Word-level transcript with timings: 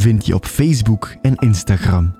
vind 0.00 0.26
je 0.26 0.34
op 0.34 0.46
Facebook 0.46 1.14
en 1.22 1.34
Instagram. 1.34 2.14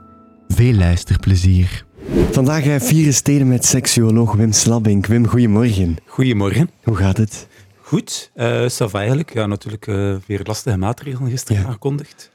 Veel 0.48 0.73
luisterplezier. 0.73 1.84
Vandaag 2.30 2.66
uh, 2.66 2.80
Vieren 2.80 3.14
Steden 3.14 3.48
met 3.48 3.64
seksuoloog 3.64 4.34
Wim 4.34 4.52
Slabbink. 4.52 5.06
Wim, 5.06 5.27
goedemorgen. 5.27 5.96
Goedemorgen. 6.06 6.70
Hoe 6.82 6.96
gaat 6.96 7.16
het? 7.16 7.46
Goed, 7.80 8.30
uh, 8.37 8.68
Sava 8.68 8.98
eigenlijk. 8.98 9.32
Ja, 9.32 9.46
natuurlijk 9.46 9.87
uh, 9.87 10.16
weer 10.27 10.40
lastige 10.45 10.77
maatregelen 10.77 11.30
gisteren 11.30 11.62
ja. 11.62 11.68
aangekondigd. 11.68 12.30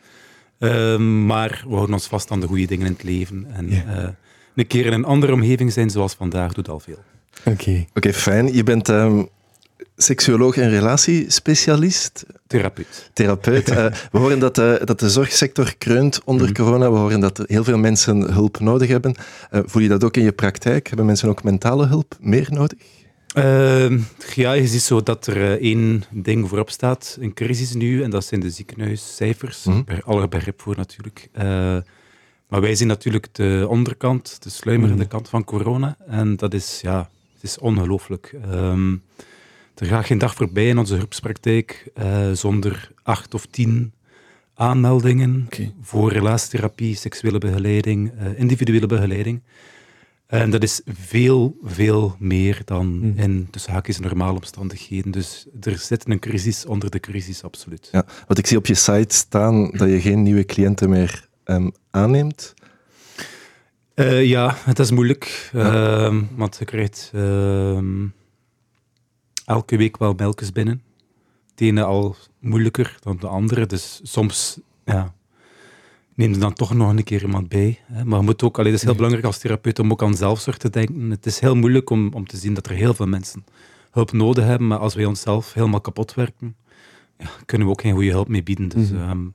Uh, 0.60 0.98
maar 0.98 1.64
we 1.68 1.74
houden 1.74 1.94
ons 1.94 2.08
vast 2.08 2.32
aan 2.32 2.40
de 2.40 2.48
goede 2.48 2.66
dingen 2.66 2.86
in 2.86 2.92
het 2.92 3.04
leven. 3.04 3.46
En 3.54 3.70
ja. 3.70 4.16
een 4.56 4.68
keer 4.68 4.86
in 4.86 4.94
een 4.94 5.06
andere 5.06 5.34
omgeving 5.34 5.74
zijn 5.74 5.90
zoals 5.90 6.14
vandaag 6.14 6.54
doet 6.54 6.70
al 6.70 6.80
veel. 6.80 7.04
Oké. 7.40 7.50
Okay. 7.50 7.80
Oké, 7.90 7.98
okay, 7.98 8.14
fijn. 8.14 8.54
Je 8.54 8.64
bent 8.64 8.88
um, 8.88 9.30
seksuoloog 9.98 10.58
en 10.58 10.70
relatiespecialist. 10.70 12.26
Therapeut. 12.48 13.10
Therapeut. 13.14 13.70
uh, 13.70 13.86
we 14.12 14.18
horen 14.18 14.40
dat, 14.40 14.58
uh, 14.58 14.74
dat 14.84 15.00
de 15.00 15.10
zorgsector 15.10 15.76
kreunt 15.78 16.22
onder 16.24 16.48
mm. 16.48 16.54
corona. 16.54 16.92
We 16.92 16.98
horen 16.98 17.20
dat 17.20 17.44
heel 17.46 17.64
veel 17.64 17.78
mensen 17.78 18.34
hulp 18.34 18.60
nodig 18.60 18.88
hebben. 18.88 19.16
Uh, 19.52 19.60
voel 19.66 19.82
je 19.82 19.90
dat 19.90 20.04
ook 20.04 20.18
in 20.18 20.24
je 20.24 20.32
praktijk? 20.32 20.88
Hebben 20.88 21.06
mensen 21.06 21.30
ook 21.30 21.44
mentale 21.44 21.86
hulp 21.86 22.18
meer 22.20 22.48
nodig? 22.52 22.80
Ehm, 23.34 24.00
ja, 24.36 24.52
je 24.52 24.68
ziet 24.68 24.82
zo 24.82 25.04
dat 25.04 25.28
er 25.28 25.62
één 25.62 26.04
ding 26.12 26.50
voorop 26.50 26.70
staat, 26.70 27.18
een 27.20 27.34
crisis 27.34 27.74
nu, 27.74 28.04
en 28.04 28.10
dat 28.10 28.26
zijn 28.26 28.40
de 28.40 28.50
ziekenhuiscijfers. 28.50 29.64
Mm. 29.64 29.84
Per 29.84 30.02
alle 30.04 30.28
begrip 30.28 30.62
voor 30.62 30.76
natuurlijk. 30.78 31.30
maar 32.48 32.62
wij 32.62 32.76
zien 32.76 32.88
natuurlijk 32.88 33.28
de 33.32 33.66
onderkant, 33.70 34.38
de 34.44 34.50
sluimerende 34.50 35.04
mm. 35.04 35.10
kant 35.10 35.30
van 35.30 35.44
corona. 35.44 35.98
En 36.08 36.36
dat 36.36 36.54
is, 36.54 36.80
ja, 36.82 37.10
het 37.34 37.44
is 37.44 37.58
ongelooflijk. 37.58 38.36
Um, 38.52 39.04
er 39.76 39.86
gaat 39.86 40.06
geen 40.06 40.18
dag 40.18 40.36
voorbij 40.36 40.68
in 40.68 40.78
onze 40.78 40.98
groepspraktijk 40.98 41.92
uh, 41.98 42.32
zonder 42.32 42.92
acht 43.04 43.34
of 43.34 43.46
tien 43.46 43.94
aanmeldingen 44.54 45.44
okay. 45.46 45.74
voor 45.82 46.12
relatietherapie, 46.12 46.96
seksuele 46.96 47.38
begeleiding, 47.38 48.12
uh, 48.12 48.40
individuele 48.40 48.88
begeleiding. 48.88 49.42
En 50.28 50.50
dat 50.50 50.64
is 50.64 50.82
veel, 50.86 51.58
veel 51.64 52.16
meer 52.20 52.62
dan 52.66 53.00
mm. 53.00 53.14
in 53.18 53.48
tussen 53.52 53.72
haakjes 53.72 54.00
normale 54.00 54.36
omstandigheden. 54.36 55.12
Dus 55.12 55.46
er 55.62 55.78
zit 55.78 56.10
een 56.10 56.20
crisis 56.20 56.66
onder 56.66 56.90
de 56.90 57.00
crisis, 57.00 57.44
absoluut. 57.44 57.90
Ja, 57.92 58.06
wat 58.28 58.38
ik 58.38 58.48
zie 58.48 58.58
op 58.58 58.66
je 58.66 58.74
site 58.74 59.16
staan, 59.16 59.72
dat 59.72 59.90
je 59.90 60.02
geen 60.02 60.24
nieuwe 60.24 60.46
cliënten 60.46 60.90
meer 60.90 61.28
um, 61.46 61.72
aanneemt. 61.92 62.54
Uh, 63.96 64.26
ja, 64.26 64.56
het 64.58 64.80
is 64.80 64.92
moeilijk, 64.92 65.50
ja. 65.54 66.10
uh, 66.10 66.22
want 66.36 66.58
je 66.60 66.66
krijgt 66.66 67.12
elke 69.46 69.78
week 69.78 69.98
wel 69.98 70.14
melkjes 70.14 70.52
binnen. 70.52 70.82
Het 71.52 71.62
ene 71.62 71.84
al 71.84 72.16
moeilijker 72.40 72.98
dan 73.00 73.18
de 73.20 73.28
andere. 73.28 73.66
Dus 73.66 74.00
soms 74.04 74.60
ja, 74.86 75.14
neem 76.16 76.34
er 76.34 76.40
dan 76.40 76.54
toch 76.54 76.74
nog 76.74 76.90
een 76.90 77.04
keer 77.04 77.22
iemand 77.22 77.50
bij. 77.50 77.80
Hè. 77.86 78.06
Maar 78.06 78.20
je 78.20 78.26
moet 78.26 78.44
ook, 78.44 78.58
het 78.58 78.68
is 78.68 78.84
heel 78.84 78.96
belangrijk 78.96 79.26
als 79.26 79.38
therapeut 79.38 79.80
om 79.80 79.92
ook 79.92 80.04
aan 80.04 80.16
zelfzorg 80.16 80.58
te 80.58 80.70
denken. 80.70 81.10
Het 81.10 81.26
is 81.26 81.40
heel 81.40 81.56
moeilijk 81.56 81.90
om, 81.90 82.14
om 82.14 82.28
te 82.28 82.38
zien 82.38 82.54
dat 82.54 82.68
er 82.68 82.76
heel 82.76 82.94
veel 82.94 83.08
mensen 83.08 83.46
hulp 83.92 84.12
nodig 84.12 84.44
hebben. 84.44 84.68
Maar 84.68 84.78
als 84.78 84.96
wij 84.96 85.06
onszelf 85.06 85.54
helemaal 85.54 85.82
kapot 85.82 86.14
werken, 86.14 86.56
ja, 87.18 87.30
kunnen 87.46 87.68
we 87.68 87.74
ook 87.74 87.82
geen 87.82 87.94
goede 87.94 88.12
hulp 88.12 88.28
mee 88.28 88.44
bieden. 88.44 88.70
Dus, 88.70 88.90
mm 88.90 88.98
-hmm. 88.98 89.10
Um, 89.10 89.34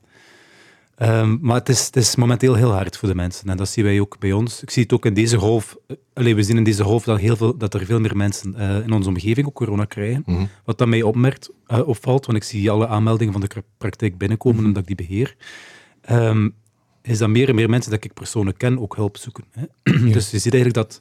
maar 1.40 1.56
het 1.56 1.68
is, 1.68 1.86
het 1.86 1.96
is, 1.96 2.16
momenteel 2.16 2.54
heel 2.54 2.72
hard 2.72 2.96
voor 2.96 3.08
de 3.08 3.14
mensen. 3.14 3.48
En 3.48 3.56
dat 3.56 3.68
zien 3.68 3.84
wij 3.84 4.00
ook 4.00 4.18
bij 4.18 4.32
ons. 4.32 4.62
Ik 4.62 4.70
zie 4.70 4.82
het 4.82 4.92
ook 4.92 5.06
in 5.06 5.14
deze 5.14 5.36
golf. 5.36 5.76
Eh, 5.86 5.96
Allee, 6.12 6.34
we 6.34 6.42
zien 6.42 6.56
in 6.56 6.64
deze 6.64 6.84
golf 6.84 7.04
dat, 7.04 7.18
heel 7.18 7.36
veel, 7.36 7.56
dat 7.56 7.74
er 7.74 7.84
veel 7.84 8.00
meer 8.00 8.16
mensen 8.16 8.54
uh, 8.58 8.78
in 8.78 8.92
onze 8.92 9.08
omgeving 9.08 9.46
ook 9.46 9.54
corona 9.54 9.84
krijgen. 9.84 10.22
Mm 10.26 10.36
-hmm. 10.36 10.48
Wat 10.64 10.78
dat 10.78 10.88
mij 10.88 11.02
opmerkt, 11.02 11.50
uh, 11.68 11.88
opvalt, 11.88 12.26
want 12.26 12.38
ik 12.38 12.44
zie 12.44 12.70
alle 12.70 12.86
aanmeldingen 12.86 13.32
van 13.32 13.40
de 13.40 13.62
praktijk 13.78 14.18
binnenkomen 14.18 14.58
mm 14.58 14.64
-hmm. 14.64 14.74
omdat 14.74 14.90
ik 14.90 14.96
die 14.96 15.06
beheer. 15.06 15.36
Um, 16.10 16.54
is 17.02 17.18
dat 17.18 17.28
meer 17.28 17.48
en 17.48 17.54
meer 17.54 17.70
mensen 17.70 17.90
dat 17.90 18.04
ik 18.04 18.14
persoonlijk 18.14 18.58
ken 18.58 18.80
ook 18.80 18.96
hulp 18.96 19.16
zoeken. 19.16 19.44
Hè? 19.50 19.64
Ja. 20.06 20.12
Dus 20.12 20.30
je 20.30 20.38
ziet 20.38 20.54
eigenlijk 20.54 20.74
dat 20.74 21.00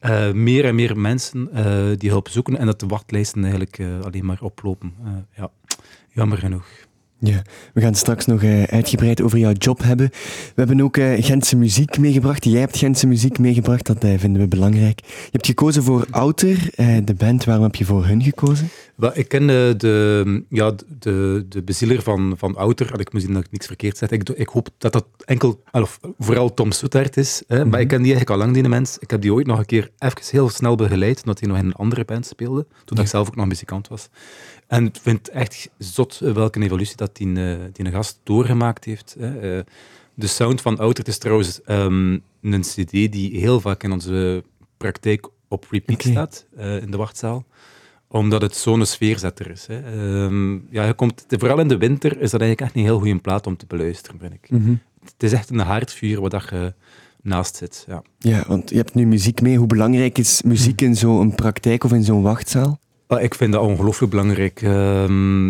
uh, 0.00 0.32
meer 0.32 0.64
en 0.64 0.74
meer 0.74 0.98
mensen 0.98 1.50
die 1.98 2.10
hulp 2.10 2.28
zoeken 2.28 2.56
en 2.56 2.66
dat 2.66 2.80
de 2.80 2.86
wachtlijsten 2.86 3.42
eigenlijk 3.42 3.80
alleen 4.02 4.24
maar 4.24 4.40
oplopen. 4.40 4.94
ja, 5.36 5.50
jammer 6.12 6.38
genoeg. 6.38 6.66
Ja, 7.22 7.42
we 7.74 7.80
gaan 7.80 7.94
straks 7.94 8.26
nog 8.26 8.42
uh, 8.42 8.62
uitgebreid 8.62 9.22
over 9.22 9.38
jouw 9.38 9.52
job 9.52 9.82
hebben. 9.82 10.10
We 10.10 10.52
hebben 10.54 10.80
ook 10.80 10.96
uh, 10.96 11.24
Gentse 11.24 11.56
muziek 11.56 11.98
meegebracht. 11.98 12.44
Jij 12.44 12.60
hebt 12.60 12.76
Gentse 12.76 13.06
muziek 13.06 13.38
meegebracht, 13.38 13.86
dat 13.86 14.04
uh, 14.04 14.18
vinden 14.18 14.42
we 14.42 14.48
belangrijk. 14.48 15.00
Je 15.04 15.28
hebt 15.30 15.46
gekozen 15.46 15.82
voor 15.82 16.06
Outer, 16.10 16.70
de 17.04 17.14
band. 17.16 17.44
Waarom 17.44 17.64
heb 17.64 17.74
je 17.74 17.84
voor 17.84 18.06
hun 18.06 18.22
gekozen? 18.22 18.68
Wel, 18.94 19.10
ik 19.14 19.28
ken 19.28 19.46
de, 19.46 20.44
ja, 20.48 20.72
de, 20.98 21.46
de 21.48 21.62
bezieler 21.62 22.02
van, 22.02 22.34
van 22.36 22.56
Outer. 22.56 23.00
Ik 23.00 23.12
moet 23.12 23.22
zien 23.22 23.32
dat 23.32 23.44
ik 23.44 23.50
niks 23.50 23.66
verkeerd 23.66 23.96
zeg. 23.96 24.10
Ik, 24.10 24.28
ik 24.28 24.48
hoop 24.48 24.68
dat 24.78 24.92
dat 24.92 25.06
enkel, 25.24 25.62
of 25.72 26.00
vooral 26.18 26.54
Tom 26.54 26.72
Soetert 26.72 27.16
is. 27.16 27.42
Hè, 27.46 27.54
mm 27.54 27.62
-hmm. 27.62 27.70
Maar 27.70 27.80
ik 27.80 27.88
ken 27.88 28.02
die 28.02 28.12
eigenlijk 28.12 28.40
al 28.40 28.46
lang, 28.46 28.54
die 28.54 28.68
mens. 28.68 28.98
Ik 28.98 29.10
heb 29.10 29.22
die 29.22 29.32
ooit 29.32 29.46
nog 29.46 29.58
een 29.58 29.66
keer 29.66 29.90
even 29.98 30.16
heel 30.30 30.48
snel 30.48 30.74
begeleid, 30.74 31.18
omdat 31.18 31.40
hij 31.40 31.48
nog 31.48 31.58
in 31.58 31.64
een 31.64 31.72
andere 31.72 32.04
band 32.04 32.26
speelde. 32.26 32.66
Toen 32.84 32.96
ja. 32.96 33.02
ik 33.02 33.08
zelf 33.08 33.28
ook 33.28 33.36
nog 33.36 33.46
muzikant 33.46 33.88
was. 33.88 34.08
En 34.70 34.86
ik 34.86 34.96
vind 35.02 35.18
het 35.18 35.28
echt 35.28 35.70
zot 35.78 36.18
welke 36.18 36.60
evolutie 36.60 36.96
dat 36.96 37.16
die, 37.16 37.26
uh, 37.26 37.56
die 37.72 37.86
een 37.86 37.92
gast 37.92 38.20
doorgemaakt 38.22 38.84
heeft. 38.84 39.16
Hè. 39.18 39.56
Uh, 39.56 39.62
de 40.14 40.26
sound 40.26 40.60
van 40.60 40.78
Outer 40.78 41.08
is 41.08 41.18
trouwens 41.18 41.60
um, 41.66 42.22
een 42.42 42.60
cd 42.60 42.90
die 42.90 43.38
heel 43.38 43.60
vaak 43.60 43.82
in 43.82 43.92
onze 43.92 44.44
praktijk 44.76 45.28
op 45.48 45.66
repeat 45.70 46.00
okay. 46.00 46.12
staat, 46.12 46.46
uh, 46.58 46.82
in 46.82 46.90
de 46.90 46.96
wachtzaal 46.96 47.44
omdat 48.08 48.42
het 48.42 48.56
zo'n 48.56 48.86
sfeerzetter 48.86 49.50
is. 49.50 49.66
Hè. 49.66 50.02
Um, 50.24 50.66
ja, 50.70 50.84
je 50.84 50.94
komt, 50.94 51.24
vooral 51.28 51.58
in 51.58 51.68
de 51.68 51.76
winter 51.76 52.20
is 52.20 52.30
dat 52.30 52.40
eigenlijk 52.40 52.60
echt 52.60 52.74
een 52.74 52.88
heel 52.90 52.98
goede 52.98 53.18
plaat 53.18 53.46
om 53.46 53.56
te 53.56 53.66
beluisteren, 53.66 54.20
vind 54.20 54.32
ik. 54.32 54.50
Mm 54.50 54.64
-hmm. 54.64 54.80
Het 55.04 55.22
is 55.22 55.32
echt 55.32 55.50
een 55.50 55.58
haardvuur 55.58 56.20
wat 56.20 56.46
je 56.50 56.74
naast 57.22 57.56
zit. 57.56 57.84
Ja. 57.88 58.02
ja, 58.18 58.44
want 58.46 58.70
je 58.70 58.76
hebt 58.76 58.94
nu 58.94 59.06
muziek 59.06 59.40
mee. 59.40 59.56
Hoe 59.56 59.66
belangrijk 59.66 60.18
is 60.18 60.42
muziek 60.42 60.80
in 60.80 60.96
zo'n 60.96 61.34
praktijk 61.34 61.84
of 61.84 61.92
in 61.92 62.04
zo'n 62.04 62.22
wachtzaal? 62.22 62.78
Ik 63.18 63.34
vind 63.34 63.52
dat 63.52 63.62
ongelooflijk 63.62 64.10
belangrijk. 64.10 64.62
Uh, 64.62 64.70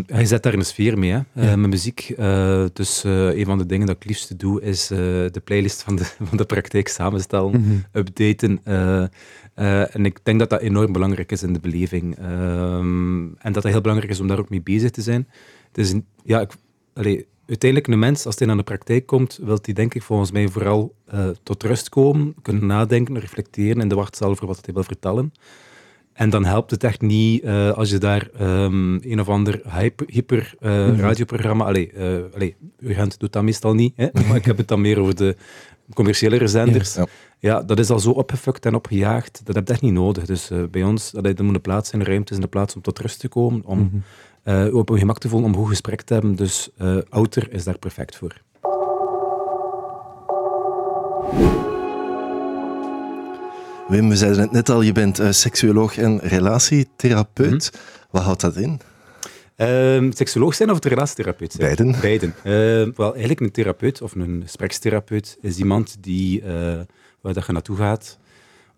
je 0.07 0.27
zet 0.27 0.43
daar 0.43 0.55
een 0.55 0.65
sfeer 0.65 0.99
mee, 0.99 1.11
hè? 1.11 1.17
Ja. 1.17 1.25
Uh, 1.35 1.55
met 1.55 1.71
muziek. 1.71 2.15
Uh, 2.19 2.65
dus 2.73 3.05
uh, 3.05 3.39
een 3.39 3.45
van 3.45 3.59
de 3.59 3.67
dingen 3.67 3.87
dat 3.87 3.97
ik 3.97 4.05
liefst 4.05 4.39
doe, 4.39 4.63
is 4.63 4.87
de 4.87 5.41
playlist 5.45 5.83
van 5.83 5.97
de, 5.97 6.05
van 6.29 6.37
de 6.37 6.45
praktijk 6.45 6.89
samenstellen, 6.89 7.51
mm 7.51 7.65
-hmm. 7.65 7.85
updaten. 7.93 8.61
en 9.93 10.05
ik 10.05 10.19
denk 10.23 10.39
dat 10.39 10.51
dat 10.51 10.61
enorm 10.61 10.93
belangrijk 10.93 11.33
is 11.33 11.43
in 11.43 11.53
de 11.53 11.61
beleving. 11.61 12.19
Ehm, 12.19 13.23
en 13.39 13.53
dat 13.53 13.63
het 13.63 13.73
heel 13.73 13.81
belangrijk 13.81 14.13
is 14.13 14.21
om 14.21 14.29
daar 14.29 14.39
ook 14.39 14.51
mee 14.51 14.63
bezig 14.63 14.91
te 14.91 15.03
zijn. 15.03 15.29
Het 15.69 15.79
is 15.79 15.93
een, 15.93 16.07
ja, 16.25 16.41
ik, 16.41 16.53
allee, 16.95 17.27
uiteindelijk 17.47 17.93
een 17.93 17.99
mens, 17.99 18.27
als 18.27 18.39
hij 18.39 18.47
naar 18.47 18.57
de 18.57 18.63
praktijk 18.63 19.07
komt, 19.07 19.39
wil 19.43 19.59
hij 19.63 19.75
denk 19.75 19.95
ik 19.95 20.03
volgens 20.03 20.31
mij 20.31 20.49
vooral 20.49 20.95
tot 21.43 21.63
rust 21.63 21.89
komen, 21.89 22.35
kunnen 22.43 22.67
nadenken, 22.67 23.19
reflecteren 23.19 23.83
in 23.83 23.89
de 23.89 23.95
wachtzaal 23.95 24.31
over 24.31 24.47
wat 24.47 24.65
hij 24.65 24.75
wil 24.75 24.85
vertellen. 24.85 25.33
En 26.13 26.31
dan 26.31 26.45
helpt 26.45 26.71
het 26.71 26.85
echt 26.85 27.01
niet 27.01 27.45
uh, 27.45 27.71
als 27.71 27.91
je 27.91 27.99
daar 27.99 28.29
um, 28.41 28.99
een 29.03 29.21
of 29.21 29.29
ander 29.29 29.61
hyper, 29.69 30.07
hyper 30.11 30.55
uh, 30.61 30.71
mm 30.71 30.77
-hmm. 30.77 31.01
radioprogramma... 31.01 31.65
Allee, 31.65 31.93
uh, 31.93 32.35
allee, 32.35 32.57
Urgent 32.81 33.19
doet 33.19 33.33
dat 33.33 33.43
meestal 33.43 33.75
niet, 33.75 33.93
hè? 33.97 34.09
maar 34.27 34.37
ik 34.37 34.45
heb 34.45 34.57
het 34.57 34.69
dan 34.69 34.81
meer 34.81 34.99
over 34.99 35.17
de 35.17 35.37
commerciële 35.95 36.47
zenders. 36.47 36.95
Ja, 36.95 37.01
ja. 37.01 37.09
ja, 37.39 37.63
dat 37.63 37.79
is 37.79 37.91
al 37.91 37.99
zo 37.99 38.11
opgefukt 38.11 38.67
en 38.67 38.75
opgejaagd. 38.75 39.41
Dat 39.45 39.55
heb 39.55 39.67
je 39.67 39.73
echt 39.73 39.83
niet 39.83 39.93
nodig. 39.93 40.25
Dus 40.27 40.51
bij 40.71 40.83
ons, 40.83 41.15
allee, 41.15 41.35
er 41.35 41.45
moet 41.45 41.55
een 41.55 41.61
plaats 41.61 41.91
zijn, 41.91 42.05
ruimte 42.05 42.33
is 42.33 42.39
een 42.39 42.49
plaats 42.49 42.75
om 42.75 42.83
tot 42.83 42.99
rust 42.99 43.21
te 43.21 43.29
komen, 43.29 43.65
om 43.65 43.79
mm 43.79 44.03
-hmm. 44.45 44.75
op 44.75 44.89
een 44.89 44.99
gemak 44.99 45.19
te 45.19 45.29
voelen, 45.29 45.49
om 45.49 45.55
een 45.55 45.61
goed 45.61 45.71
gesprek 45.71 46.03
te 46.03 46.13
hebben. 46.13 46.35
Dus 46.35 46.71
Outer 47.09 47.53
is 47.53 47.65
daar 47.65 47.79
perfect 47.79 48.17
voor. 48.17 48.43
Wim, 53.91 54.09
we 54.09 54.17
zeiden 54.17 54.41
het 54.41 54.51
net 54.51 54.69
al, 54.69 54.83
je 54.83 54.93
bent 54.93 55.21
uh, 55.21 55.31
seksuoloog 55.31 55.99
en 55.99 56.19
relatietherapeut. 56.19 57.51
Mm 57.73 57.81
-hmm. 57.81 58.09
Wat 58.11 58.23
houdt 58.23 58.41
dat 58.41 58.57
in? 58.57 58.81
Um, 59.57 60.13
seksuoloog 60.13 60.55
zijn 60.55 60.71
of 60.71 60.85
relatietherapeut 60.85 61.53
zijn? 61.53 61.65
Beiden. 61.65 62.01
Beiden. 62.01 62.35
Uh, 62.45 62.95
wel, 62.97 63.11
eigenlijk 63.11 63.41
een 63.41 63.51
therapeut 63.51 64.03
of 64.03 64.15
een 64.15 64.41
gesprekstherapeut 64.43 65.39
is 65.41 65.59
iemand 65.59 65.97
die, 66.01 66.43
uh, 66.43 66.47
waar 67.21 67.35
dat 67.35 67.47
je 67.47 67.53
naartoe 67.53 67.77
gaat 67.77 68.19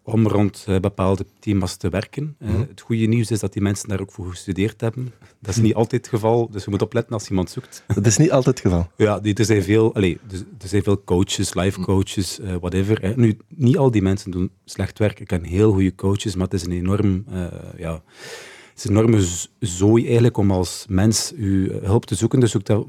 om 0.02 0.28
rond 0.28 0.64
uh, 0.68 0.78
bepaalde 0.78 1.26
thema's 1.38 1.76
te 1.76 1.88
werken. 1.88 2.36
Uh, 2.38 2.48
Mhm. 2.48 2.60
Het 2.60 2.80
goede 2.80 3.06
nieuws 3.06 3.30
is 3.30 3.40
dat 3.40 3.52
die 3.52 3.62
mensen 3.62 3.88
daar 3.88 4.00
ook 4.00 4.12
voor 4.12 4.30
gestudeerd 4.30 4.80
hebben. 4.80 5.12
Dat 5.40 5.54
is 5.54 5.60
niet 5.60 5.74
altijd 5.74 6.00
het 6.04 6.14
geval, 6.14 6.50
dus 6.50 6.64
je 6.64 6.70
moet 6.70 6.82
opletten 6.82 7.12
als 7.12 7.28
iemand 7.28 7.50
zoekt. 7.50 7.84
Dat 7.94 8.06
is 8.06 8.16
niet 8.16 8.32
altijd 8.32 8.58
het 8.58 8.66
geval. 8.72 8.90
Ja, 8.96 9.20
er, 9.22 9.44
zijn 9.44 9.62
veel, 9.62 9.94
allez, 9.94 10.16
er, 10.30 10.68
zijn 10.68 10.82
veel 10.82 11.04
coaches, 11.04 11.54
life 11.54 11.80
coaches, 11.80 12.40
eh, 12.40 12.54
whatever. 12.60 13.02
Hè. 13.02 13.12
Nu, 13.16 13.36
niet 13.48 13.76
al 13.76 13.90
die 13.90 14.02
mensen 14.02 14.30
doen 14.30 14.50
slecht 14.64 14.98
werk. 14.98 15.20
Ik 15.20 15.26
ken 15.26 15.44
heel 15.44 15.72
goede 15.72 15.94
coaches, 15.94 16.34
maar 16.34 16.44
het 16.44 16.54
is 16.54 16.64
een 16.64 16.72
enorm... 16.72 17.24
eh, 17.30 17.46
ja, 17.78 17.92
het 17.92 18.76
is 18.76 18.84
een 18.84 18.90
enorme 18.96 19.26
zooi 19.58 20.04
eigenlijk 20.04 20.36
om 20.36 20.50
als 20.50 20.84
mens 20.88 21.32
uw 21.36 21.80
hulp 21.80 22.04
te 22.04 22.14
zoeken. 22.14 22.40
Dus 22.40 22.50
zoek 22.50 22.64
dat, 22.64 22.86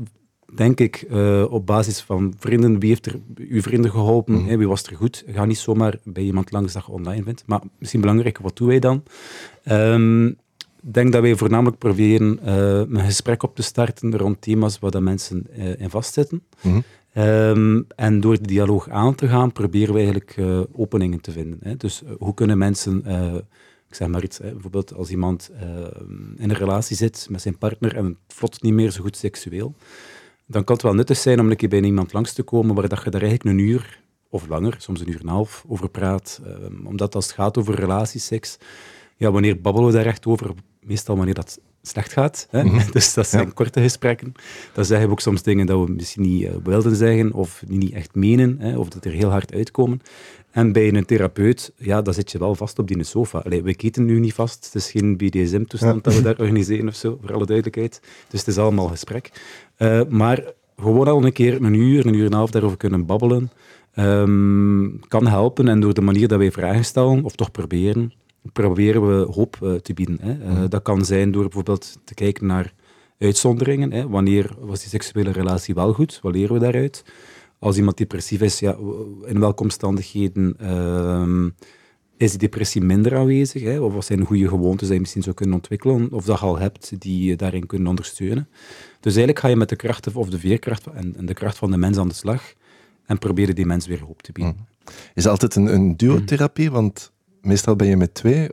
denk 0.56 0.80
ik, 0.80 1.06
eh, 1.10 1.46
op 1.50 1.66
basis 1.66 2.02
van 2.02 2.34
vrienden. 2.40 2.80
Wie 2.80 2.90
heeft 2.90 3.06
er 3.06 3.20
uw 3.36 3.62
vrienden 3.62 3.92
geholpen? 3.92 4.34
Mhm. 4.34 4.48
hè, 4.48 4.58
wie 4.58 4.68
was 4.68 4.84
er 4.84 4.96
goed? 4.96 5.24
Ga 5.28 5.46
niet 5.46 5.58
zomaar 5.58 5.98
bij 6.04 6.24
iemand 6.24 6.52
langs 6.52 6.74
dat 6.74 6.86
je 6.86 6.92
online 6.92 7.24
vindt. 7.24 7.44
Maar 7.46 7.62
misschien 7.78 8.02
belangrijker, 8.02 8.44
wat 8.44 8.58
doen 8.58 8.68
wij 8.68 8.80
dan? 8.80 9.04
Ehm, 9.64 10.28
ik 10.28 10.94
denk 10.94 11.12
dat 11.12 11.22
wij 11.22 11.36
voornamelijk 11.36 11.78
proberen 11.78 12.40
eh, 12.44 12.78
een 12.78 13.06
gesprek 13.06 13.44
op 13.44 13.56
te 13.56 13.62
starten 13.64 14.18
rond 14.18 14.42
thema's 14.42 14.80
waar 14.80 14.92
dat 14.92 15.02
mensen 15.02 15.46
eh, 15.56 15.80
in 15.80 15.90
vastzitten. 15.90 16.44
Mhm. 16.62 16.80
Ehm, 17.14 17.82
en 17.96 18.20
door 18.20 18.38
de 18.38 18.48
dialoog 18.48 18.90
aan 18.90 19.16
te 19.16 19.28
gaan, 19.28 19.52
proberen 19.52 19.94
we 19.94 20.00
eigenlijk 20.00 20.38
openingen 20.72 21.22
te 21.22 21.32
vinden. 21.32 21.60
Hè. 21.62 21.76
Dus 21.78 22.04
hoe 22.18 22.34
kunnen 22.34 22.58
mensen, 22.58 23.04
ik 23.94 24.00
zeg 24.00 24.08
maar 24.08 24.24
iets, 24.24 24.38
hè, 24.38 24.52
bijvoorbeeld 24.52 24.94
als 24.94 25.10
iemand 25.10 25.52
eh, 25.60 25.68
in 26.38 26.50
een 26.50 26.56
relatie 26.56 26.96
zit 26.96 27.28
met 27.30 27.42
zijn 27.42 27.58
partner 27.58 27.96
en 27.96 28.06
het 28.06 28.36
vlot 28.36 28.62
niet 28.62 28.74
meer 28.74 28.92
zo 28.92 29.02
goed 29.02 29.18
seksueel, 29.18 29.76
dan 30.46 30.64
kan 30.64 30.76
het 30.76 30.84
wel 30.84 30.94
nuttig 30.94 31.18
zijn 31.18 31.40
om 31.40 31.50
een 31.50 31.56
keer 31.56 31.70
bij 31.70 31.82
iemand 31.82 32.14
langs 32.14 32.34
te 32.34 32.44
komen 32.44 32.76
waar 32.76 32.90
dat 32.90 33.04
je 33.04 33.10
daar 33.10 33.22
eigenlijk 33.22 33.58
een 33.58 33.66
uur 33.66 34.02
of 34.30 34.48
langer, 34.48 34.76
soms 34.78 35.00
een 35.00 35.10
uur 35.10 35.20
en 35.20 35.22
een 35.22 35.34
half, 35.34 35.66
over 35.68 35.90
praat. 35.90 36.42
Ehm, 36.46 36.86
omdat 36.86 37.16
als 37.16 37.26
het 37.26 37.36
gaat 37.36 37.58
over 37.58 37.76
relatieseks, 37.76 38.58
ja, 39.18 39.32
wanneer 39.32 39.62
babbelen 39.62 39.90
we 39.90 39.96
daar 39.96 40.06
echt 40.06 40.26
over? 40.26 40.52
Meestal 40.80 41.16
wanneer 41.16 41.34
dat 41.34 41.60
slecht 41.88 42.12
gaat. 42.14 42.48
Hè? 42.50 42.64
Mhm. 42.64 42.82
Dus 42.92 43.14
dat 43.14 43.28
zijn 43.28 43.46
Ja. 43.46 43.52
korte 43.54 43.82
gesprekken. 43.82 44.34
Dan 44.74 44.86
zeggen 44.86 45.06
we 45.08 45.12
ook 45.12 45.20
soms 45.20 45.42
dingen 45.44 45.66
dat 45.66 45.86
we 45.86 45.92
misschien 45.94 46.22
niet 46.22 46.44
eh, 46.46 46.52
wilden 46.64 46.96
zeggen 46.96 47.32
of 47.34 47.64
die 47.68 47.78
niet 47.78 47.94
echt 47.94 48.16
menen, 48.16 48.56
hè? 48.60 48.78
of 48.78 48.90
dat 48.90 49.06
er 49.06 49.12
heel 49.12 49.30
hard 49.30 49.54
uitkomen. 49.54 50.02
En 50.52 50.72
bij 50.72 50.94
een 50.94 51.06
therapeut, 51.06 51.74
ja, 51.78 52.02
dan 52.02 52.14
zit 52.14 52.32
je 52.32 52.38
wel 52.38 52.56
vast 52.56 52.80
op 52.80 52.88
die 52.88 53.04
sofa. 53.04 53.40
Allee, 53.40 53.64
we 53.64 53.76
keten 53.76 54.06
nu 54.06 54.20
niet 54.20 54.34
vast. 54.34 54.66
Het 54.66 54.76
is 54.76 54.92
geen 54.92 55.18
BDSM-toestand 55.18 55.96
Ja. 55.96 56.02
dat 56.02 56.16
we 56.16 56.22
daar 56.22 56.40
organiseren 56.46 56.88
of 56.88 56.96
zo, 56.96 57.18
voor 57.22 57.34
alle 57.34 57.46
duidelijkheid. 57.46 58.02
Dus 58.30 58.40
het 58.40 58.50
is 58.50 58.58
allemaal 58.58 58.88
gesprek. 58.88 59.32
Eh, 59.76 60.02
maar 60.10 60.44
gewoon 60.78 61.08
al 61.08 61.26
een 61.26 61.32
keer 61.34 61.62
een 61.64 61.74
uur, 61.74 62.06
een 62.06 62.14
uur 62.14 62.26
en 62.26 62.32
een 62.32 62.38
half 62.38 62.52
daarover 62.52 62.78
kunnen 62.78 63.06
babbelen, 63.06 63.52
ehm, 63.94 64.90
kan 65.08 65.28
helpen. 65.28 65.68
En 65.68 65.80
door 65.80 65.94
de 65.94 66.02
manier 66.02 66.28
dat 66.28 66.38
wij 66.40 66.52
vragen 66.52 66.86
stellen, 66.86 67.24
of 67.24 67.36
toch 67.36 67.52
proberen, 67.52 68.14
proberen 68.54 69.08
we 69.08 69.32
hoop 69.34 69.58
eh, 69.62 69.74
te 69.74 69.94
bieden. 69.94 70.18
Hè. 70.22 70.32
Eh, 70.32 70.52
Mhm. 70.52 70.70
Dat 70.70 70.82
kan 70.82 71.06
zijn 71.06 71.32
door 71.32 71.44
bijvoorbeeld 71.44 71.98
te 72.04 72.14
kijken 72.14 72.46
naar 72.46 72.74
uitzonderingen. 73.20 73.92
Hè. 73.92 74.10
Wanneer 74.10 74.56
was 74.60 74.80
die 74.80 74.90
seksuele 74.90 75.32
relatie 75.32 75.74
wel 75.74 75.94
goed? 75.94 76.20
Wat 76.22 76.34
leren 76.34 76.54
we 76.54 76.60
daaruit? 76.60 77.04
Als 77.60 77.78
iemand 77.78 77.98
depressief 77.98 78.42
is, 78.42 78.60
ja, 78.60 78.78
in 79.26 79.40
welke 79.40 79.64
omstandigheden 79.64 80.56
ehm, 80.60 81.50
is 82.18 82.30
die 82.30 82.40
depressie 82.40 82.82
minder 82.82 83.18
aanwezig? 83.18 83.62
Hè? 83.62 83.80
Of 83.80 83.94
wat 83.94 84.06
zijn 84.06 84.26
goede 84.26 84.48
gewoontes 84.48 84.86
die 84.86 84.94
je 84.94 85.00
misschien 85.02 85.24
zou 85.24 85.36
kunnen 85.36 85.56
ontwikkelen? 85.56 86.12
Of 86.12 86.26
dat 86.26 86.40
je 86.40 86.46
al 86.46 86.60
hebt 86.60 86.92
die 87.02 87.24
je 87.30 87.36
daarin 87.36 87.66
kunnen 87.66 87.88
ondersteunen? 87.88 88.48
Dus 89.00 89.16
eigenlijk 89.16 89.40
ga 89.40 89.48
je 89.48 89.56
met 89.56 89.70
de 89.70 89.76
kracht 89.76 90.16
of 90.16 90.30
de 90.30 90.40
veerkracht 90.40 90.88
en, 90.88 91.16
en 91.18 91.26
de 91.26 91.34
kracht 91.34 91.58
van 91.58 91.72
de 91.72 91.78
mens 91.78 91.98
aan 91.98 92.08
de 92.08 92.14
slag 92.14 92.54
en 93.06 93.18
proberen 93.20 93.56
die 93.56 93.66
mens 93.66 93.88
weer 93.88 94.02
hoop 94.02 94.22
te 94.22 94.32
bieden. 94.32 94.68
Is 95.14 95.24
het 95.24 95.28
altijd 95.28 95.56
een, 95.56 95.74
een 95.74 95.98
duotherapie? 95.98 96.72
Want 96.72 97.12
meestal 97.44 97.76
ben 97.76 97.88
je 97.88 97.98
met 97.98 98.14
twee. 98.14 98.50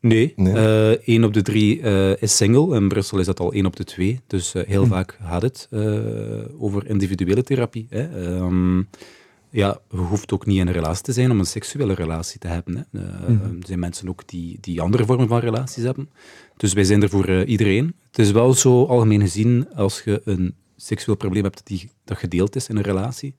Nee, 0.00 0.32
Nee. 0.36 0.54
eh, 0.54 0.90
één 1.08 1.24
op 1.24 1.32
de 1.34 1.42
drie 1.42 1.80
eh, 1.82 2.22
is 2.22 2.36
single. 2.36 2.76
In 2.76 2.88
Brussel 2.88 3.18
is 3.18 3.26
dat 3.26 3.40
al 3.40 3.52
één 3.52 3.66
op 3.66 3.76
de 3.76 3.84
twee. 3.84 4.20
Dus 4.26 4.54
eh, 4.54 4.62
heel 4.66 4.86
vaak 4.86 5.18
gaat 5.22 5.42
het 5.42 5.68
over 6.58 6.86
individuele 6.86 7.42
therapie. 7.42 7.86
Hè. 7.90 8.24
Ehm, 8.36 8.78
ja, 9.50 9.80
je 9.90 9.96
hoeft 9.96 10.32
ook 10.32 10.46
niet 10.46 10.58
in 10.58 10.66
een 10.66 10.72
relatie 10.72 11.04
te 11.04 11.12
zijn 11.12 11.30
om 11.30 11.38
een 11.38 11.46
seksuele 11.46 11.94
relatie 11.94 12.38
te 12.38 12.46
hebben. 12.46 12.76
Hè. 12.76 13.00
Eh, 13.00 13.28
Er 13.30 13.66
zijn 13.66 13.78
mensen 13.78 14.08
ook 14.08 14.28
die, 14.28 14.58
die 14.60 14.80
andere 14.80 15.04
vormen 15.04 15.28
van 15.28 15.38
relaties 15.40 15.82
hebben. 15.84 16.10
Dus 16.56 16.72
wij 16.72 16.84
zijn 16.84 17.02
er 17.02 17.08
voor 17.08 17.44
iedereen. 17.44 17.94
Het 18.06 18.18
is 18.18 18.30
wel 18.30 18.54
zo 18.54 18.84
algemeen 18.84 19.20
gezien, 19.20 19.68
als 19.74 20.02
je 20.04 20.20
een 20.24 20.54
seksueel 20.76 21.16
probleem 21.16 21.42
hebt 21.42 21.60
die, 21.66 21.90
dat 22.04 22.18
gedeeld 22.18 22.56
is 22.56 22.68
in 22.68 22.76
een 22.76 22.82
relatie, 22.82 23.34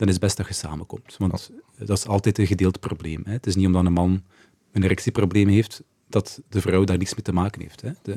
dan 0.00 0.08
is 0.08 0.14
het 0.14 0.22
best 0.22 0.36
dat 0.36 0.46
je 0.46 0.54
samenkomt. 0.54 1.16
Want 1.18 1.50
dat 1.78 1.98
is 1.98 2.06
altijd 2.06 2.38
een 2.38 2.46
gedeeld 2.46 2.80
probleem. 2.80 3.22
Hè. 3.24 3.32
Het 3.32 3.46
is 3.46 3.54
niet 3.54 3.66
omdat 3.66 3.84
een 3.84 3.92
man 3.92 4.22
een 4.72 4.82
erectieprobleem 4.82 5.48
heeft, 5.48 5.82
dat 6.08 6.40
de 6.48 6.60
vrouw 6.60 6.84
daar 6.84 6.98
niets 6.98 7.14
mee 7.14 7.22
te 7.22 7.32
maken 7.32 7.62
heeft. 7.62 7.80
Hè. 7.80 7.90
De, 8.02 8.16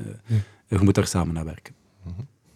Je 0.67 0.79
moet 0.79 0.95
daar 0.95 1.07
samen 1.07 1.33
naar 1.33 1.45
werken. 1.45 1.73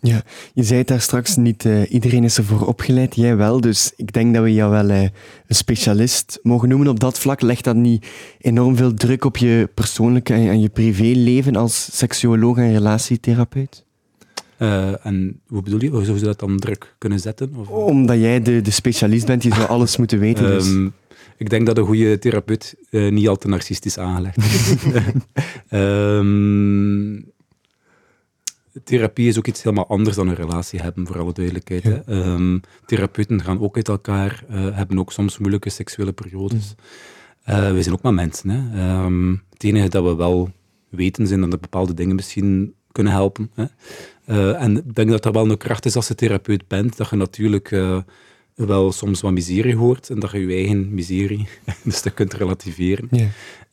Ja, 0.01 0.23
je 0.53 0.63
zei 0.63 0.79
het 0.79 0.87
daar 0.87 1.01
straks 1.01 1.35
niet, 1.35 1.65
eh, 1.65 1.91
iedereen 1.91 2.23
is 2.23 2.37
ervoor 2.37 2.67
opgeleid, 2.67 3.15
jij 3.15 3.35
wel. 3.35 3.61
Dus 3.61 3.93
ik 3.95 4.13
denk 4.13 4.33
dat 4.33 4.43
we 4.43 4.53
jou 4.53 4.71
wel 4.71 4.89
eh, 4.89 5.01
een 5.47 5.55
specialist 5.55 6.39
mogen 6.43 6.69
noemen 6.69 6.87
op 6.87 6.99
dat 6.99 7.19
vlak. 7.19 7.41
Legt 7.41 7.63
dat 7.63 7.75
niet 7.75 8.07
enorm 8.39 8.75
veel 8.75 8.93
druk 8.93 9.25
op 9.25 9.37
je 9.37 9.69
persoonlijke 9.73 10.33
en, 10.33 10.49
en 10.49 10.59
je 10.59 10.69
privéleven 10.69 11.55
als 11.55 11.97
seksuoloog 11.97 12.57
en 12.57 12.71
relatietherapeut? 12.71 13.85
Eh, 14.57 15.05
en 15.05 15.41
hoe 15.47 15.61
bedoel 15.61 15.81
je? 15.81 15.89
Hoe 15.89 16.05
zou 16.05 16.17
je 16.17 16.23
dat 16.23 16.39
dan 16.39 16.59
druk 16.59 16.95
kunnen 16.97 17.19
zetten? 17.19 17.55
Of, 17.55 17.69
Omdat 17.69 18.19
jij 18.19 18.41
de, 18.41 18.61
de 18.61 18.71
specialist 18.71 19.25
bent, 19.25 19.43
je 19.43 19.53
zou 19.53 19.67
alles 19.67 19.97
moeten 19.97 20.19
weten. 20.19 20.47
Dus. 20.47 20.67
Ehm, 20.67 20.89
ik 21.37 21.49
denk 21.49 21.65
dat 21.65 21.77
een 21.77 21.85
goede 21.85 22.19
therapeut 22.19 22.75
eh, 22.89 23.11
niet 23.11 23.27
al 23.27 23.35
te 23.35 23.47
narcistisch 23.47 23.97
aangelegd 23.97 24.37
is. 24.37 24.75
Ehm, 25.67 27.21
therapie 28.83 29.27
is 29.27 29.37
ook 29.37 29.47
iets 29.47 29.63
helemaal 29.63 29.87
anders 29.87 30.15
dan 30.15 30.27
een 30.27 30.35
relatie 30.35 30.79
hebben, 30.79 31.07
voor 31.07 31.19
alle 31.19 31.33
duidelijkheid. 31.33 31.83
Hè. 31.83 31.99
Ehm, 32.05 32.59
therapeuten 32.85 33.43
gaan 33.43 33.59
ook 33.59 33.75
uit 33.75 33.87
elkaar, 33.87 34.43
eh, 34.49 34.75
hebben 34.75 34.99
ook 34.99 35.11
soms 35.11 35.37
moeilijke 35.37 35.69
seksuele 35.69 36.11
periodes. 36.11 36.75
We 37.45 37.81
zijn 37.81 37.95
ook 37.95 38.01
maar 38.01 38.13
mensen. 38.13 38.49
Hè. 38.49 38.79
Het 39.53 39.63
enige 39.63 39.89
dat 39.89 40.03
we 40.03 40.15
wel 40.15 40.49
weten 40.89 41.27
zijn 41.27 41.41
dat 41.41 41.53
er 41.53 41.59
bepaalde 41.59 41.93
dingen 41.93 42.15
misschien 42.15 42.73
kunnen 42.91 43.13
helpen. 43.13 43.51
Hè. 43.53 43.65
Eh, 44.27 44.61
en 44.61 44.77
ik 44.77 44.95
denk 44.95 45.09
dat 45.09 45.23
dat 45.23 45.33
wel 45.33 45.49
een 45.49 45.57
kracht 45.57 45.85
is 45.85 45.95
als 45.95 46.07
je 46.07 46.15
therapeut 46.15 46.67
bent, 46.67 46.97
dat 46.97 47.09
je 47.09 47.15
natuurlijk 47.15 47.71
eh, 47.71 47.97
wel 48.55 48.91
soms 48.91 49.21
wat 49.21 49.31
miserie 49.31 49.75
hoort 49.75 50.09
en 50.09 50.19
dat 50.19 50.31
je 50.31 50.39
je 50.39 50.55
eigen 50.55 50.93
miserie 50.93 51.47
dus 51.83 52.01
dat 52.01 52.13
kunt 52.13 52.33
relativeren. 52.33 53.09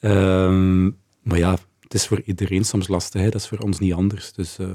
Ehm, 0.00 0.84
maar 1.22 1.38
ja, 1.38 1.58
het 1.80 1.94
is 1.94 2.06
voor 2.06 2.22
iedereen 2.24 2.64
soms 2.64 2.88
lastig, 2.88 3.20
hè. 3.20 3.30
dat 3.30 3.40
is 3.40 3.48
voor 3.48 3.58
ons 3.58 3.78
niet 3.78 3.92
anders. 3.92 4.32
Dus, 4.32 4.58
eh, 4.58 4.66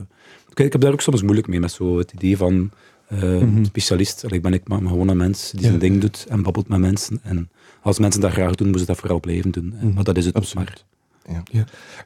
ik, 0.50 0.60
ik 0.60 0.72
heb 0.72 0.82
daar 0.82 0.92
ook 0.92 1.02
soms 1.02 1.22
moeilijk 1.22 1.48
mee, 1.48 1.60
met 1.60 1.72
zo 1.72 1.98
het 1.98 2.12
idee 2.12 2.38
van 2.38 2.72
eh, 3.08 3.44
specialist. 3.62 4.26
Ik 4.28 4.42
ben 4.42 4.54
ik 4.54 4.68
maar 4.68 4.80
gewoon 4.80 5.08
een 5.08 5.18
mens 5.18 5.52
die 5.52 5.62
zijn 5.62 5.80
ding 5.80 6.02
doet 6.02 6.26
en 6.30 6.42
babbelt 6.42 6.68
met 6.68 6.80
mensen. 6.80 7.20
En 7.24 7.50
als 7.82 8.00
mensen 8.00 8.22
dat 8.22 8.32
graag 8.32 8.56
doen, 8.56 8.68
moeten 8.68 8.86
ze 8.86 8.92
dat 8.92 9.00
vooral 9.00 9.20
blijven 9.20 9.52
doen. 9.52 9.74
hè. 9.76 9.88
Maar 9.88 10.04
dat 10.04 10.18
is 10.18 10.26
het 10.26 10.36
Absoluut. 10.36 10.68
maar. 10.68 10.84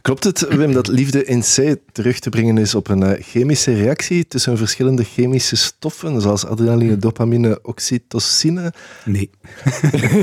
Klopt 0.01 0.23
het, 0.23 0.47
Wim, 0.47 0.73
dat 0.73 0.87
liefde 0.87 1.25
in 1.25 1.41
C 1.41 1.75
terug 1.91 2.19
te 2.19 2.29
brengen 2.29 2.57
is 2.57 2.75
op 2.75 2.87
een 2.87 3.03
eh, 3.03 3.23
chemische 3.23 3.73
reactie 3.73 4.27
tussen 4.27 4.57
verschillende 4.57 5.03
chemische 5.03 5.55
stoffen, 5.55 6.21
zoals 6.21 6.45
adrenaline, 6.45 6.97
dopamine, 6.97 7.59
oxytocine? 7.61 8.73
Nee. 9.05 9.29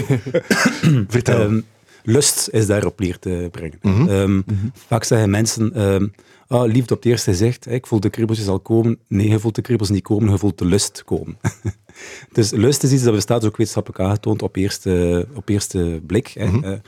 Vertel. 1.08 1.40
Ehm, 1.40 1.60
lust 2.02 2.48
is 2.52 2.66
daarop 2.66 3.00
neer 3.00 3.18
te 3.18 3.48
brengen. 3.50 3.78
Mhm. 3.82 4.08
Ehm, 4.08 4.40
Vaak 4.86 5.04
zeggen 5.04 5.30
mensen, 5.30 5.74
ehm, 5.74 6.06
ah, 6.58 6.72
liefde 6.72 6.94
op 6.94 7.02
het 7.02 7.10
eerste 7.10 7.30
gezicht, 7.30 7.70
ik 7.70 7.86
voel 7.86 8.00
de 8.00 8.10
kriebeltjes 8.10 8.48
al 8.48 8.60
komen. 8.60 8.98
Nee, 9.08 9.28
je 9.28 9.38
voelt 9.38 9.54
de 9.54 9.62
kriebels 9.62 9.90
niet 9.90 10.02
komen, 10.02 10.30
je 10.30 10.38
voelt 10.38 10.58
de 10.58 10.64
lust 10.64 11.04
komen. 11.04 11.38
dus 12.32 12.50
lust 12.50 12.82
is 12.82 12.92
iets 12.92 13.02
dat 13.02 13.14
bestaat, 13.14 13.44
ook 13.44 13.56
wetenschappelijk 13.56 14.02
aangetoond, 14.02 14.42
op 14.42 14.56
eerste, 14.56 15.26
op 15.34 15.48
eerste 15.48 16.00
blik. 16.06 16.28
Hè. 16.28 16.62
Eh, 16.62 16.78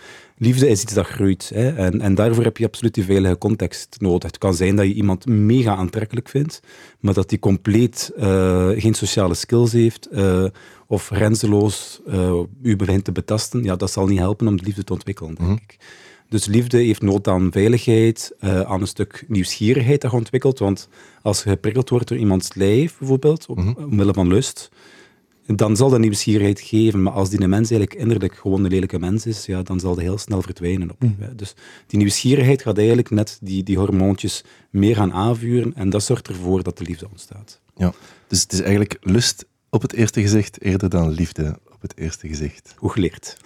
liefde 0.43 0.69
is 0.69 0.83
iets 0.83 0.95
dat 0.95 1.07
groeit. 1.07 1.51
Hè, 1.55 1.69
en, 1.69 2.01
en 2.01 2.15
daarvoor 2.15 2.45
heb 2.45 2.57
je 2.57 2.67
absoluut 2.67 2.95
die 2.95 3.05
veilige 3.05 3.39
context 3.39 3.97
nodig. 3.99 4.23
Het 4.23 4.39
kan 4.39 4.55
zijn 4.55 4.77
dat 4.77 4.87
je 4.87 4.95
iemand 4.95 5.27
mega 5.27 5.77
aantrekkelijk 5.77 6.29
vindt, 6.29 6.61
maar 7.01 7.15
dat 7.15 7.29
die 7.29 7.39
compleet 7.39 8.13
eh, 8.17 8.69
geen 8.77 8.95
sociale 8.95 9.35
skills 9.35 9.73
heeft, 9.73 10.07
eh, 10.07 10.45
of 10.87 11.09
grenzeloos 11.09 12.01
eh, 12.07 12.41
u 12.63 12.77
begint 12.77 13.05
te 13.05 13.13
betasten. 13.13 13.63
Ja, 13.63 13.77
dat 13.77 13.91
zal 13.91 14.07
niet 14.07 14.19
helpen 14.19 14.47
om 14.47 14.57
de 14.57 14.65
liefde 14.65 14.85
te 14.85 14.93
ontwikkelen, 14.93 15.35
denk 15.35 15.61
ik. 15.61 15.77
Dus 16.33 16.47
liefde 16.47 16.79
heeft 16.79 17.03
nood 17.03 17.29
aan 17.29 17.53
veiligheid, 17.53 18.33
eh, 18.39 18.61
aan 18.61 18.81
een 18.81 18.87
stuk 18.87 19.25
nieuwsgierigheid 19.29 20.01
dat 20.01 20.11
je 20.11 20.17
ontwikkelt. 20.17 20.59
Want 20.59 20.89
als 21.23 21.43
je 21.43 21.49
geprikkeld 21.49 21.89
wordt 21.89 22.09
door 22.09 22.19
iemands 22.19 22.55
lijf, 22.55 22.99
bijvoorbeeld, 22.99 23.47
op, 23.47 23.59
omwille 23.77 24.13
van 24.13 24.29
lust, 24.29 24.71
dan 25.47 25.77
zal 25.77 25.91
dat 25.91 25.99
nieuwsgierigheid 25.99 26.61
geven. 26.61 27.03
Maar 27.03 27.13
als 27.13 27.31
die 27.31 27.39
mens 27.39 27.71
eigenlijk 27.71 28.01
innerlijk 28.01 28.35
gewoon 28.35 28.65
een 28.65 28.71
lelijke 28.71 28.99
mens 28.99 29.27
is, 29.27 29.47
ja, 29.47 29.63
dan 29.63 29.81
zal 29.81 29.95
die 29.95 30.05
heel 30.05 30.19
snel 30.19 30.43
verdwijnen. 30.43 30.91
Op, 30.91 31.01
hè. 31.19 31.35
Dus 31.35 31.55
die 31.87 31.99
nieuwsgierigheid 31.99 32.63
gaat 32.63 32.79
eigenlijk 32.79 33.11
net 33.11 33.39
die, 33.43 33.63
die 33.63 33.79
hormoontjes 33.79 34.45
meer 34.71 34.97
gaan 34.97 35.13
aanvuren. 35.13 35.75
En 35.75 35.91
dat 35.91 36.03
zorgt 36.03 36.29
ervoor 36.29 36.63
dat 36.63 36.79
de 36.79 36.85
liefde 36.85 37.09
ontstaat. 37.11 37.61
Ja. 37.77 37.93
Dus 38.27 38.43
het 38.43 38.53
is 38.53 38.61
eigenlijk 38.61 38.97
lust 39.01 39.47
op 39.71 39.83
het 39.83 39.93
eerste 39.93 40.21
gezicht 40.21 40.63
eerder 40.63 40.89
dan 40.89 41.11
liefde 41.11 41.59
op 41.83 41.91
het 41.91 41.99
eerste 41.99 42.29
gezicht. 42.29 42.75
Goed 42.77 42.93
geleerd. 42.93 43.37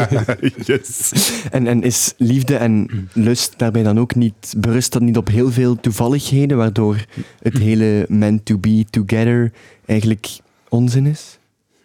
yes. 0.66 1.12
En, 1.50 1.66
en 1.66 1.82
is 1.82 2.14
liefde 2.16 2.56
en 2.56 2.88
lust 3.12 3.58
daarbij 3.58 3.82
dan 3.82 3.98
ook 3.98 4.14
niet, 4.14 4.54
berust 4.56 4.92
dat 4.92 5.02
niet 5.02 5.16
op 5.16 5.28
heel 5.28 5.50
veel 5.50 5.80
toevalligheden, 5.80 6.56
waardoor 6.56 7.04
het 7.42 7.58
hele 7.58 8.06
meant 8.08 8.44
to 8.44 8.58
be 8.58 8.84
together 8.90 9.52
eigenlijk 9.86 10.28
onzin 10.68 11.06
is? 11.06 11.38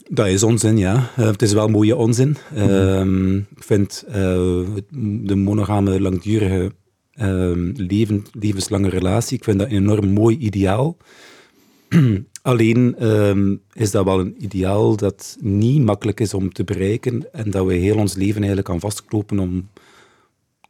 Dat 0.09 0.27
is 0.27 0.43
onzin, 0.43 0.77
ja. 0.77 1.09
Uh, 1.19 1.25
het 1.25 1.41
is 1.41 1.53
wel 1.53 1.67
mooie 1.67 1.95
onzin. 1.95 2.37
Uh, 2.55 3.01
ik 3.55 3.63
vind 3.63 4.03
uh, 4.07 4.13
de 5.23 5.35
monogame, 5.35 6.01
langdurige 6.01 6.71
uh, 7.15 7.51
leven, 7.75 8.25
levenslange 8.31 8.89
relatie, 8.89 9.37
ik 9.37 9.43
vind 9.43 9.59
dat 9.59 9.67
een 9.67 9.75
enorm 9.75 10.07
mooi 10.07 10.37
ideaal. 10.37 10.97
Alleen 12.45 13.07
um, 13.07 13.61
is 13.73 13.91
dat 13.91 14.05
wel 14.05 14.19
een 14.19 14.35
ideaal 14.39 14.95
dat 14.95 15.37
niet 15.39 15.81
makkelijk 15.81 16.19
is 16.19 16.33
om 16.33 16.53
te 16.53 16.63
bereiken 16.63 17.33
en 17.33 17.51
dat 17.51 17.65
we 17.65 17.73
heel 17.73 17.97
ons 17.97 18.15
leven 18.15 18.37
eigenlijk 18.37 18.69
aan 18.69 18.79
vastklopen 18.79 19.39
om 19.39 19.69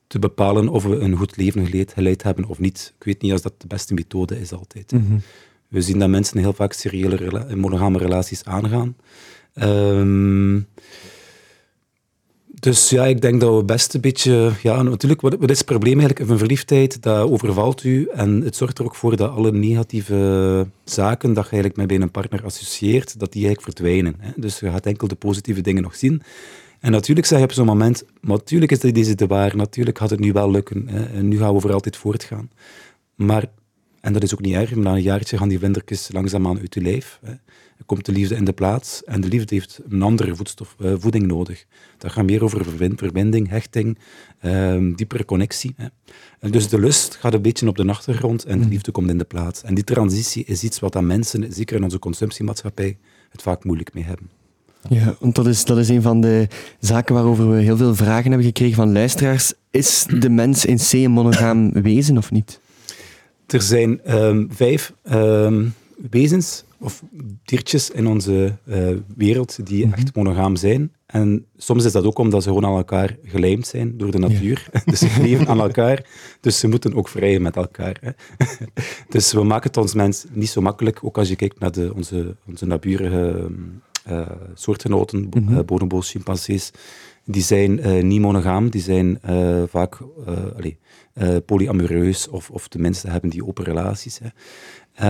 te 0.07 0.19
bepalen 0.19 0.67
of 0.67 0.83
we 0.83 0.99
een 0.99 1.15
goed 1.15 1.37
leven 1.37 1.65
geleid, 1.65 1.93
geleid 1.93 2.23
hebben 2.23 2.45
of 2.45 2.59
niet. 2.59 2.93
Ik 2.97 3.03
weet 3.03 3.21
niet 3.21 3.31
als 3.31 3.41
dat 3.41 3.53
de 3.57 3.67
beste 3.67 3.93
methode 3.93 4.39
is 4.39 4.53
altijd. 4.53 4.91
Mm 4.91 5.05
-hmm. 5.07 5.21
We 5.67 5.81
zien 5.81 5.99
dat 5.99 6.09
mensen 6.09 6.37
heel 6.39 6.53
vaak 6.53 6.73
seriële 6.73 7.15
rela 7.15 7.47
monogame 7.55 7.97
relaties 7.97 8.43
aangaan. 8.43 8.95
Um, 9.53 10.54
dus 12.65 12.89
ja, 12.89 13.05
ik 13.05 13.21
denk 13.21 13.41
dat 13.41 13.55
we 13.55 13.63
best 13.63 13.93
een 13.93 14.01
beetje... 14.01 14.51
Ja, 14.63 14.81
natuurlijk, 14.81 15.21
wat, 15.21 15.49
is 15.49 15.57
het 15.57 15.65
probleem 15.65 15.99
eigenlijk 15.99 16.29
van 16.29 16.37
verliefdheid? 16.37 17.01
Dat 17.01 17.29
overvalt 17.29 17.83
u 17.83 18.07
en 18.13 18.41
het 18.41 18.55
zorgt 18.55 18.79
er 18.79 18.85
ook 18.85 18.95
voor 18.95 19.15
dat 19.15 19.31
alle 19.31 19.51
negatieve 19.51 20.67
zaken 20.83 21.33
dat 21.33 21.45
je 21.45 21.51
eigenlijk 21.51 21.89
met 21.89 22.01
een 22.01 22.11
partner 22.11 22.43
associeert, 22.43 23.19
dat 23.19 23.31
die 23.31 23.45
eigenlijk 23.45 23.77
verdwijnen. 23.77 24.15
Hè? 24.19 24.31
Dus 24.35 24.59
je 24.59 24.71
gaat 24.71 24.85
enkel 24.85 25.07
de 25.07 25.15
positieve 25.15 25.61
dingen 25.61 25.83
nog 25.83 25.95
zien. 25.95 26.21
En 26.79 26.91
natuurlijk 26.91 27.27
zeg 27.27 27.39
je 27.39 27.45
op 27.45 27.51
zo'n 27.51 27.65
moment, 27.65 28.03
natuurlijk 28.21 28.71
is 28.71 28.79
deze 28.79 29.15
de 29.15 29.27
waar, 29.27 29.55
natuurlijk 29.55 29.97
gaat 29.97 30.09
het 30.09 30.19
nu 30.19 30.31
wel 30.31 30.51
lukken. 30.51 30.87
Hè? 30.87 31.05
En 31.05 31.27
nu 31.27 31.37
gaan 31.37 31.53
we 31.53 31.59
voor 31.59 31.73
altijd 31.73 31.97
voortgaan. 31.97 32.49
Maar, 33.15 33.45
en 34.01 34.13
dat 34.13 34.23
is 34.23 34.33
ook 34.33 34.41
niet 34.41 34.55
erg, 34.55 34.75
na 34.75 34.91
een 34.91 35.01
jaartje 35.01 35.37
gaan 35.37 35.49
die 35.49 35.59
vindertjes 35.59 36.09
langzaamaan 36.11 36.59
uit 36.59 36.73
je 36.73 36.81
lijf. 36.81 37.19
Hè? 37.25 37.33
Komt 37.85 38.05
de 38.05 38.11
liefde 38.11 38.35
in 38.35 38.45
de 38.45 38.53
plaats 38.53 39.03
en 39.03 39.21
de 39.21 39.27
liefde 39.27 39.55
heeft 39.55 39.79
een 39.89 40.01
andere 40.01 40.35
voedstof, 40.35 40.75
uh, 40.79 40.93
voeding 40.97 41.27
nodig. 41.27 41.65
Dat 41.97 42.11
gaat 42.11 42.25
meer 42.25 42.43
over 42.43 42.65
verbinding, 42.95 43.49
hechting, 43.49 43.97
uh, 44.41 44.95
diepere 44.95 45.25
connectie. 45.25 45.73
Hè. 45.77 45.87
En 46.39 46.51
dus 46.51 46.69
de 46.69 46.79
lust 46.79 47.15
gaat 47.15 47.33
een 47.33 47.41
beetje 47.41 47.67
op 47.67 47.77
de 47.77 47.87
achtergrond 47.87 48.43
en 48.43 48.59
de 48.59 48.67
liefde 48.67 48.91
komt 48.91 49.09
in 49.09 49.17
de 49.17 49.23
plaats. 49.23 49.63
En 49.63 49.73
die 49.73 49.83
transitie 49.83 50.43
is 50.45 50.63
iets 50.63 50.79
wat 50.79 50.95
aan 50.95 51.07
mensen, 51.07 51.53
zeker 51.53 51.75
in 51.75 51.83
onze 51.83 51.99
consumptiemaatschappij, 51.99 52.97
het 53.29 53.41
vaak 53.41 53.63
moeilijk 53.63 53.93
mee 53.93 54.03
hebben. 54.03 54.29
Ja, 54.89 55.15
want 55.19 55.35
dat 55.35 55.47
is, 55.47 55.65
dat 55.65 55.77
is 55.77 55.89
een 55.89 56.01
van 56.01 56.21
de 56.21 56.47
zaken 56.79 57.13
waarover 57.15 57.49
we 57.49 57.61
heel 57.61 57.77
veel 57.77 57.95
vragen 57.95 58.29
hebben 58.29 58.47
gekregen 58.47 58.75
van 58.75 58.91
luisteraars. 58.91 59.53
Is 59.71 60.05
de 60.19 60.29
mens 60.29 60.65
in 60.65 60.77
C 60.77 60.91
een 60.91 61.11
monogaam 61.11 61.71
wezen 61.71 62.17
of 62.17 62.31
niet? 62.31 62.59
Er 63.47 63.61
zijn 63.61 64.15
um, 64.15 64.47
vijf 64.51 64.93
um, 65.11 65.73
wezens 66.09 66.63
of 66.85 67.03
diertjes 67.43 67.91
in 67.91 68.07
onze 68.07 68.57
uh, 68.65 68.89
wereld 69.15 69.65
die 69.65 69.91
echt 69.91 70.15
monogaam 70.15 70.55
zijn. 70.55 70.91
En 71.05 71.45
soms 71.57 71.85
is 71.85 71.91
dat 71.91 72.05
ook 72.05 72.17
omdat 72.17 72.43
ze 72.43 72.47
gewoon 72.47 72.65
aan 72.65 72.75
elkaar 72.75 73.17
gelijmd 73.23 73.67
zijn 73.67 73.97
door 73.97 74.11
de 74.11 74.17
natuur. 74.17 74.67
Ja. 74.71 74.81
dus 74.91 74.99
ze 74.99 75.21
leven 75.21 75.47
aan 75.47 75.59
elkaar, 75.59 76.05
dus 76.41 76.59
ze 76.59 76.67
moeten 76.67 76.93
ook 76.93 77.07
vrijen 77.07 77.41
met 77.41 77.55
elkaar. 77.55 77.97
Hè. 78.01 78.11
dus 79.09 79.33
we 79.33 79.43
maken 79.43 79.67
het 79.67 79.77
ons 79.77 79.93
mens 79.93 80.25
niet 80.31 80.49
zo 80.49 80.61
makkelijk, 80.61 80.99
ook 81.03 81.17
als 81.17 81.29
je 81.29 81.35
kijkt 81.35 81.59
naar 81.59 81.71
de, 81.71 81.93
onze, 81.95 82.35
onze 82.47 82.65
naburige 82.65 83.47
uh, 84.09 84.29
soortgenoten, 84.53 85.19
mm 85.19 85.47
-hmm. 85.47 85.65
bonobos, 85.65 86.09
chimpansees. 86.09 86.71
Die 87.25 87.41
zijn 87.41 87.79
uh, 87.79 88.03
niet 88.03 88.21
monogaam, 88.21 88.69
die 88.69 88.81
zijn 88.81 89.19
vaak 89.67 89.97
allez, 90.55 90.73
polyamoreus 91.45 92.27
of, 92.27 92.49
of 92.49 92.67
tenminste 92.67 93.09
hebben 93.09 93.29
die 93.29 93.45
open 93.45 93.63
relaties. 93.63 94.19
Hè. 94.19 94.29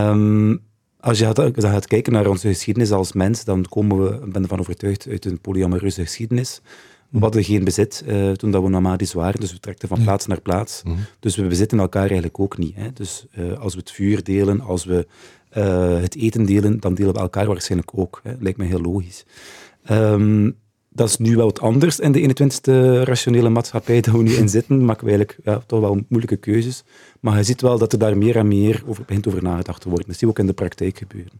Um, 0.09 0.61
als 1.05 1.19
je 1.19 1.25
gaat, 1.25 1.41
gaat, 1.53 1.87
kijken 1.87 2.13
naar 2.13 2.27
onze 2.27 2.47
geschiedenis 2.47 2.91
als 2.91 3.13
mens, 3.13 3.43
dan 3.43 3.65
komen 3.69 4.03
we, 4.03 4.25
ik 4.25 4.31
ben 4.31 4.41
ervan 4.41 4.59
overtuigd, 4.59 5.07
uit 5.09 5.25
een 5.25 5.39
polyamoreuze 5.39 6.01
geschiedenis. 6.01 6.61
We 7.09 7.19
hadden 7.19 7.43
geen 7.43 7.63
bezit 7.63 8.03
uh, 8.07 8.31
toen 8.31 8.51
dat 8.51 8.63
we 8.63 8.69
nomadisch 8.69 9.13
waren, 9.13 9.39
dus 9.39 9.51
we 9.51 9.59
trekten 9.59 9.87
van 9.87 10.03
plaats 10.03 10.25
naar 10.25 10.41
plaats. 10.41 10.83
Mm 10.83 10.93
-hmm. 10.93 11.05
Dus 11.19 11.35
we 11.35 11.47
bezitten 11.47 11.79
elkaar 11.79 12.03
eigenlijk 12.03 12.39
ook 12.39 12.57
niet. 12.57 12.75
Hè. 12.75 12.93
Dus 12.93 13.25
uh, 13.37 13.59
als 13.59 13.73
we 13.73 13.79
het 13.79 13.91
vuur 13.91 14.23
delen, 14.23 14.61
als 14.61 14.85
we 14.85 15.07
uh, 15.57 15.99
het 16.01 16.15
eten 16.15 16.45
delen, 16.45 16.79
dan 16.79 16.93
delen 16.93 17.13
we 17.13 17.19
elkaar 17.19 17.47
waarschijnlijk 17.47 17.91
ook. 17.95 18.19
Hè. 18.23 18.33
Lijkt 18.39 18.57
mij 18.57 18.67
heel 18.67 18.81
logisch. 18.81 19.25
Um, 19.91 20.55
dat 20.95 21.09
is 21.09 21.17
nu 21.17 21.35
wel 21.35 21.45
wat 21.45 21.59
anders 21.59 21.99
in 21.99 22.11
de 22.11 22.21
21ste 22.21 23.03
rationele 23.03 23.49
maatschappij 23.49 24.01
dat 24.01 24.13
we 24.13 24.23
nu 24.23 24.33
in 24.33 24.49
zitten. 24.49 24.85
Maken 24.85 25.05
we 25.05 25.11
eigenlijk 25.11 25.39
ja, 25.43 25.61
toch 25.65 25.79
wel 25.79 26.01
moeilijke 26.07 26.37
keuzes. 26.37 26.83
Maar 27.19 27.37
je 27.37 27.43
ziet 27.43 27.61
wel 27.61 27.77
dat 27.77 27.93
er 27.93 27.99
daar 27.99 28.17
meer 28.17 28.35
en 28.35 28.47
meer 28.47 28.83
over 28.87 29.03
begint 29.05 29.27
over 29.27 29.43
nagedacht 29.43 29.81
te 29.81 29.89
worden. 29.89 30.07
Dat 30.07 30.17
zie 30.17 30.27
je 30.27 30.33
ook 30.33 30.39
in 30.39 30.45
de 30.45 30.53
praktijk 30.53 30.97
gebeuren. 30.97 31.39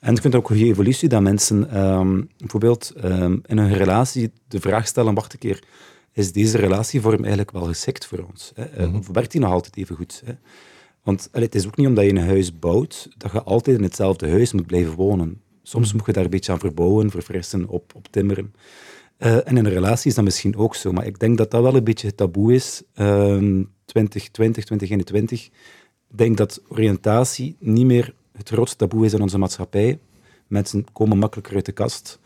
En 0.00 0.14
ik 0.14 0.20
vind 0.20 0.34
ook 0.34 0.50
een 0.50 0.56
goede 0.56 0.70
evolutie 0.70 1.08
dat 1.08 1.22
mensen 1.22 1.86
um, 1.86 2.28
bijvoorbeeld 2.38 2.92
um, 3.04 3.40
in 3.46 3.58
een 3.58 3.72
relatie 3.72 4.30
de 4.48 4.60
vraag 4.60 4.86
stellen, 4.86 5.14
wacht 5.14 5.32
een 5.32 5.38
keer, 5.38 5.62
is 6.12 6.32
deze 6.32 6.56
relatievorm 6.56 7.18
eigenlijk 7.18 7.50
wel 7.50 7.62
geschikt 7.64 8.06
voor 8.06 8.26
ons? 8.30 8.52
Hè? 8.54 8.86
Mm 8.86 8.94
Of 8.94 9.08
werkt 9.08 9.32
die 9.32 9.40
nog 9.40 9.52
altijd 9.52 9.76
even 9.76 9.96
goed? 9.96 10.22
Hè? 10.24 10.32
Want 11.02 11.28
allee, 11.32 11.46
het 11.46 11.54
is 11.54 11.66
ook 11.66 11.76
niet 11.76 11.86
omdat 11.86 12.04
je 12.04 12.10
een 12.10 12.26
huis 12.26 12.58
bouwt, 12.58 13.08
dat 13.16 13.32
je 13.32 13.42
altijd 13.42 13.76
in 13.76 13.82
hetzelfde 13.82 14.30
huis 14.30 14.52
moet 14.52 14.66
blijven 14.66 14.94
wonen. 14.94 15.40
Soms 15.68 15.92
moet 15.92 16.06
je 16.06 16.12
daar 16.12 16.24
een 16.24 16.30
beetje 16.30 16.52
aan 16.52 16.58
verbouwen, 16.58 17.10
verfrissen, 17.10 17.68
op, 17.68 17.92
op 17.94 18.06
timmeren. 18.10 18.54
Uh, 19.18 19.36
en 19.36 19.56
in 19.56 19.64
een 19.64 19.68
relatie 19.68 20.10
is 20.10 20.14
dat 20.14 20.24
misschien 20.24 20.56
ook 20.56 20.74
zo. 20.74 20.92
Maar 20.92 21.06
ik 21.06 21.18
denk 21.18 21.38
dat 21.38 21.50
dat 21.50 21.62
wel 21.62 21.74
een 21.74 21.84
beetje 21.84 22.06
het 22.06 22.16
taboe 22.16 22.54
is. 22.54 22.82
Uh, 22.94 23.64
2020, 23.84 24.64
2021. 24.64 25.44
Ik 25.44 26.18
denk 26.18 26.36
dat 26.36 26.62
oriëntatie 26.68 27.56
niet 27.58 27.86
meer 27.86 28.14
het 28.32 28.48
grootste 28.48 28.76
taboe 28.76 29.04
is 29.04 29.12
in 29.12 29.22
onze 29.22 29.38
maatschappij. 29.38 29.98
Mensen 30.46 30.92
komen 30.92 31.18
makkelijker 31.18 31.54
uit 31.54 31.66
de 31.66 31.72
kast. 31.72 32.18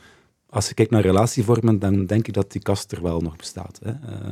Als 0.48 0.68
je 0.68 0.74
kijkt 0.74 0.90
naar 0.90 1.02
relatievormen, 1.02 1.78
dan 1.78 2.06
denk 2.06 2.26
ik 2.28 2.34
dat 2.34 2.52
die 2.52 2.62
kast 2.62 2.92
er 2.92 3.02
wel 3.02 3.20
nog 3.20 3.36
bestaat. 3.36 3.80
Hè. 3.82 3.90
Uh, 3.90 4.28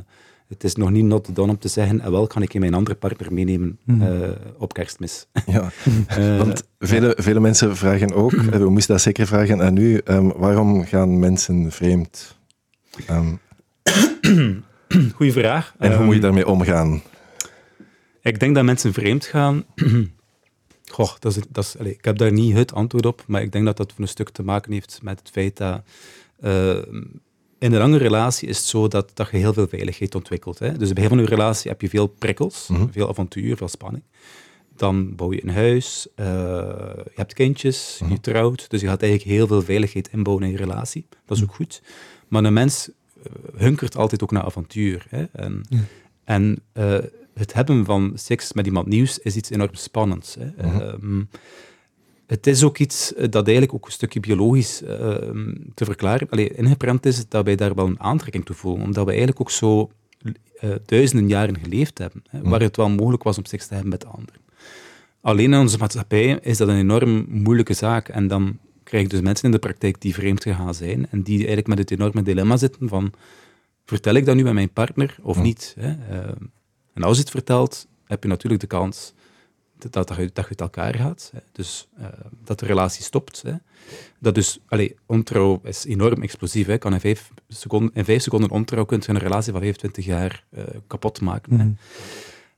het 0.49 0.65
is 0.65 0.75
nog 0.75 0.91
niet 0.91 1.05
not 1.05 1.35
done 1.35 1.51
om 1.51 1.59
te 1.59 1.69
zeggen, 1.69 2.01
en 2.01 2.11
wel 2.11 2.27
kan 2.27 2.43
ik 2.43 2.55
in 2.55 2.61
mijn 2.61 2.75
andere 2.75 2.97
partner 2.97 3.33
meenemen 3.33 3.79
mm. 3.85 4.03
uh, 4.03 4.29
op 4.59 4.73
kerstmis. 4.73 5.27
Ja, 5.47 5.71
uh, 6.19 6.39
want 6.43 6.69
vele, 6.79 7.17
vele 7.19 7.41
mensen 7.41 7.77
vragen 7.77 8.13
ook, 8.13 8.31
we 8.51 8.71
moesten 8.71 8.95
dat 8.95 9.03
zeker 9.03 9.27
vragen 9.27 9.63
aan 9.63 9.77
u, 9.77 10.01
um, 10.05 10.33
waarom 10.33 10.85
gaan 10.85 11.19
mensen 11.19 11.73
vreemd? 11.73 12.37
Um, 13.11 13.41
Goeie 15.15 15.33
vraag. 15.33 15.75
En 15.79 15.91
hoe 15.91 16.01
um, 16.01 16.05
moet 16.05 16.15
je 16.15 16.21
daarmee 16.21 16.47
omgaan? 16.47 17.03
Ik 18.23 18.41
denk 18.41 18.55
dat 18.55 18.65
mensen 18.65 18.93
vreemd 18.93 19.25
gaan. 19.25 19.65
Goh, 20.91 21.11
dat 21.19 21.37
is, 21.37 21.43
dat 21.49 21.65
is, 21.65 21.79
allez, 21.79 21.93
ik 21.93 22.05
heb 22.05 22.19
daar 22.19 22.33
niet 22.33 22.55
het 22.55 22.73
antwoord 22.73 23.07
op, 23.07 23.25
maar 23.27 23.43
ik 23.43 23.53
denk 23.53 23.65
dat 23.65 23.77
dat 23.77 23.93
voor 23.93 24.01
een 24.01 24.09
stuk 24.09 24.31
te 24.31 24.43
maken 24.43 24.73
heeft 24.73 24.99
met 25.03 25.19
het 25.19 25.31
feit 25.31 25.57
dat 25.57 25.83
uh, 26.41 26.77
in 27.59 27.73
een 27.73 27.79
lange 27.79 27.97
relatie 27.97 28.49
is 28.49 28.57
het 28.57 28.67
zo 28.67 28.89
dat, 28.89 29.11
dat 29.15 29.31
je 29.31 29.37
heel 29.37 29.53
veel 29.53 29.69
veiligheid 29.69 30.15
ontwikkelt. 30.15 30.59
Hè? 30.59 30.77
Dus 30.77 30.93
bij 30.93 31.03
begin 31.03 31.09
van 31.09 31.19
je 31.19 31.27
relatie 31.27 31.71
heb 31.71 31.81
je 31.81 31.89
veel 31.89 32.07
prikkels, 32.07 32.67
mm 32.69 32.77
-hmm. 32.77 32.93
veel 32.93 33.09
avontuur, 33.09 33.57
veel 33.57 33.69
spanning. 33.69 34.03
Dan 34.77 35.15
bouw 35.17 35.33
je 35.33 35.43
een 35.43 35.55
huis, 35.55 36.07
uh, 36.17 36.27
je 36.27 37.13
hebt 37.15 37.33
kindjes, 37.33 37.99
mm 38.01 38.07
-hmm. 38.07 38.17
je 38.17 38.23
trouwt. 38.23 38.71
Dus 38.71 38.81
je 38.81 38.87
gaat 38.87 39.03
eigenlijk 39.03 39.33
heel 39.33 39.47
veel 39.47 39.63
veiligheid 39.63 40.09
inbouwen 40.13 40.45
in 40.45 40.51
je 40.51 40.57
relatie. 40.57 41.07
Dat 41.27 41.37
is 41.37 41.43
ook 41.43 41.55
goed. 41.55 41.83
Maar 42.29 42.45
een 42.45 42.53
mens 42.53 42.91
uh, 43.17 43.25
hunkert 43.57 43.97
altijd 43.97 44.23
ook 44.23 44.31
naar 44.31 44.43
avontuur. 44.43 45.07
Hè? 45.09 45.25
En, 45.33 45.63
ja. 45.69 45.79
en 46.25 46.63
uh, 46.75 46.99
het 47.35 47.53
hebben 47.53 47.85
van 47.85 48.13
seks 48.15 48.53
met 48.53 48.67
iemand 48.67 48.87
nieuws 48.87 49.19
is 49.19 49.37
iets 49.37 49.51
enorm 49.51 49.75
spannends. 49.75 50.35
Hè? 50.35 50.45
Mm 50.45 50.71
-hmm. 50.71 50.81
um, 50.81 51.29
het 52.29 52.47
is 52.47 52.63
ook 52.63 52.79
iets 52.79 53.13
dat 53.17 53.45
eigenlijk 53.45 53.75
ook 53.75 53.87
een 53.87 53.93
stukje 53.93 54.21
biologisch 54.21 54.83
uh, 54.83 54.89
te 55.75 55.85
verklaren, 55.85 56.29
allee, 56.31 56.55
ingeprent 56.55 57.07
is, 57.07 57.29
dat 57.29 57.45
wij 57.45 57.57
daar 57.57 57.75
wel 57.75 57.87
een 57.87 58.01
aantrekking 58.01 58.45
toe 58.45 58.57
voelen. 58.57 58.83
Omdat 58.83 59.05
we 59.05 59.11
eigenlijk 59.11 59.41
ook 59.41 59.51
zo 59.51 59.91
uh, 60.61 60.75
duizenden 60.85 61.29
jaren 61.29 61.59
geleefd 61.59 61.99
hebben, 61.99 62.23
hè, 62.29 62.43
waar 62.43 62.61
het 62.61 62.77
wel 62.77 62.89
mogelijk 62.89 63.23
was 63.23 63.39
om 63.39 63.45
seks 63.45 63.67
te 63.67 63.75
hebben 63.75 63.91
met 63.91 64.07
anderen. 64.07 64.41
Alleen 65.21 65.53
in 65.53 65.59
onze 65.59 65.79
maatschappij 65.79 66.39
is 66.43 66.57
dat 66.57 66.69
een 66.69 66.77
enorm 66.77 67.27
moeilijke 67.29 67.75
zaak. 67.75 68.09
En 68.09 68.29
dan 68.29 68.59
krijg 68.83 69.03
je 69.03 69.09
dus 69.09 69.21
mensen 69.21 69.45
in 69.45 69.51
de 69.51 69.59
praktijk 69.59 70.01
die 70.01 70.15
vreemd 70.15 70.43
gegaan 70.43 70.75
zijn 70.75 71.07
en 71.11 71.23
die 71.23 71.37
eigenlijk 71.37 71.67
met 71.67 71.79
het 71.79 71.91
enorme 71.91 72.23
dilemma 72.23 72.57
zitten 72.57 72.89
van 72.89 73.13
vertel 73.85 74.15
ik 74.15 74.25
dat 74.25 74.37
nu 74.37 74.43
met 74.43 74.53
mijn 74.53 74.73
partner 74.73 75.17
of 75.23 75.37
ja. 75.37 75.43
niet? 75.43 75.75
Hè? 75.79 75.89
Uh, 75.89 76.29
en 76.95 77.03
als 77.03 77.17
je 77.17 77.23
het 77.23 77.31
vertelt, 77.31 77.87
heb 78.05 78.23
je 78.23 78.29
natuurlijk 78.29 78.61
de 78.61 78.67
kans 78.67 79.13
dat, 79.79 79.93
dat, 79.93 80.17
je, 80.17 80.31
dat 80.33 80.45
je 80.45 80.49
uit 80.49 80.61
elkaar 80.61 80.95
gaat. 80.95 81.31
Hè. 81.33 81.39
Dus 81.53 81.89
uh, 81.99 82.07
dat 82.45 82.59
de 82.59 82.67
relatie 82.67 83.03
stopt. 83.05 83.43
Hè. 83.43 83.53
Dat 84.19 84.35
dus, 84.35 84.59
allez, 84.69 84.93
ontrouw 85.07 85.61
is 85.65 85.85
enorm 85.85 86.23
explosief. 86.23 86.67
Hè. 86.67 86.79
Kan 86.79 86.93
in, 86.93 87.01
vijf 87.01 87.31
seconden, 87.49 87.91
in 87.95 88.05
vijf 88.05 88.23
seconden 88.23 88.51
ontrouw 88.51 88.85
kunt 88.85 89.05
je 89.05 89.13
een 89.13 89.19
relatie 89.19 89.53
van 89.53 89.61
25 89.61 90.05
jaar 90.05 90.45
uh, 90.57 90.65
kapot 90.87 91.21
maken. 91.21 91.55
Mm. 91.55 91.77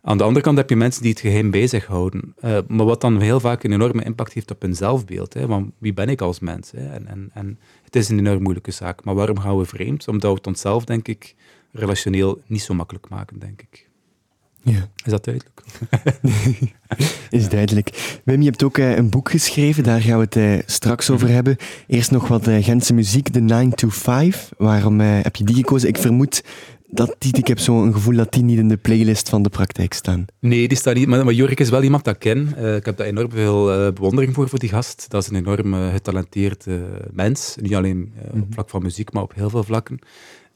Aan 0.03 0.19
de 0.19 0.25
andere 0.25 0.45
kant 0.45 0.57
heb 0.57 0.69
je 0.69 0.77
mensen 0.77 1.03
die 1.03 1.11
het 1.11 1.21
geheim 1.21 1.51
bij 1.51 1.67
zich 1.67 1.87
houden. 1.87 2.35
Uh, 2.45 2.59
maar 2.69 2.87
wat 2.87 3.01
dan 3.01 3.21
heel 3.21 3.41
vaak 3.41 3.63
een 3.63 3.73
enorme 3.73 4.05
impact 4.05 4.33
heeft 4.33 4.51
op 4.51 4.63
hun 4.63 4.75
zelfbeeld. 4.75 5.35
Hè? 5.35 5.47
Want 5.47 5.73
wie 5.79 5.93
ben 5.93 6.09
ik 6.09 6.21
als 6.21 6.41
mens? 6.41 6.71
Hè? 6.71 6.89
En, 6.89 7.07
en, 7.07 7.31
en 7.33 7.59
het 7.83 7.97
is 7.97 8.09
een 8.09 8.19
enorm 8.19 8.43
moeilijke 8.43 8.71
zaak. 8.71 9.05
Maar 9.05 9.15
waarom 9.15 9.39
gaan 9.39 9.59
we 9.59 9.65
vreemd? 9.65 10.09
Omdat 10.09 10.31
we 10.31 10.37
het 10.37 10.47
onszelf, 10.47 10.85
denk 10.85 11.09
ik, 11.09 11.35
relationeel 11.73 12.41
niet 12.47 12.63
zo 12.63 12.75
makkelijk 12.75 13.09
maken, 13.09 13.39
denk 13.39 13.63
ik. 13.63 13.90
Ja. 14.63 14.89
Is 15.05 15.11
dat 15.11 15.25
duidelijk? 15.25 15.63
is 17.31 17.49
duidelijk. 17.49 18.21
Wim, 18.25 18.41
je 18.41 18.49
hebt 18.49 18.63
ook 18.63 18.79
uh, 18.79 18.97
een 18.97 19.11
boek 19.11 19.31
geschreven, 19.31 19.83
daar 19.83 20.01
gaan 20.01 20.19
we 20.19 20.25
het 20.25 20.37
uh, 20.37 20.59
straks 20.67 21.11
over 21.11 21.29
hebben. 21.29 21.57
Eerst 21.87 22.11
nog 22.11 22.29
wat 22.29 22.49
uh, 22.49 22.65
Gentse 22.65 22.95
muziek, 22.95 23.33
de 23.33 23.41
9 23.41 23.75
to 23.75 23.89
5. 23.89 24.51
Waarom 24.59 25.01
heb 25.01 25.37
je 25.37 25.45
die 25.45 25.55
gekozen? 25.55 25.89
Ik 25.89 25.99
vermoed 25.99 26.45
dat 26.87 27.17
die, 27.19 27.37
ik 27.37 27.47
heb 27.47 27.59
zo'n 27.59 27.93
gevoel 27.93 28.17
dat 28.17 28.33
die 28.33 28.43
niet 28.43 28.59
in 28.59 28.69
de 28.69 28.77
playlist 28.77 29.29
van 29.29 29.43
de 29.43 29.49
praktijk 29.49 29.93
staan. 29.93 30.25
Nee, 30.41 30.69
die 30.69 30.77
staat 30.77 30.95
niet. 30.95 31.07
Maar, 31.07 31.25
maar 31.25 31.35
Jorik 31.35 31.61
is 31.61 31.71
wel 31.71 31.83
iemand 31.83 32.05
dat 32.05 32.15
ik 32.15 32.21
ken. 32.21 32.49
ik 32.77 32.85
heb 32.85 32.97
daar 32.97 33.07
enorm 33.07 33.31
veel 33.31 33.93
bewondering 33.93 34.35
voor, 34.35 34.49
voor 34.49 34.59
die 34.59 34.69
gast. 34.69 35.07
Dat 35.09 35.23
is 35.23 35.29
een 35.29 35.37
enorm 35.37 35.91
getalenteerd 35.91 36.67
mens. 37.13 37.57
Niet 37.61 37.75
alleen 37.75 38.13
op 38.31 38.35
mhm. 38.35 38.53
vlak 38.53 38.71
van 38.71 38.83
muziek, 38.83 39.13
maar 39.13 39.23
op 39.23 39.35
heel 39.35 39.51
veel 39.51 39.65
vlakken. 39.65 39.99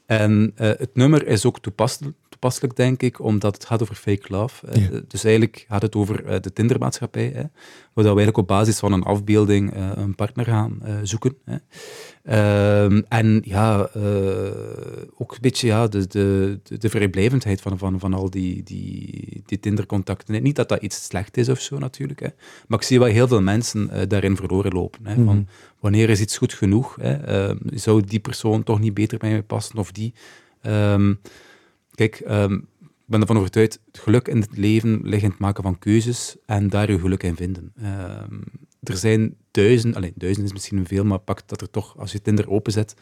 En 0.05 0.51
het 0.55 0.89
nummer 0.93 1.27
is 1.27 1.45
ook 1.45 1.59
toepasselijk, 1.59 2.15
toepasselijk, 2.45 2.75
denk 2.75 3.01
ik, 3.01 3.19
omdat 3.19 3.53
het 3.53 3.65
gaat 3.65 3.81
over 3.81 3.95
fake 3.95 4.25
love. 4.27 4.65
Dus 5.07 5.23
eigenlijk 5.23 5.65
gaat 5.67 5.81
het 5.81 5.95
over 5.95 6.25
uh, 6.25 6.39
de 6.41 6.53
Tindermaatschappij, 6.53 7.31
hè, 7.33 7.41
waar 7.93 8.03
we 8.03 8.03
eigenlijk 8.03 8.37
op 8.37 8.47
basis 8.47 8.79
van 8.79 8.91
een 8.91 9.03
afbeelding 9.03 9.75
uh, 9.75 9.91
een 9.95 10.15
partner 10.15 10.45
gaan 10.45 10.79
uh, 10.85 10.93
zoeken. 11.03 11.37
Hè. 11.45 11.57
Ehm, 12.23 13.01
en 13.09 13.41
ja, 13.45 13.89
ook 15.17 15.31
een 15.31 15.41
beetje 15.41 15.67
ja, 15.67 15.87
de, 15.87 16.07
de, 16.07 16.59
de 16.77 16.89
vrijblijvendheid 16.89 17.61
van, 17.61 17.77
van, 17.77 17.99
van 17.99 18.13
al 18.13 18.29
die, 18.29 18.63
die, 18.63 19.43
die 19.45 19.59
Tindercontacten. 19.59 20.43
Niet 20.43 20.55
dat 20.55 20.69
dat 20.69 20.81
iets 20.81 21.03
slecht 21.03 21.37
is 21.37 21.49
of 21.49 21.59
zo 21.59 21.77
natuurlijk, 21.77 22.19
hè. 22.19 22.29
maar 22.67 22.79
ik 22.79 22.85
zie 22.85 22.99
wel 22.99 23.07
heel 23.07 23.27
veel 23.27 23.41
mensen 23.41 24.09
daarin 24.09 24.35
verloren 24.35 24.73
lopen. 24.73 25.05
Hè, 25.05 25.15
van, 25.15 25.23
mhm. 25.23 25.43
wanneer 25.79 26.09
is 26.09 26.21
iets 26.21 26.37
goed 26.37 26.53
genoeg? 26.53 26.97
Hè? 27.01 27.13
Ehm, 27.13 27.57
zou 27.73 28.03
die 28.05 28.19
persoon 28.19 28.63
toch 28.63 28.79
niet 28.79 28.93
beter 28.93 29.17
bij 29.17 29.31
mij 29.31 29.43
passen 29.43 29.77
of 29.77 29.91
die? 29.91 30.13
Um, 30.67 31.19
Kijk, 31.95 32.21
um, 32.27 32.67
ik 32.81 33.11
ben 33.11 33.21
ervan 33.21 33.37
overtuigd, 33.37 33.79
het 33.91 33.99
geluk 33.99 34.27
in 34.27 34.41
het 34.41 34.57
leven 34.57 34.99
ligt 35.03 35.23
in 35.23 35.29
het 35.29 35.39
maken 35.39 35.63
van 35.63 35.79
keuzes 35.79 36.35
en 36.45 36.69
daar 36.69 36.91
je 36.91 36.99
geluk 36.99 37.23
in 37.23 37.35
vinden. 37.35 37.73
Um, 38.29 38.43
er 38.83 38.97
zijn 38.97 39.35
duizenden, 39.51 39.97
alleen 39.97 40.13
duizend 40.15 40.45
is 40.45 40.53
misschien 40.53 40.87
veel, 40.87 41.03
maar 41.03 41.19
pak 41.19 41.47
dat 41.47 41.61
er 41.61 41.69
toch, 41.69 41.97
als 41.97 42.11
je 42.11 42.21
Tinder 42.21 42.49
openzet, 42.49 42.95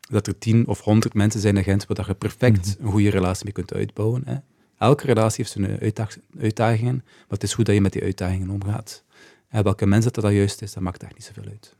dat 0.00 0.26
er 0.26 0.38
tien 0.38 0.66
of 0.66 0.80
honderd 0.80 1.14
mensen 1.14 1.40
zijn 1.40 1.56
in 1.56 1.62
Gent 1.64 1.86
waar 1.86 2.08
je 2.08 2.14
perfect 2.14 2.76
mhm. 2.76 2.86
een 2.86 2.92
goede 2.92 3.10
relatie 3.10 3.44
mee 3.44 3.52
kunt 3.52 3.72
uitbouwen. 3.72 4.22
Hè. 4.24 4.36
Elke 4.78 5.06
relatie 5.06 5.44
heeft 5.44 5.50
zijn 5.50 5.96
uitdagingen, 6.40 6.94
maar 7.04 7.24
het 7.28 7.42
is 7.42 7.54
goed 7.54 7.66
dat 7.66 7.74
je 7.74 7.80
met 7.80 7.92
die 7.92 8.02
uitdagingen 8.02 8.50
omgaat. 8.50 9.04
En 9.48 9.62
welke 9.62 9.86
mensen 9.86 10.12
dat, 10.12 10.24
dat 10.24 10.32
juist 10.32 10.62
is, 10.62 10.72
dat 10.72 10.82
maakt 10.82 11.02
echt 11.02 11.14
niet 11.14 11.24
zoveel 11.24 11.50
uit. 11.50 11.76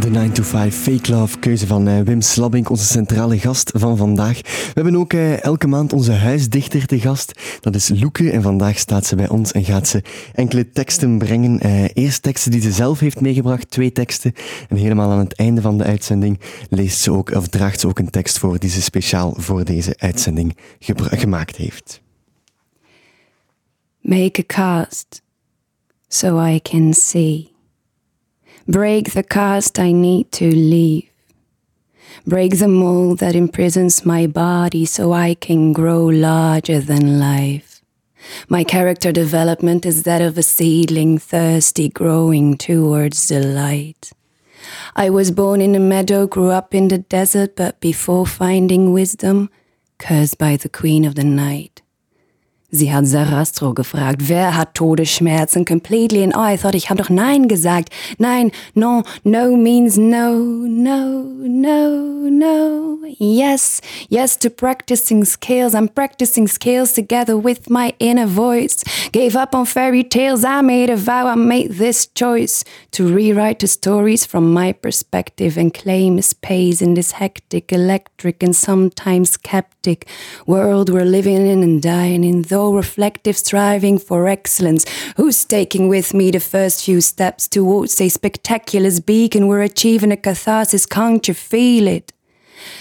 De 0.00 0.10
9 0.10 0.32
to 0.32 0.42
5 0.42 0.74
Fake 0.74 1.12
Love, 1.12 1.38
keuze 1.38 1.66
van 1.66 1.88
uh, 1.88 2.00
Wim 2.00 2.20
Slabbink, 2.20 2.70
onze 2.70 2.84
centrale 2.84 3.38
gast 3.38 3.70
van 3.74 3.96
vandaag. 3.96 4.40
We 4.40 4.70
hebben 4.74 4.96
ook 4.96 5.12
uh, 5.12 5.42
elke 5.42 5.66
maand 5.66 5.92
onze 5.92 6.12
huisdichter 6.12 6.86
te 6.86 7.00
gast. 7.00 7.40
Dat 7.60 7.74
is 7.74 7.88
Loeke 7.88 8.30
en 8.30 8.42
vandaag 8.42 8.78
staat 8.78 9.06
ze 9.06 9.16
bij 9.16 9.28
ons 9.28 9.52
en 9.52 9.64
gaat 9.64 9.88
ze 9.88 10.02
enkele 10.34 10.70
teksten 10.70 11.18
brengen. 11.18 11.66
Uh, 11.66 11.84
eerst 11.92 12.22
teksten 12.22 12.50
die 12.50 12.60
ze 12.60 12.72
zelf 12.72 12.98
heeft 12.98 13.20
meegebracht, 13.20 13.70
twee 13.70 13.92
teksten. 13.92 14.32
En 14.68 14.76
helemaal 14.76 15.10
aan 15.10 15.18
het 15.18 15.34
einde 15.34 15.60
van 15.60 15.78
de 15.78 15.84
uitzending 15.84 16.40
leest 16.70 17.00
ze 17.00 17.12
ook, 17.12 17.30
of 17.30 17.48
draagt 17.48 17.80
ze 17.80 17.88
ook 17.88 17.98
een 17.98 18.10
tekst 18.10 18.38
voor 18.38 18.58
die 18.58 18.70
ze 18.70 18.82
speciaal 18.82 19.34
voor 19.36 19.64
deze 19.64 19.94
uitzending 19.96 20.56
gemaakt 20.94 21.56
heeft. 21.56 22.00
Make 24.00 24.40
a 24.40 24.44
cast 24.46 25.22
so 26.08 26.44
I 26.46 26.60
can 26.62 26.94
see. 26.94 27.57
Break 28.68 29.14
the 29.14 29.22
cast 29.22 29.78
I 29.78 29.92
need 29.92 30.30
to 30.32 30.54
leave. 30.54 31.08
Break 32.26 32.58
the 32.58 32.68
mold 32.68 33.18
that 33.18 33.34
imprisons 33.34 34.04
my 34.04 34.26
body 34.26 34.84
so 34.84 35.14
I 35.14 35.32
can 35.32 35.72
grow 35.72 36.04
larger 36.04 36.78
than 36.78 37.18
life. 37.18 37.80
My 38.46 38.64
character 38.64 39.10
development 39.10 39.86
is 39.86 40.02
that 40.02 40.20
of 40.20 40.36
a 40.36 40.42
seedling 40.42 41.16
thirsty 41.16 41.88
growing 41.88 42.58
towards 42.58 43.28
the 43.28 43.40
light. 43.40 44.12
I 44.94 45.08
was 45.08 45.30
born 45.30 45.62
in 45.62 45.74
a 45.74 45.80
meadow, 45.80 46.26
grew 46.26 46.50
up 46.50 46.74
in 46.74 46.88
the 46.88 46.98
desert, 46.98 47.56
but 47.56 47.80
before 47.80 48.26
finding 48.26 48.92
wisdom, 48.92 49.48
cursed 49.98 50.36
by 50.36 50.56
the 50.56 50.68
queen 50.68 51.06
of 51.06 51.14
the 51.14 51.24
night. 51.24 51.80
Sie 52.70 52.92
hat 52.92 53.06
Sarastro 53.06 53.72
gefragt, 53.72 54.28
wer 54.28 54.54
hat 54.54 54.74
Todesschmerzen? 54.74 55.64
Completely 55.64 56.22
and 56.22 56.34
I 56.36 56.58
thought, 56.58 56.74
ich 56.74 56.90
habe 56.90 57.02
doch 57.02 57.08
Nein 57.08 57.48
gesagt. 57.48 57.88
Nein, 58.18 58.52
no, 58.74 59.04
no 59.24 59.56
means 59.56 59.96
no, 59.96 60.34
no, 60.34 61.22
no, 61.22 62.28
no. 62.28 62.98
Yes, 63.18 63.80
yes 64.10 64.36
to 64.36 64.50
practicing 64.50 65.24
scales. 65.24 65.74
I'm 65.74 65.88
practicing 65.88 66.46
scales 66.46 66.92
together 66.92 67.38
with 67.38 67.70
my 67.70 67.94
inner 67.98 68.26
voice. 68.26 68.84
Gave 69.12 69.34
up 69.34 69.54
on 69.54 69.64
fairy 69.64 70.04
tales. 70.04 70.44
I 70.44 70.60
made 70.60 70.90
a 70.90 70.96
vow. 70.96 71.26
I 71.26 71.36
made 71.36 71.72
this 71.72 72.06
choice 72.06 72.64
to 72.92 73.08
rewrite 73.08 73.60
the 73.60 73.66
stories 73.66 74.26
from 74.26 74.52
my 74.52 74.72
perspective 74.72 75.56
and 75.56 75.72
claim 75.72 76.18
a 76.18 76.22
space 76.22 76.82
in 76.82 76.94
this 76.94 77.12
hectic, 77.12 77.72
electric, 77.72 78.42
and 78.42 78.54
sometimes 78.54 79.30
skeptic 79.30 80.06
world 80.46 80.90
we're 80.90 81.04
living 81.04 81.46
in 81.46 81.62
and 81.62 81.82
dying 81.82 82.24
in 82.24 82.42
reflective, 82.66 83.36
striving 83.36 83.98
for 83.98 84.28
excellence. 84.28 84.84
Who's 85.16 85.44
taking 85.44 85.88
with 85.88 86.12
me 86.14 86.30
the 86.30 86.40
first 86.40 86.84
few 86.84 87.00
steps 87.00 87.48
towards 87.48 88.00
a 88.00 88.08
spectacular 88.08 88.90
beacon? 89.00 89.46
We're 89.46 89.62
achieving 89.62 90.12
a 90.12 90.16
catharsis, 90.16 90.86
can't 90.86 91.26
you 91.26 91.34
feel 91.34 91.86
it? 91.86 92.12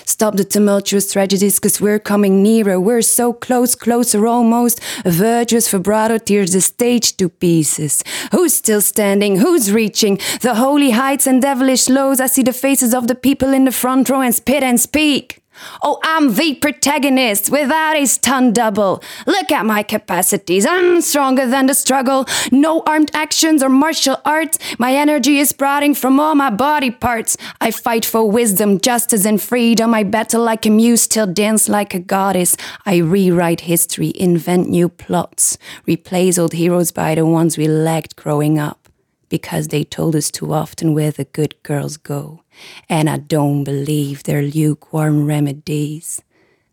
Stop 0.05 0.35
the 0.35 0.43
tumultuous 0.43 1.11
tragedies, 1.11 1.59
cause 1.59 1.79
we're 1.79 1.99
coming 1.99 2.41
nearer. 2.41 2.79
We're 2.79 3.01
so 3.01 3.33
close, 3.33 3.75
closer 3.75 4.25
almost. 4.25 4.79
A 5.05 5.11
virtuous 5.11 5.69
vibrato 5.69 6.17
tears 6.17 6.53
the 6.53 6.61
stage 6.61 7.15
to 7.17 7.29
pieces. 7.29 8.03
Who's 8.31 8.55
still 8.55 8.81
standing? 8.81 9.37
Who's 9.37 9.71
reaching 9.71 10.19
the 10.41 10.55
holy 10.55 10.91
heights 10.91 11.27
and 11.27 11.41
devilish 11.41 11.89
lows? 11.89 12.19
I 12.19 12.27
see 12.27 12.43
the 12.43 12.53
faces 12.53 12.93
of 12.93 13.07
the 13.07 13.15
people 13.15 13.53
in 13.53 13.65
the 13.65 13.71
front 13.71 14.09
row 14.09 14.21
and 14.21 14.33
spit 14.33 14.63
and 14.63 14.79
speak. 14.79 15.43
Oh, 15.83 15.99
I'm 16.03 16.33
the 16.33 16.55
protagonist 16.55 17.49
without 17.49 17.95
a 17.95 18.05
stunt 18.05 18.55
double. 18.55 19.01
Look 19.25 19.51
at 19.51 19.65
my 19.65 19.83
capacities. 19.83 20.65
I'm 20.65 21.01
stronger 21.01 21.47
than 21.47 21.67
the 21.67 21.73
struggle. 21.73 22.25
No 22.51 22.83
armed 22.85 23.11
actions 23.13 23.63
or 23.63 23.69
martial 23.69 24.17
arts. 24.25 24.57
My 24.77 24.93
energy 24.93 25.39
is 25.39 25.49
sprouting 25.49 25.93
from 25.93 26.19
all 26.19 26.35
my 26.35 26.49
body 26.49 26.91
parts. 26.91 27.37
I 27.61 27.71
fight 27.71 28.05
for 28.05 28.29
wisdom, 28.29 28.79
justice, 28.79 29.25
and 29.25 29.41
freedom. 29.41 29.93
I 29.93 30.03
battle 30.03 30.43
like 30.43 30.65
a 30.65 30.69
muse, 30.69 31.03
still 31.03 31.27
dance 31.27 31.69
like 31.69 31.93
a 31.93 31.99
goddess. 31.99 32.57
I 32.85 32.97
rewrite 32.97 33.61
history, 33.61 34.13
invent 34.15 34.69
new 34.69 34.89
plots, 34.89 35.57
replace 35.85 36.37
old 36.37 36.53
heroes 36.53 36.91
by 36.91 37.15
the 37.15 37.25
ones 37.25 37.57
we 37.57 37.67
lacked 37.67 38.15
growing 38.15 38.59
up 38.59 38.87
because 39.29 39.67
they 39.67 39.83
told 39.83 40.15
us 40.15 40.31
too 40.31 40.53
often 40.53 40.93
where 40.93 41.11
the 41.11 41.25
good 41.25 41.55
girls 41.63 41.97
go. 41.97 42.43
And 42.87 43.09
I 43.09 43.17
don't 43.27 43.63
believe 43.63 44.21
their 44.21 44.41
lukewarm 44.41 45.25
remedies. 45.25 46.21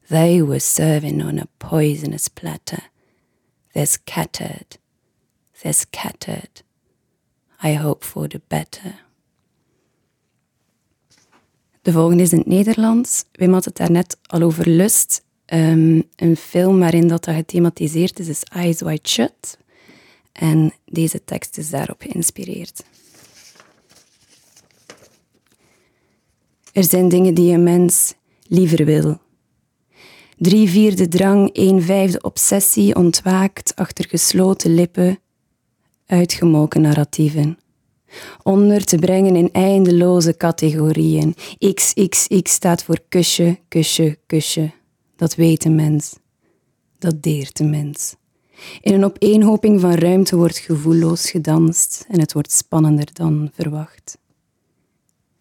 They 0.09 0.43
were 0.43 0.61
serving 0.61 1.23
on 1.23 1.39
a 1.39 1.49
poisonous 1.59 2.29
platter. 2.29 2.83
They're 3.73 3.87
scattered. 3.87 4.79
They're 5.63 5.73
scattered. 5.73 6.63
I 7.63 7.75
hope 7.75 8.05
for 8.05 8.29
the 8.29 8.41
better. 8.49 8.95
De 11.83 11.93
volgende 11.93 12.23
is 12.23 12.33
in 12.33 12.39
het 12.39 12.47
Nederlands. 12.47 13.25
Wim 13.33 13.53
had 13.53 13.65
het 13.65 13.77
daarnet 13.77 14.17
al 14.27 14.43
over 14.43 14.69
Lust. 14.69 15.23
Um, 15.47 16.03
een 16.17 16.37
film 16.37 16.79
waarin 16.79 17.09
dat, 17.09 17.25
dat 17.25 17.35
gethematiseerd 17.35 18.19
is, 18.19 18.29
is 18.29 18.43
Eyes 18.43 18.81
Wide 18.81 19.09
Shut 19.09 19.59
En 20.35 20.73
deze 20.85 21.25
tekst 21.25 21.59
is 21.59 21.71
daarop 21.71 22.03
geïnspireerd. 22.03 22.85
Er 26.75 26.85
zijn 26.85 27.09
dingen 27.09 27.35
die 27.35 27.53
een 27.53 27.63
mens 27.63 28.15
liever 28.43 28.85
wil. 28.85 29.19
Drie 30.37 30.69
vierde 30.69 31.09
drang, 31.09 31.51
een 31.53 31.83
vijfde 31.83 32.23
obsessie 32.23 32.97
ontwaakt 32.97 33.77
achter 33.77 34.09
gesloten 34.09 34.75
lippen, 34.75 35.19
uitgemoken 36.07 36.81
narratieven. 36.81 37.59
Onder 38.43 38.85
te 38.85 38.97
brengen 38.97 39.37
in 39.37 39.49
eindeloze 39.53 40.37
categorieën. 40.37 41.35
XXX 41.75 42.53
staat 42.53 42.83
voor 42.83 43.01
kusje, 43.09 43.59
kusje, 43.69 44.19
kusje. 44.27 44.71
Dat 45.17 45.35
weet 45.35 45.65
een 45.65 45.75
mens. 45.75 46.19
Dat 46.99 47.23
deert 47.23 47.59
een 47.59 47.71
mens. 47.71 48.15
In 48.81 48.95
een 48.95 49.05
opeenhoping 49.05 49.81
van 49.81 49.95
ruimte 49.95 50.37
wordt 50.37 50.59
gevoelloos 50.59 51.31
gedanst 51.31 52.07
en 52.09 52.21
het 52.21 52.33
wordt 52.33 52.53
spannender 52.53 53.09
dan 53.13 53.51
verwacht. 53.53 54.23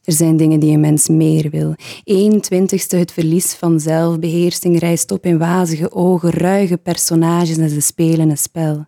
Er 0.04 0.14
zijn 0.14 0.38
dingen 0.38 0.60
die 0.60 0.74
een 0.74 0.80
mens 0.80 1.08
meer 1.08 1.50
wil. 1.50 1.76
Een 2.04 2.42
twintigste 2.42 2.96
het 2.96 3.12
verlies 3.12 3.54
van 3.54 3.80
zelfbeheersing 3.80 4.80
rijst 4.80 5.12
op 5.12 5.26
in 5.26 5.38
wazige 5.38 5.92
ogen, 5.92 6.30
ruige 6.30 6.78
personages 6.78 7.58
en 7.58 7.70
ze 7.70 7.82
spelen 7.82 8.30
een 8.30 8.38
spel. 8.38 8.86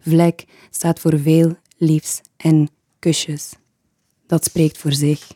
Vlek 0.00 0.44
staat 0.70 1.00
voor 1.00 1.18
veel 1.18 1.56
liefs 1.76 2.20
en 2.36 2.68
kusjes. 2.98 3.52
Dat 4.26 4.44
spreekt 4.44 4.78
voor 4.78 4.92
zich. 4.92 5.32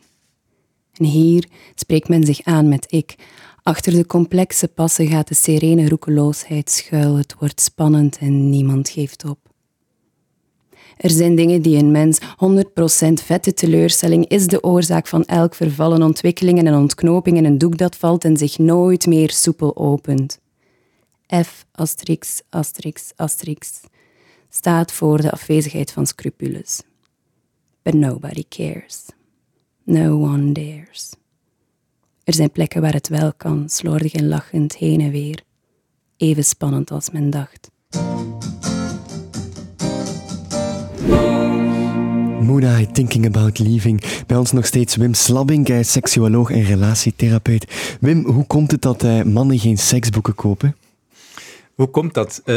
En 0.93 1.05
hier 1.05 1.47
spreekt 1.75 2.09
men 2.09 2.23
zich 2.23 2.41
aan 2.43 2.69
met 2.69 2.85
ik. 2.91 3.15
Achter 3.63 3.91
de 3.93 4.05
complexe 4.05 4.67
passen 4.67 5.07
gaat 5.07 5.27
de 5.27 5.35
serene 5.35 5.89
roekeloosheid 5.89 6.71
schuil. 6.71 7.15
Het 7.15 7.35
wordt 7.39 7.61
spannend 7.61 8.17
en 8.17 8.49
niemand 8.49 8.89
geeft 8.89 9.25
op. 9.25 9.48
Er 10.97 11.09
zijn 11.09 11.35
dingen 11.35 11.61
die 11.61 11.77
een 11.77 11.91
mens 11.91 12.19
100% 12.21 12.25
vette 13.23 13.53
teleurstelling 13.53 14.27
is 14.27 14.47
de 14.47 14.63
oorzaak 14.63 15.07
van 15.07 15.25
elk 15.25 15.55
vervallen 15.55 16.01
ontwikkelingen 16.01 16.67
en 16.67 16.75
ontknoping 16.75 17.37
in 17.37 17.45
een 17.45 17.57
doek 17.57 17.77
dat 17.77 17.95
valt 17.95 18.25
en 18.25 18.37
zich 18.37 18.57
nooit 18.57 19.05
meer 19.05 19.31
soepel 19.31 19.77
opent. 19.77 20.39
F 21.43 21.65
asterix 21.71 22.41
asterix 22.49 23.11
asterix 23.15 23.81
staat 24.49 24.91
voor 24.91 25.21
de 25.21 25.31
afwezigheid 25.31 25.91
van 25.91 26.07
scrupules. 26.07 26.81
But 27.81 27.93
nobody 27.93 28.43
cares. 28.49 29.05
No 29.83 30.21
one 30.21 30.51
dares. 30.51 31.13
Er 32.23 32.33
zijn 32.33 32.51
plekken 32.51 32.81
waar 32.81 32.93
het 32.93 33.07
wel 33.07 33.33
kan, 33.33 33.69
slordig 33.69 34.13
en 34.13 34.27
lachend 34.27 34.75
heen 34.75 35.01
en 35.01 35.11
weer. 35.11 35.43
Even 36.17 36.43
spannend 36.43 36.91
als 36.91 37.09
men 37.09 37.29
dacht. 37.29 37.69
Moonlight 42.49 42.93
Thinking 42.93 43.25
About 43.25 43.59
Leaving. 43.59 44.23
Bij 44.27 44.37
ons 44.37 44.51
nog 44.51 44.65
steeds 44.65 44.95
Wim 44.95 45.13
Slabbing, 45.13 45.67
hij 45.67 45.79
is 45.79 45.91
seksuoloog 45.91 46.51
en 46.51 46.63
relatietherapeut. 46.63 47.97
Wim, 47.99 48.25
hoe 48.25 48.47
komt 48.47 48.71
het 48.71 48.81
dat 48.81 49.03
uh, 49.03 49.23
mannen 49.23 49.59
geen 49.59 49.77
seksboeken 49.77 50.35
kopen? 50.35 50.75
Hoe 51.75 51.87
komt 51.87 52.13
dat? 52.13 52.41
Uh, 52.45 52.55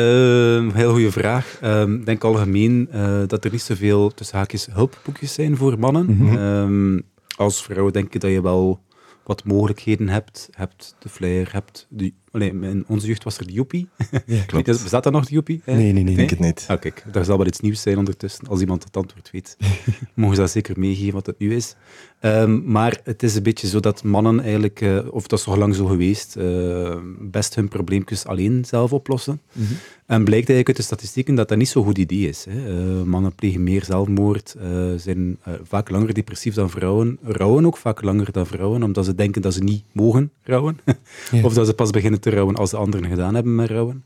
heel 0.74 0.90
goede 0.90 1.10
vraag. 1.10 1.58
Ehm, 1.60 1.94
ik 1.94 2.06
denk 2.06 2.24
algemeen 2.24 2.88
uh, 2.94 3.20
dat 3.26 3.44
er 3.44 3.50
niet 3.50 3.62
zoveel 3.62 4.14
tussen 4.14 4.36
haakjes 4.36 4.68
hulpboekjes 4.70 5.32
zijn 5.32 5.56
voor 5.56 5.78
mannen. 5.78 6.06
Mm 6.06 6.28
-hmm. 6.28 7.02
als 7.36 7.62
vrouw 7.62 7.90
denk 7.90 8.14
ik 8.14 8.20
dat 8.20 8.30
je 8.30 8.42
wel 8.42 8.80
wat 9.24 9.44
mogelijkheden 9.44 10.08
hebt. 10.08 10.48
Hebt 10.52 10.96
de 10.98 11.08
flyer, 11.08 11.48
hebt 11.52 11.86
de... 11.90 12.12
in 12.40 12.84
onze 12.86 13.06
jeugd 13.06 13.24
was 13.24 13.38
er 13.38 13.46
de 13.46 13.52
Joepie. 13.52 13.88
Ja, 14.26 14.42
klopt. 14.46 14.66
Bestaat 14.66 15.02
dat 15.02 15.12
nog, 15.12 15.26
de 15.26 15.34
Joepie? 15.34 15.62
Nee, 15.64 15.76
nee, 15.76 15.92
nee. 15.92 16.04
nee? 16.04 16.16
denk 16.16 16.30
het 16.30 16.38
niet. 16.38 16.64
Ah, 16.68 16.80
kijk, 16.80 17.04
daar 17.12 17.24
zal 17.24 17.36
wel 17.36 17.46
iets 17.46 17.60
nieuws 17.60 17.82
zijn 17.82 17.98
ondertussen. 17.98 18.46
Als 18.46 18.60
iemand 18.60 18.84
het 18.84 18.96
antwoord 18.96 19.30
weet, 19.30 19.56
mogen 20.14 20.34
ze 20.34 20.40
dat 20.40 20.50
zeker 20.50 20.78
meegeven 20.78 21.12
wat 21.12 21.26
het 21.26 21.38
nu 21.38 21.54
is. 21.54 21.76
Um, 22.24 22.62
maar 22.66 23.00
het 23.04 23.22
is 23.22 23.34
een 23.34 23.42
beetje 23.42 23.66
zo 23.66 23.80
dat 23.80 24.04
mannen 24.04 24.40
eigenlijk, 24.40 24.80
uh, 24.80 24.98
of 25.10 25.26
dat 25.26 25.38
is 25.38 25.44
toch 25.44 25.56
lang 25.56 25.74
zo 25.74 25.86
geweest, 25.86 26.36
uh, 26.38 26.96
best 27.18 27.54
hun 27.54 27.68
probleempjes 27.68 28.26
alleen 28.26 28.64
zelf 28.64 28.92
oplossen. 28.92 29.40
Mm 29.52 29.66
-hmm. 29.66 29.76
En 30.06 30.24
blijkt 30.24 30.48
eigenlijk 30.48 30.68
uit 30.68 30.76
de 30.76 30.82
statistieken 30.82 31.34
dat 31.34 31.48
dat 31.48 31.58
niet 31.58 31.68
zo'n 31.68 31.84
goed 31.84 31.98
idee 31.98 32.28
is. 32.28 32.46
Hè. 32.50 32.86
Uh, 32.98 33.02
mannen 33.02 33.34
plegen 33.34 33.62
meer 33.62 33.84
zelfmoord, 33.84 34.56
zijn 34.96 35.38
vaak 35.62 35.90
langer 35.90 36.14
depressief 36.14 36.54
dan 36.54 36.70
vrouwen, 36.70 37.18
rouwen 37.22 37.66
ook 37.66 37.76
vaak 37.76 38.02
langer 38.02 38.32
dan 38.32 38.46
vrouwen, 38.46 38.82
omdat 38.82 39.04
ze 39.04 39.14
denken 39.14 39.42
dat 39.42 39.54
ze 39.54 39.62
niet 39.62 39.84
mogen 39.92 40.30
rouwen. 40.42 40.80
ja. 41.32 41.42
Of 41.42 41.54
dat 41.54 41.66
ze 41.66 41.74
pas 41.74 41.90
beginnen 41.90 42.20
te 42.22 42.30
rouwen 42.30 42.54
als 42.54 42.70
de 42.70 42.76
anderen 42.76 43.08
gedaan 43.08 43.34
hebben 43.34 43.54
met 43.54 43.70
rouwen. 43.70 44.04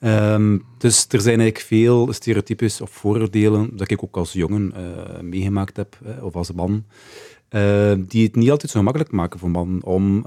Um, 0.00 0.64
dus 0.78 1.06
er 1.08 1.20
zijn 1.20 1.40
eigenlijk 1.40 1.66
veel 1.66 2.12
stereotypes 2.12 2.80
of 2.80 2.90
vooroordelen 2.90 3.76
dat 3.76 3.90
ik 3.90 4.02
ook 4.02 4.16
als 4.16 4.32
jongen 4.32 4.72
meegemaakt 5.20 5.76
heb, 5.76 5.98
of 6.20 6.34
als 6.36 6.52
man. 6.52 6.84
Uh, 7.50 7.92
die 7.98 8.26
het 8.26 8.36
niet 8.36 8.50
altijd 8.50 8.72
zo 8.72 8.82
makkelijk 8.82 9.12
maken 9.12 9.38
voor 9.38 9.50
mannen 9.50 9.84
om 9.84 10.22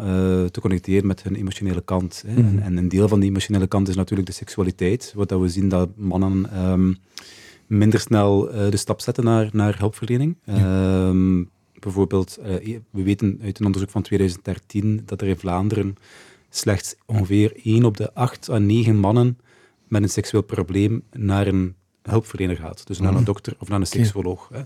te 0.52 0.62
connecteren 0.62 1.08
met 1.08 1.23
hun 1.23 1.36
emotionele 1.36 1.82
kant. 1.82 2.23
Hè. 2.28 2.34
Mm 2.34 2.47
-hmm. 2.47 2.58
en, 2.58 2.63
en, 2.63 2.78
een 2.78 2.89
deel 2.89 3.08
van 3.08 3.19
die 3.19 3.30
emotionele 3.30 3.67
kant 3.67 3.88
is 3.88 3.95
natuurlijk 3.95 4.28
de 4.28 4.34
seksualiteit. 4.34 5.13
Wat 5.15 5.30
dat 5.30 5.39
we 5.39 5.50
zien 5.50 5.69
dat 5.69 5.89
mannen 5.95 6.69
um, 6.71 6.97
minder 7.67 8.00
snel 8.00 8.50
de 8.69 8.78
stap 8.78 9.02
zetten 9.02 9.23
naar, 9.23 9.50
naar 9.54 9.80
hulpverlening. 9.80 10.36
Ja. 10.43 11.08
Um, 11.08 11.50
bijvoorbeeld, 11.80 12.39
we 12.91 13.04
weten 13.04 13.39
uit 13.43 13.60
een 13.60 13.65
onderzoek 13.65 13.89
van 13.89 14.02
2013 14.02 15.02
dat 15.06 15.21
er 15.21 15.28
in 15.28 15.38
Vlaanderen 15.38 15.95
slechts 16.49 16.95
ongeveer 17.05 17.60
1 17.63 17.83
op 17.83 17.97
de 17.97 18.13
8 18.13 18.49
à 18.49 18.57
9 18.57 18.95
mannen 18.95 19.39
met 19.88 20.03
een 20.03 20.10
seksueel 20.10 20.43
probleem 20.43 21.03
naar 21.12 21.47
een 21.47 21.75
hulpverlener 22.01 22.57
gaat. 22.57 22.88
Dus 22.88 22.99
naar 22.99 23.15
een 23.15 23.23
dokter 23.23 23.55
of 23.60 23.69
naar 23.69 23.79
een 23.79 23.88
seksuoloog. 23.88 24.49
Hè. 24.53 24.62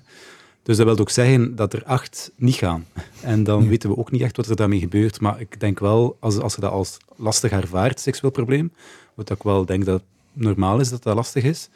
Dus 0.64 0.78
dat 0.78 0.86
wil 0.86 0.98
ook 0.98 1.10
zeggen 1.10 1.56
dat 1.56 1.74
er 1.74 1.84
acht 1.84 2.32
niet 2.36 2.56
gaan. 2.56 2.86
En 3.22 3.44
dan 3.44 3.68
weten 3.68 3.90
we 3.90 3.98
ook 3.98 4.12
niet 4.12 4.22
echt 4.22 4.38
wat 4.38 4.48
er 4.48 4.56
daarmee 4.56 4.80
gebeurt. 4.80 5.20
Maar 5.20 5.40
ik 5.40 5.60
denk 5.60 5.80
wel, 5.80 6.18
als, 6.20 6.40
als 6.40 6.56
je 6.56 6.62
dat 6.62 6.72
als 6.72 6.98
lastig 7.16 7.52
ervaart, 7.52 8.00
seksueel 8.00 8.32
probleem, 8.32 8.74
wat 9.14 9.30
ik 9.30 9.44
wel 9.44 9.66
denk 9.66 9.86
dat 9.86 10.04
normaal 10.34 10.80
is 10.80 10.90
dat 10.90 11.04
dat 11.04 11.16
lastig 11.16 11.44
is, 11.44 11.70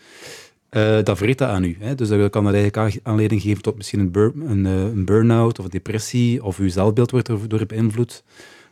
uh, 0.72 1.04
dat 1.04 1.18
vreet 1.18 1.38
dat 1.38 1.50
aan 1.50 1.64
u. 1.64 1.78
Hè. 1.80 1.96
Dus 1.96 2.10
dat 2.10 2.30
kan 2.30 2.44
dat 2.44 2.54
eigenlijk 2.54 3.00
aanleiding 3.04 3.42
geven 3.42 3.62
tot 3.62 3.76
misschien 3.76 4.00
een, 4.00 4.12
bur 4.12 4.34
een, 4.36 4.66
een 4.66 5.06
burn-out 5.06 5.60
of 5.60 5.66
een 5.66 5.72
depressie, 5.72 6.44
of 6.44 6.58
uw 6.58 6.70
zelfbeeld 6.70 7.12
wordt 7.12 7.30
erdoor 7.30 7.66
beïnvloed. 7.66 8.24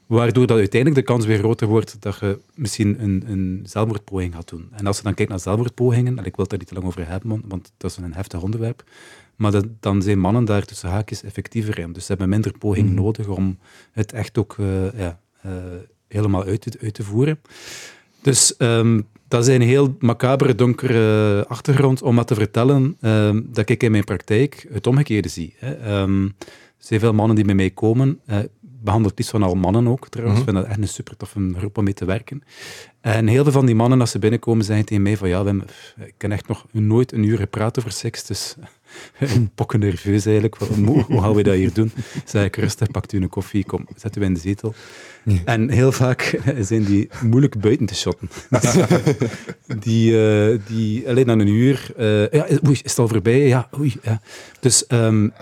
Waardoor 0.06 0.48
dat 0.48 0.58
uiteindelijk 0.58 1.08
de 1.08 1.14
kans 1.14 1.26
weer 1.26 1.38
groter 1.38 1.68
wordt 1.68 2.02
dat 2.02 2.18
je 2.20 2.40
misschien 2.56 3.04
een, 3.04 3.24
een 3.28 3.62
zelfmoordpoging 3.64 4.34
gaat 4.34 4.50
doen. 4.50 4.68
En 4.72 4.88
als 4.88 4.98
je 4.98 5.04
dan 5.04 5.14
kijkt 5.14 5.32
naar 5.32 5.40
zelfmoordpogingen, 5.40 6.18
en 6.18 6.26
ik 6.26 6.36
wil 6.36 6.46
het 6.46 6.50
daar 6.50 6.60
niet 6.60 6.68
te 6.68 6.74
lang 6.74 6.86
over 6.86 7.08
hebben, 7.08 7.42
want 7.48 7.72
dat 7.78 7.92
is 7.92 7.98
een 7.98 8.14
heftig 8.14 8.42
onderwerp, 8.42 8.84
maar 9.36 9.52
dat, 9.52 9.66
dan 9.80 10.02
zijn 10.02 10.20
mannen 10.20 10.46
daar 10.46 10.66
tussen 10.66 10.90
haakjes 10.90 11.24
effectiever 11.24 11.80
in. 11.80 11.94
Dus 11.94 12.06
ze 12.06 12.12
hebben 12.12 12.30
minder 12.30 12.58
poging 12.58 12.90
mm. 12.90 12.96
nodig 12.96 13.28
om 13.28 13.58
het 13.92 14.12
echt 14.12 14.38
ook 14.38 14.56
uh, 14.60 14.98
ja, 14.98 15.20
uh, 15.46 15.52
helemaal 16.08 16.44
uit 16.44 16.62
te, 16.62 16.78
uit 16.82 16.94
te 16.94 17.04
voeren. 17.04 17.40
Dus 18.22 18.56
um, 18.58 19.08
dat 19.28 19.48
is 19.48 19.56
een 19.56 19.62
heel 19.62 19.96
macabere, 20.00 20.56
donkere 20.56 21.46
achtergrond 21.48 22.02
om 22.02 22.16
dat 22.16 22.28
te 22.28 22.36
vertellen 22.36 22.98
um, 23.02 23.50
dat 23.52 23.70
ik 23.70 23.84
in 23.84 23.92
mijn 23.92 24.04
praktijk 24.04 24.68
het 24.72 24.88
omgekeerde 24.88 25.28
zie. 25.28 25.56
Hè. 25.58 26.02
Um, 26.02 26.36
er 26.78 26.90
zijn 26.90 27.00
veel 27.00 27.14
mannen 27.14 27.36
die 27.36 27.46
bij 27.46 27.56
mij 27.56 27.70
komen. 27.70 28.20
Uh, 28.30 28.38
behandelt 28.84 29.18
liefst 29.18 29.32
van 29.32 29.44
al 29.44 29.56
mannen 29.56 29.88
ook 29.88 30.10
trouwens. 30.10 30.40
Mm 30.40 30.46
-hmm. 30.46 30.56
Ik 30.58 30.64
vind 30.64 30.76
dat 30.76 30.78
echt 30.78 30.90
een 30.90 30.96
super 30.96 31.18
toffe 31.18 31.54
groep 31.58 31.78
om 31.78 31.84
mee 31.84 31.94
te 31.94 32.06
werken. 32.06 32.44
En 33.02 33.28
heel 33.28 33.44
veel 33.44 33.52
van 33.52 33.66
die 33.66 33.76
mannen, 33.76 34.00
als 34.00 34.12
ze 34.12 34.20
binnenkomen, 34.20 34.66
zeggen 34.66 34.86
tegen 34.86 35.04
mij 35.04 35.18
van 35.18 35.30
ja, 35.30 35.44
Wim, 35.44 35.64
ik 36.06 36.14
heb 36.18 36.32
echt 36.32 36.48
nog 36.48 36.66
nooit 36.72 37.12
een 37.12 37.24
uur 37.24 37.38
gepraat 37.38 37.80
over 37.80 37.92
seks, 37.92 38.26
dus 38.26 38.56
een 39.20 39.52
pokken 39.56 39.80
nerveus 39.80 40.26
eigenlijk. 40.26 40.56
Van, 40.56 40.86
hoe, 40.86 41.04
hoe 41.04 41.22
gaan 41.22 41.34
we 41.34 41.44
dat 41.44 41.56
hier 41.56 41.74
doen? 41.74 41.92
Zeg 42.26 42.46
ik 42.46 42.56
rustig, 42.56 42.92
pakt 42.92 43.14
u 43.14 43.22
een 43.22 43.30
koffie, 43.30 43.66
kom, 43.66 43.88
zet 43.96 44.16
u 44.16 44.22
in 44.22 44.34
de 44.34 44.40
zetel. 44.40 44.74
Ja. 45.24 45.40
En 45.46 45.70
heel 45.70 45.92
vaak 45.92 46.40
zijn 46.60 46.84
die 46.84 47.10
moeilijk 47.24 47.60
buiten 47.60 47.86
te 47.86 47.96
shotten. 47.96 48.30
die, 49.86 50.12
uh, 50.12 50.60
die 50.68 51.10
alleen 51.10 51.26
na 51.26 51.34
een 51.34 51.48
uur, 51.48 51.92
uh, 51.98 52.30
ja, 52.30 52.48
oei, 52.66 52.72
is 52.72 52.82
het 52.84 53.00
al 53.00 53.08
voorbij? 53.08 53.48
Ja, 53.48 53.70
oei. 53.80 53.96
Ja. 54.02 54.22
Dus 54.60 54.86
um, 54.88 55.34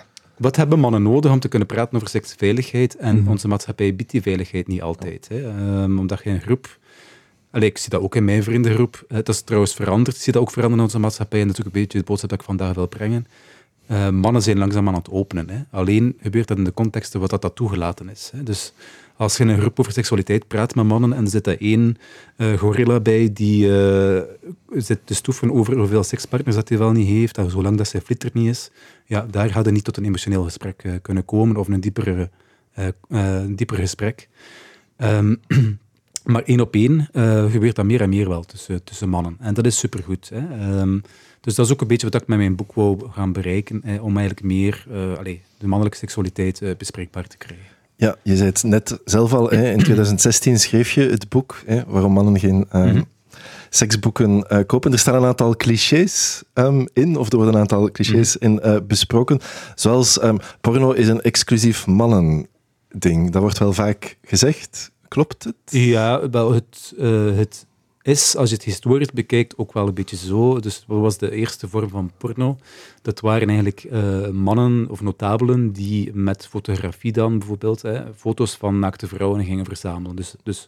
wat 0.42 0.56
hebben 0.56 0.80
mannen 0.80 1.04
nodig 1.04 1.32
om 1.32 1.40
te 1.40 1.48
kunnen 1.48 1.68
praten 1.68 1.96
over 1.96 2.08
seksveiligheid? 2.08 2.96
En 2.96 3.16
mm 3.16 3.22
-hmm. 3.22 3.32
onze 3.32 3.48
maatschappij 3.48 3.96
biedt 3.96 4.12
die 4.12 4.22
veiligheid 4.22 4.68
niet 4.68 4.82
altijd. 4.82 5.28
Hè? 5.28 5.38
Um, 5.84 6.00
omdat 6.00 6.24
je 6.24 6.30
een 6.30 6.42
groep 6.42 6.80
Allee, 7.52 7.70
ik 7.70 7.78
zie 7.78 7.90
dat 7.90 8.02
ook 8.02 8.16
in 8.16 8.26
mijn 8.26 8.44
vriendengroep. 8.44 9.04
Dat 9.08 9.30
is 9.30 9.42
trouwens 9.42 9.74
veranderd. 9.74 10.16
Ik 10.16 10.22
zie 10.22 10.34
dat 10.34 10.42
ook 10.42 10.52
veranderen 10.52 10.78
in 10.80 10.86
onze 10.86 11.00
maatschappij. 11.00 11.42
En 11.42 11.48
dat 11.48 11.58
is 11.58 11.62
ook 11.66 11.74
een 11.74 11.82
beetje 11.82 11.98
de 11.98 12.04
boodschap 12.04 12.30
dat 12.30 12.40
ik 12.40 12.46
vandaag 12.46 12.76
wil 12.76 12.88
brengen. 12.88 13.28
Uh, 13.92 14.10
mannen 14.10 14.42
zijn 14.42 14.58
langzaam 14.58 14.88
aan 14.88 14.94
het 14.94 15.10
openen. 15.10 15.50
Hè. 15.50 15.62
Alleen 15.72 16.18
gebeurt 16.22 16.48
dat 16.48 16.58
in 16.58 16.64
de 16.64 16.74
contexten 16.74 17.20
wat 17.20 17.30
dat, 17.30 17.42
dat 17.42 17.56
toegelaten 17.56 18.10
is. 18.10 18.32
Hè. 18.36 18.44
Dus 18.44 18.74
als 19.16 19.38
je 19.38 19.44
in 19.44 19.50
een 19.50 19.60
groep 19.60 19.80
over 19.80 19.92
seksualiteit 19.92 20.48
praat 20.48 20.76
met 20.76 20.86
mannen 20.86 21.14
en 21.14 21.24
er 21.24 21.30
zit 21.30 21.44
daar 21.44 21.58
één 21.58 21.98
uh, 22.38 22.54
gorilla 22.54 23.00
bij 23.00 23.30
die 23.34 23.68
uh, 23.68 24.22
zit 24.74 25.00
te 25.04 25.14
stoeven 25.14 25.52
over 25.52 25.78
hoeveel 25.78 26.04
sekspartners 26.04 26.56
dat 26.56 26.70
hij 26.70 26.78
wel 26.78 26.92
niet 26.92 27.08
heeft, 27.08 27.38
en 27.38 27.50
zolang 27.50 27.78
dat 27.78 27.88
zijn 27.88 28.02
flitter 28.02 28.30
niet 28.34 28.48
is, 28.48 28.72
ja, 29.06 29.28
daar 29.32 29.50
gaat 29.50 29.66
er 29.66 29.72
niet 29.72 29.84
tot 29.84 29.98
een 29.98 30.06
emotioneel 30.06 30.44
gesprek 30.44 31.00
kunnen 31.02 31.26
komen 31.26 31.56
of 31.56 31.68
een 31.68 31.80
dieper 33.56 33.78
gesprek. 33.78 34.30
Um, 34.98 35.42
maar 36.32 36.44
één 36.44 36.60
op 36.60 36.76
één 36.76 37.10
gebeurt 37.52 37.76
dat 37.76 37.86
meer 37.86 38.02
en 38.02 38.10
meer 38.10 38.30
wel 38.30 38.44
tussen, 38.44 38.84
tussen 38.84 39.10
mannen. 39.10 39.38
En 39.40 39.54
dat 39.54 39.66
is 39.66 39.80
supergoed. 39.80 40.30
Hè. 40.34 40.80
Um, 40.80 41.02
dus 41.42 41.56
dat 41.56 41.66
is 41.66 41.72
ook 41.72 41.82
een 41.82 41.88
beetje 41.88 42.10
wat 42.10 42.22
ik 42.22 42.28
met 42.28 42.38
mijn 42.38 42.56
boek 42.56 42.74
wou 42.74 43.10
gaan 43.12 43.34
bereiken, 43.34 43.82
eh, 43.84 44.04
om 44.04 44.18
eigenlijk 44.18 44.46
meer 44.46 44.86
uh, 44.92 45.18
allez, 45.18 45.38
de 45.58 45.68
mannelijke 45.68 45.98
seksualiteit 45.98 46.62
uh, 46.62 46.72
bespreekbaar 46.78 47.28
te 47.28 47.38
krijgen. 47.38 47.66
Ja, 47.96 48.16
je 48.24 48.36
zei 48.36 48.50
het 48.50 48.64
net 48.64 49.00
zelf 49.06 49.34
al, 49.34 49.50
hè, 49.50 49.72
in 49.72 49.80
2016 49.80 50.60
schreef 50.60 50.92
je 50.92 51.10
het 51.10 51.30
boek 51.30 51.62
hè, 51.66 51.84
waarom 51.88 52.14
mannen 52.14 52.40
geen 52.40 52.56
mm 52.56 52.66
-hmm. 52.70 53.06
seksboeken 53.70 54.46
uh, 54.50 54.60
kopen. 54.66 54.92
Er 54.92 55.00
staan 55.00 55.16
een 55.16 55.28
aantal 55.28 55.56
clichés 55.56 56.44
um, 56.54 56.88
in, 56.94 57.18
of 57.18 57.32
er 57.32 57.36
worden 57.36 57.54
een 57.54 57.62
aantal 57.62 57.92
clichés 57.92 58.38
mm 58.38 58.58
-hmm. 58.58 58.60
in 58.64 58.88
besproken, 58.88 59.40
zoals 59.76 60.24
um, 60.24 60.38
porno 60.62 60.92
is 60.92 61.08
een 61.08 61.22
exclusief 61.22 61.88
mannen-ding. 61.88 63.32
Dat 63.32 63.42
wordt 63.42 63.58
wel 63.58 63.74
vaak 63.74 64.18
gezegd. 64.24 64.92
Klopt 65.08 65.44
het? 65.44 65.56
Ja, 65.66 66.30
wel, 66.30 66.54
het, 66.54 66.94
het 67.36 67.66
is, 68.02 68.36
als 68.36 68.50
je 68.50 68.56
het 68.56 68.64
historisch 68.64 69.12
bekijkt, 69.12 69.58
ook 69.58 69.74
wel 69.74 69.88
een 69.88 69.94
beetje 69.94 70.16
zo. 70.16 70.60
Dus 70.60 70.84
wat 70.88 71.00
was 71.00 71.18
de 71.18 71.32
eerste 71.32 71.68
vorm 71.68 71.90
van 71.90 72.12
porno? 72.18 72.58
Dat 73.02 73.20
waren 73.20 73.48
eigenlijk 73.48 73.84
uh, 73.84 74.28
mannen 74.28 74.90
of 74.90 75.02
notabelen 75.02 75.72
die 75.72 76.14
met 76.14 76.48
fotografie 76.48 77.12
dan 77.12 77.38
bijvoorbeeld 77.38 77.82
hè, 77.82 78.14
foto's 78.14 78.56
van 78.56 78.80
naakte 78.80 79.08
vrouwen 79.08 79.46
gingen 79.46 79.66
verzamelen. 79.66 80.16
Dus, 80.16 80.36
dus 80.44 80.68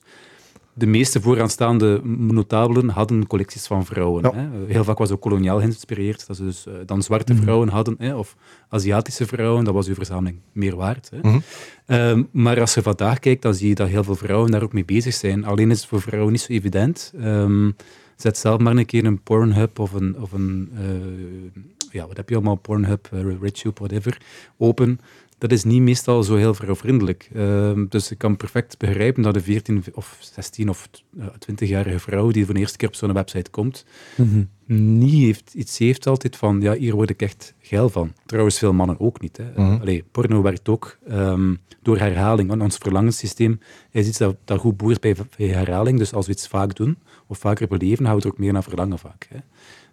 de 0.73 0.85
meeste 0.85 1.21
vooraanstaande 1.21 2.01
notabelen 2.03 2.89
hadden 2.89 3.27
collecties 3.27 3.67
van 3.67 3.85
vrouwen. 3.85 4.25
Hè. 4.25 4.47
Heel 4.67 4.83
vaak 4.83 4.97
was 4.97 5.11
ook 5.11 5.21
koloniaal 5.21 5.59
geïnspireerd, 5.59 6.27
dat 6.27 6.35
ze 6.35 6.43
dus 6.43 6.65
uh, 6.67 6.73
dan 6.85 7.01
zwarte 7.03 7.33
mhm. 7.33 7.41
vrouwen 7.41 7.69
hadden, 7.69 7.95
hè, 7.97 8.15
of 8.15 8.35
Aziatische 8.69 9.25
vrouwen, 9.25 9.63
dat 9.63 9.73
was 9.73 9.87
uw 9.87 9.93
verzameling 9.93 10.37
meer 10.51 10.75
waard. 10.75 11.11
Hè. 11.11 11.29
Mm 11.29 11.41
-hmm. 11.85 12.27
maar 12.31 12.59
als 12.59 12.73
je 12.73 12.81
vandaag 12.81 13.19
kijkt, 13.19 13.41
dan 13.41 13.53
zie 13.53 13.67
je 13.67 13.75
dat 13.75 13.87
heel 13.87 14.03
veel 14.03 14.15
vrouwen 14.15 14.51
daar 14.51 14.63
ook 14.63 14.73
mee 14.73 14.85
bezig 14.85 15.13
zijn. 15.13 15.45
Alleen 15.45 15.71
is 15.71 15.79
het 15.79 15.87
voor 15.87 16.01
vrouwen 16.01 16.31
niet 16.31 16.41
zo 16.41 16.51
evident. 16.51 17.13
Um, 17.23 17.75
zet 18.15 18.37
zelf 18.37 18.59
maar 18.59 18.75
een 18.75 18.85
keer 18.85 19.05
een 19.05 19.21
Pornhub 19.21 19.79
of 19.79 19.93
een, 19.93 20.15
of 20.19 20.31
een 20.31 20.71
uh, 20.73 21.61
ja, 21.91 22.07
wat 22.07 22.17
heb 22.17 22.29
je 22.29 22.35
allemaal, 22.35 22.55
Pornhub, 22.55 23.09
uh, 23.13 23.41
RedTube, 23.41 23.79
whatever, 23.79 24.17
open 24.57 24.99
dat 25.43 25.51
is 25.51 25.63
niet 25.63 25.81
meestal 25.81 26.23
zo 26.23 26.35
heel 26.35 26.53
vrouwvriendelijk. 26.53 27.29
Uh, 27.33 27.71
dus 27.89 28.11
ik 28.11 28.17
kan 28.17 28.37
perfect 28.37 28.77
begrijpen 28.77 29.23
dat 29.23 29.35
een 29.35 29.41
14 29.41 29.83
of 29.93 30.17
16 30.19 30.69
of 30.69 30.87
20-jarige 31.19 31.99
vrouw 31.99 32.31
die 32.31 32.45
voor 32.45 32.53
de 32.53 32.59
eerste 32.59 32.77
keer 32.77 32.87
op 32.87 32.95
zo'n 32.95 33.13
website 33.13 33.49
komt, 33.49 33.85
mm 34.15 34.47
niet 34.65 35.23
heeft, 35.23 35.53
iets 35.53 35.77
heeft 35.77 36.07
altijd 36.07 36.35
van, 36.35 36.61
ja, 36.61 36.73
hier 36.73 36.95
word 36.95 37.09
ik 37.09 37.21
echt 37.21 37.53
geil 37.59 37.89
van. 37.89 38.13
Trouwens, 38.25 38.57
veel 38.57 38.73
mannen 38.73 38.99
ook 38.99 39.21
niet. 39.21 39.37
Hè. 39.37 39.43
Mm 39.55 39.79
Allee, 39.81 40.03
porno 40.11 40.41
werkt 40.41 40.69
ook 40.69 40.97
um, 41.09 41.59
door 41.81 41.97
herhaling. 41.97 42.61
Ons 42.61 42.77
verlangenssysteem 42.77 43.59
is 43.91 44.07
iets 44.07 44.17
dat, 44.17 44.35
dat 44.45 44.59
goed 44.59 44.77
boert 44.77 45.01
bij, 45.01 45.15
bij, 45.37 45.47
herhaling. 45.47 45.97
Dus 45.97 46.13
als 46.13 46.25
we 46.25 46.31
iets 46.31 46.47
vaak 46.47 46.75
doen, 46.75 46.97
of 47.27 47.37
vaker 47.37 47.67
beleven, 47.67 48.05
houden 48.05 48.23
we 48.23 48.29
er 48.29 48.33
ook 48.33 48.43
meer 48.43 48.53
naar 48.53 48.63
verlangen 48.63 48.99
vaak. 48.99 49.27
Hè. 49.29 49.39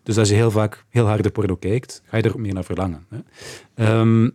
Dus 0.03 0.19
als 0.19 0.29
je 0.29 0.35
heel 0.35 0.51
vaak 0.51 0.85
heel 0.89 1.07
harde 1.07 1.31
porno 1.31 1.57
kijkt, 1.57 2.03
ga 2.05 2.17
je 2.17 2.23
er 2.23 2.33
ook 2.33 2.39
meer 2.39 2.55
naar 2.55 2.65
verlangen. 2.65 3.07
Hè. 3.09 4.01
Um, 4.01 4.33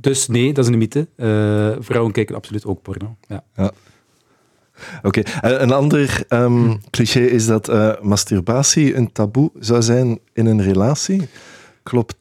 dus 0.00 0.28
nee, 0.28 0.52
dat 0.52 0.64
is 0.64 0.70
een 0.70 0.78
mythe. 0.78 1.08
Uh, 1.16 1.76
vrouwen 1.78 2.12
kijken 2.12 2.34
absoluut 2.34 2.66
ook 2.66 2.82
porno. 2.82 3.16
Ja. 3.28 3.44
ja. 3.56 3.72
Oké, 5.02 5.20
okay. 5.20 5.52
een 5.60 5.72
ander 5.72 6.24
um, 6.28 6.80
cliché 6.90 7.20
is 7.20 7.46
dat 7.46 7.68
uh, 7.68 7.92
masturbatie 8.00 8.94
een 8.94 9.12
taboe 9.12 9.50
zou 9.58 9.82
zijn 9.82 10.18
in 10.32 10.46
een 10.46 10.62
relatie. 10.62 11.28
Klopt 11.82 12.16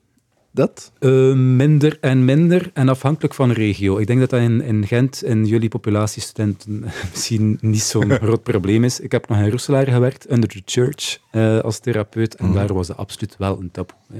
dat? 0.58 0.91
Uh, 1.00 1.34
minder 1.34 1.98
en 2.02 2.26
minder 2.26 2.70
en 2.74 2.89
afhankelijk 2.89 3.34
van 3.34 3.52
regio. 3.52 3.98
Ik 3.98 4.08
denk 4.08 4.20
dat 4.20 4.30
dat 4.30 4.39
in, 4.39 4.62
in 4.62 4.88
Gent 4.88 5.24
in 5.24 5.46
jullie 5.46 5.70
populatiestudenten 5.70 6.86
misschien 7.12 7.58
niet 7.62 7.82
zo'n 7.82 8.12
groot 8.24 8.43
probleem 8.43 8.84
is. 8.84 9.00
Ik 9.00 9.12
heb 9.12 9.28
nog 9.28 9.38
in 9.38 9.50
Roeselaar 9.50 9.88
gewerkt, 9.88 10.32
under 10.32 10.50
the 10.50 10.62
church, 10.65 11.20
uh, 11.32 11.60
als 11.60 11.80
therapeut. 11.80 12.36
En 12.36 12.46
mm. 12.46 12.54
daar 12.54 12.74
was 12.74 12.88
het 12.88 12.98
absoluut 12.98 13.36
wel 13.38 13.60
een 13.60 13.72
taboe. 13.72 13.98
Hè 14.13 14.20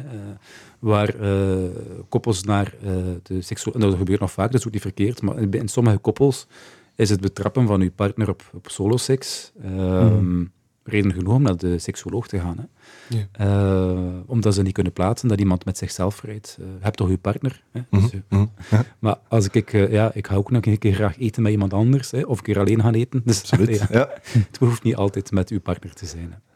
waar 0.80 1.16
koppels 2.10 2.44
naar 2.44 2.74
de 3.24 3.42
seksuele... 3.42 3.78
Nou, 3.78 3.90
dat 3.90 4.00
gebeurt 4.00 4.20
nog 4.20 4.32
vaak, 4.32 4.52
dat 4.52 4.60
is 4.60 4.68
ook 4.68 4.74
niet 4.74 4.82
verkeerd, 4.82 5.22
maar 5.22 5.36
in 5.52 5.68
sommige 5.68 5.98
koppels 5.98 6.48
is 6.96 7.10
het 7.10 7.22
betrappen 7.22 7.68
van 7.68 7.82
uw 7.82 7.92
partner 7.92 8.30
op, 8.30 8.44
op 8.54 8.70
soloseks 8.70 9.52
um, 9.66 10.52
reden 10.88 11.14
genoeg 11.14 11.34
om 11.34 11.42
naar 11.42 11.58
de 11.58 11.80
seksuoloog 11.80 12.28
te 12.28 12.40
gaan. 12.40 12.58
Hè. 12.58 12.66
Ja. 13.18 13.46
Uh, 13.46 14.20
omdat 14.26 14.54
ze 14.54 14.62
niet 14.62 14.74
kunnen 14.74 14.94
plaatsen 14.94 15.28
dat 15.28 15.40
iemand 15.40 15.66
met 15.66 15.78
zichzelf 15.78 16.22
rijdt. 16.24 16.58
Uh, 16.60 16.68
heb 16.80 16.94
toch 16.94 17.08
uw 17.08 17.18
partner? 17.18 17.64
Hè? 17.72 17.80
Mm 17.80 17.86
-hmm. 17.90 18.10
dus, 18.10 18.22
uh, 18.30 18.44
ja. 18.70 18.86
Maar 19.00 19.16
als 19.28 19.50
ik, 19.50 19.72
ja, 19.72 20.12
ik 20.14 20.26
hou 20.26 20.40
ook 20.40 20.52
nog 20.52 20.66
een 20.66 20.78
keer 20.78 20.94
graag 20.94 21.20
eten 21.20 21.44
met 21.44 21.52
iemand 21.52 21.74
anders, 21.74 22.12
hè, 22.12 22.22
of 22.22 22.38
een 22.38 22.44
keer 22.44 22.60
alleen 22.60 22.82
gaan 22.82 22.94
eten. 22.94 23.22
Dus, 23.26 23.40
Absoluut, 23.42 23.86
ja. 23.90 24.10
Het 24.24 24.58
hoeft 24.60 24.84
niet 24.84 24.96
altijd 24.96 25.32
met 25.32 25.50
uw 25.50 25.60
partner 25.60 25.94
te 25.94 26.06
zijn. 26.06 26.32
Hè. 26.32 26.47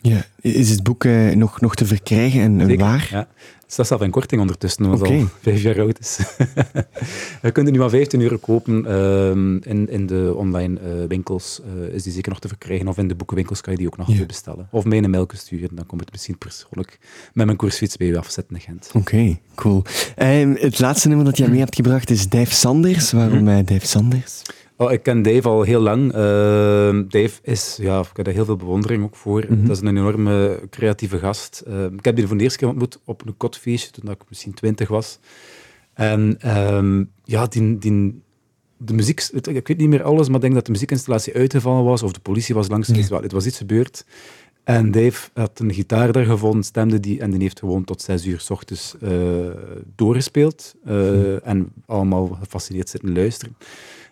Ja. 0.00 0.24
Is 0.40 0.70
het 0.70 0.82
boek 0.82 1.04
uh, 1.04 1.34
nog, 1.34 1.60
nog 1.60 1.74
te 1.74 1.86
verkrijgen 1.86 2.40
en 2.40 2.60
Zeker, 2.60 2.78
waar? 2.78 3.08
Ja. 3.10 3.28
Het 3.68 3.76
staat 3.76 3.86
zelf 3.86 4.02
in 4.02 4.10
korting 4.10 4.40
ondertussen, 4.40 4.84
omdat 4.84 5.00
okay. 5.00 5.12
het 5.12 5.22
al 5.22 5.30
vijf 5.40 5.62
jaar 5.62 5.80
oud 5.80 5.98
is. 5.98 6.18
Je 7.42 7.50
kunt 7.52 7.70
nu 7.70 7.78
maar 7.78 7.90
15 7.90 8.20
euro 8.20 8.36
kopen. 8.36 8.84
Uh, 8.86 9.28
in, 9.72 9.88
in 9.88 10.06
de 10.06 10.34
online 10.36 10.80
uh, 10.80 11.08
winkels 11.08 11.60
uh, 11.76 11.94
is 11.94 12.02
die 12.02 12.12
zeker 12.12 12.30
nog 12.30 12.40
te 12.40 12.48
verkrijgen. 12.48 12.88
Of 12.88 12.98
in 12.98 13.08
de 13.08 13.14
boekenwinkels 13.14 13.60
kan 13.60 13.72
je 13.72 13.78
die 13.78 13.86
ook 13.86 13.96
nog 13.96 14.12
ja. 14.12 14.26
bestellen. 14.26 14.68
Of 14.70 14.84
mij 14.84 14.98
een 14.98 15.10
mail 15.10 15.28
sturen, 15.32 15.68
dan 15.72 15.86
komt 15.86 16.00
het 16.00 16.12
misschien 16.12 16.38
persoonlijk 16.38 16.98
met 17.32 17.46
mijn 17.46 17.58
koersfiets 17.58 17.96
bij 17.96 18.06
u 18.06 18.16
afzetten 18.16 18.54
in 18.54 18.60
Gent. 18.60 18.86
Oké, 18.88 18.98
okay, 18.98 19.40
cool. 19.54 19.82
Ehm, 20.16 20.54
het 20.54 20.78
laatste 20.78 21.08
nummer 21.08 21.26
dat 21.26 21.36
jij 21.36 21.48
mee 21.48 21.58
hebt 21.58 21.74
gebracht 21.74 22.10
is 22.10 22.28
Dave 22.28 22.54
Sanders. 22.54 23.12
Waarom 23.12 23.38
mm 23.38 23.64
Dave 23.64 23.86
Sanders? 23.86 24.42
Oh, 24.80 24.92
ik 24.92 25.02
ken 25.02 25.22
Dave 25.22 25.48
al 25.48 25.62
heel 25.62 25.80
lang. 25.80 26.04
Uh, 26.04 26.18
Dave 27.08 27.30
is, 27.42 27.78
ja, 27.80 28.00
ik 28.00 28.16
heb 28.16 28.24
daar 28.24 28.34
heel 28.34 28.44
veel 28.44 28.56
bewondering 28.56 29.04
ook 29.04 29.16
voor. 29.16 29.44
Mm 29.48 29.56
-hmm. 29.56 29.66
Dat 29.66 29.76
is 29.76 29.82
een 29.82 29.88
enorme 29.88 30.60
creatieve 30.70 31.18
gast. 31.18 31.62
Uh, 31.68 31.84
ik 31.84 32.04
heb 32.04 32.16
die 32.16 32.26
voor 32.26 32.36
de 32.36 32.42
eerste 32.42 32.58
keer 32.58 32.68
ontmoet 32.68 33.00
op 33.04 33.26
een 33.26 33.36
kotfeestje, 33.36 33.90
toen 33.90 34.10
ik 34.10 34.22
misschien 34.28 34.54
twintig 34.54 34.88
was. 34.88 35.18
En 35.94 36.38
um, 36.74 37.10
ja, 37.24 37.46
die, 37.46 37.78
die, 37.78 38.22
de 38.76 38.92
muziek, 38.92 39.20
ik 39.32 39.68
weet 39.68 39.78
niet 39.78 39.88
meer 39.88 40.02
alles, 40.02 40.26
maar 40.26 40.36
ik 40.36 40.42
denk 40.42 40.54
dat 40.54 40.66
de 40.66 40.72
muziekinstallatie 40.72 41.34
uitgevallen 41.34 41.84
was, 41.84 42.02
of 42.02 42.12
de 42.12 42.20
politie 42.20 42.54
was 42.54 42.68
langs. 42.68 42.88
Ja. 42.88 43.20
Het 43.20 43.32
was 43.32 43.46
iets 43.46 43.58
gebeurd. 43.58 44.04
En 44.64 44.90
Dave 44.90 45.30
had 45.34 45.58
een 45.60 45.72
gitaar 45.72 46.12
daar 46.12 46.24
gevonden, 46.24 46.62
stemde 46.62 47.00
die, 47.00 47.20
en 47.20 47.30
die 47.30 47.40
heeft 47.40 47.58
gewoon 47.58 47.84
tot 47.84 48.02
zes 48.02 48.26
uur 48.26 48.40
s 48.40 48.50
ochtends 48.50 48.94
uh, 49.02 49.10
doorgespeeld. 49.96 50.74
En 51.42 51.72
allemaal 51.86 52.26
gefascineerd 52.26 52.88
zitten 52.88 53.12
luisteren. 53.12 53.56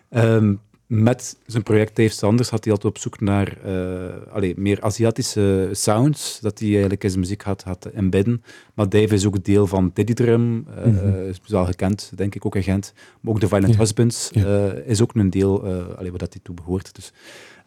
Um, 0.09 0.59
met 0.87 1.37
zijn 1.45 1.63
project 1.63 1.95
Dave 1.95 2.09
Sanders 2.09 2.49
had 2.49 2.63
hij 2.63 2.73
altijd 2.73 2.93
op 2.93 3.01
zoek 3.01 3.19
naar 3.19 3.57
uh, 3.65 4.33
allee, 4.33 4.53
meer 4.57 4.81
Aziatische 4.81 5.69
sounds, 5.71 6.39
dat 6.39 6.59
hij 6.59 6.69
eigenlijk 6.69 7.03
in 7.03 7.09
zijn 7.09 7.21
muziek 7.21 7.41
had, 7.41 7.63
had 7.63 7.85
embedden. 7.85 8.43
Maar 8.73 8.89
Dave 8.89 9.13
is 9.13 9.25
ook 9.25 9.43
deel 9.43 9.67
van 9.67 9.91
Diddy 9.93 10.13
Drum, 10.13 10.67
uh, 10.69 10.85
mm 10.85 10.97
-hmm. 10.97 11.27
is 11.27 11.39
wel 11.47 11.65
gekend, 11.65 12.11
denk 12.15 12.35
ik, 12.35 12.45
ook 12.45 12.55
in 12.55 12.63
Gent. 12.63 12.93
Maar 13.21 13.33
ook 13.33 13.39
The 13.39 13.47
Violent 13.47 13.73
ja. 13.73 13.79
Husbands 13.79 14.29
ja. 14.31 14.45
Uh, 14.45 14.87
is 14.87 15.01
ook 15.01 15.15
een 15.15 15.29
deel 15.29 15.65
allee, 15.97 16.09
waar 16.09 16.19
dat 16.19 16.33
hij 16.33 16.41
toe 16.43 16.55
behoort. 16.55 16.95
Dus 16.95 17.13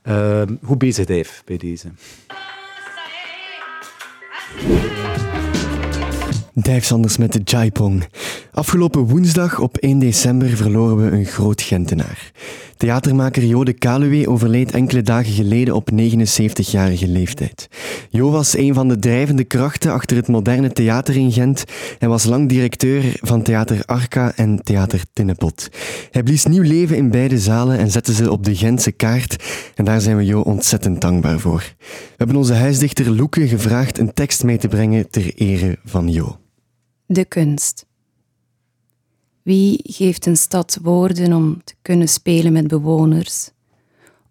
ehm, 0.02 0.56
hoe 0.62 0.76
bezig 0.76 1.06
Dave 1.06 1.42
bij 1.44 1.56
deze? 1.56 1.88
Dave 6.62 6.98
met 7.18 7.32
de 7.32 7.40
Jaipong. 7.44 8.04
Afgelopen 8.52 9.06
woensdag 9.06 9.60
op 9.60 9.76
1 9.76 9.98
december 9.98 10.48
verloren 10.48 10.96
we 10.96 11.16
een 11.16 11.24
groot 11.24 11.62
Gentenaar. 11.62 12.32
Theatermaker 12.76 13.44
Jo 13.44 13.64
de 13.64 13.72
Kaluwe 13.72 14.28
overleed 14.28 14.70
enkele 14.70 15.02
dagen 15.02 15.32
geleden 15.32 15.74
op 15.74 15.90
79-jarige 15.92 17.08
leeftijd. 17.08 17.68
Jo 18.10 18.30
was 18.30 18.56
een 18.56 18.74
van 18.74 18.88
de 18.88 18.98
drijvende 18.98 19.44
krachten 19.44 19.92
achter 19.92 20.16
het 20.16 20.28
moderne 20.28 20.72
theater 20.72 21.16
in 21.16 21.32
Gent 21.32 21.64
en 21.98 22.08
was 22.08 22.24
lang 22.24 22.48
directeur 22.48 23.16
van 23.20 23.42
Theater 23.42 23.82
Arca 23.84 24.32
en 24.36 24.60
Theater 24.62 25.00
Tinnepot. 25.12 25.68
Hij 26.10 26.22
blies 26.22 26.44
nieuw 26.44 26.62
leven 26.62 26.96
in 26.96 27.10
beide 27.10 27.38
zalen 27.38 27.78
en 27.78 27.90
zette 27.90 28.14
ze 28.14 28.30
op 28.30 28.44
de 28.44 28.56
Gentse 28.56 28.92
kaart 28.92 29.44
en 29.74 29.84
daar 29.84 30.00
zijn 30.00 30.16
we 30.16 30.24
Jo 30.24 30.40
ontzettend 30.40 31.00
dankbaar 31.00 31.38
voor. 31.38 31.74
We 31.78 32.16
hebben 32.16 32.36
onze 32.36 32.54
huisdichter 32.54 33.10
Loeke 33.10 33.48
gevraagd 33.48 33.98
een 33.98 34.14
tekst 34.14 34.44
mee 34.44 34.58
te 34.58 34.68
brengen 34.68 35.10
ter 35.10 35.34
ere 35.34 35.78
van 35.84 36.08
Jo. 36.08 36.38
De 37.12 37.24
kunst. 37.24 37.86
Wie 39.42 39.80
geeft 39.82 40.26
een 40.26 40.36
stad 40.36 40.78
woorden 40.82 41.32
om 41.32 41.64
te 41.64 41.74
kunnen 41.82 42.08
spelen 42.08 42.52
met 42.52 42.68
bewoners? 42.68 43.50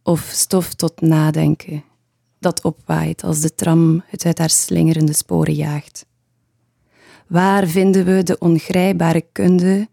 Of 0.03 0.29
stof 0.33 0.73
tot 0.73 1.01
nadenken, 1.01 1.83
dat 2.37 2.63
opwaait 2.63 3.23
als 3.23 3.41
de 3.41 3.55
tram 3.55 4.03
het 4.05 4.25
uit 4.25 4.37
haar 4.37 4.49
slingerende 4.49 5.13
sporen 5.13 5.53
jaagt? 5.53 6.05
Waar 7.27 7.67
vinden 7.67 8.05
we 8.05 8.23
de 8.23 8.37
ongrijpbare 8.37 9.25
kunde 9.31 9.87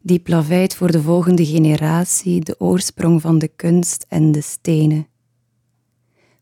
die 0.00 0.18
plaveit 0.18 0.74
voor 0.74 0.90
de 0.90 1.02
volgende 1.02 1.46
generatie 1.46 2.40
de 2.40 2.60
oorsprong 2.60 3.20
van 3.20 3.38
de 3.38 3.48
kunst 3.48 4.06
en 4.08 4.32
de 4.32 4.40
stenen? 4.40 5.06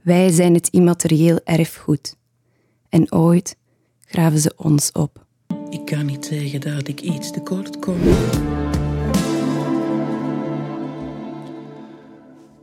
Wij 0.02 0.30
zijn 0.30 0.54
het 0.54 0.68
immaterieel 0.68 1.40
erfgoed 1.44 2.16
en 2.88 3.12
ooit 3.12 3.56
graven 4.00 4.38
ze 4.38 4.52
ons 4.56 4.92
op. 4.92 5.26
Ik 5.70 5.84
kan 5.84 6.06
niet 6.06 6.24
zeggen 6.24 6.60
dat 6.60 6.88
ik 6.88 7.00
iets 7.00 7.30
tekort 7.30 7.78
kom. 7.78 7.96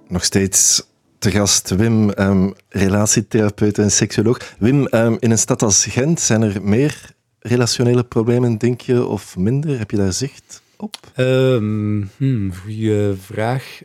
Nog 0.07 0.23
steeds 0.23 0.87
te 1.17 1.31
gast 1.31 1.69
Wim, 1.69 2.09
um, 2.09 2.53
relatietherapeut 2.69 3.77
en 3.77 3.91
seksuoloog. 3.91 4.55
Wim, 4.59 4.87
um, 4.91 5.17
in 5.19 5.31
een 5.31 5.37
stad 5.37 5.63
als 5.63 5.85
Gent 5.85 6.19
zijn 6.19 6.41
er 6.41 6.63
meer 6.63 7.13
relationele 7.39 8.03
problemen, 8.03 8.57
denk 8.57 8.81
je, 8.81 9.05
of 9.05 9.37
minder? 9.37 9.77
Heb 9.77 9.91
je 9.91 9.97
daar 9.97 10.13
zicht 10.13 10.61
op? 10.77 10.97
Um, 11.17 12.09
hmm, 12.17 12.53
goeie 12.53 13.13
vraag. 13.13 13.81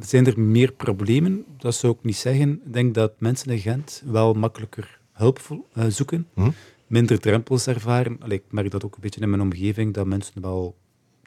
zijn 0.00 0.26
er 0.26 0.40
meer 0.40 0.72
problemen? 0.72 1.44
Dat 1.58 1.74
zou 1.74 1.92
ik 1.92 1.98
niet 2.02 2.16
zeggen. 2.16 2.60
Ik 2.66 2.72
denk 2.72 2.94
dat 2.94 3.12
mensen 3.18 3.50
in 3.50 3.58
Gent 3.58 4.02
wel 4.04 4.32
makkelijker 4.32 4.98
hulp 5.12 5.40
uh, 5.74 5.84
zoeken. 5.88 6.26
Hm? 6.34 6.50
Minder 6.86 7.20
drempels 7.20 7.66
ervaren. 7.66 8.16
Allee, 8.20 8.38
ik 8.38 8.52
merk 8.52 8.70
dat 8.70 8.84
ook 8.84 8.94
een 8.94 9.00
beetje 9.00 9.20
in 9.20 9.30
mijn 9.30 9.42
omgeving, 9.42 9.94
dat 9.94 10.06
mensen 10.06 10.42
wel 10.42 10.76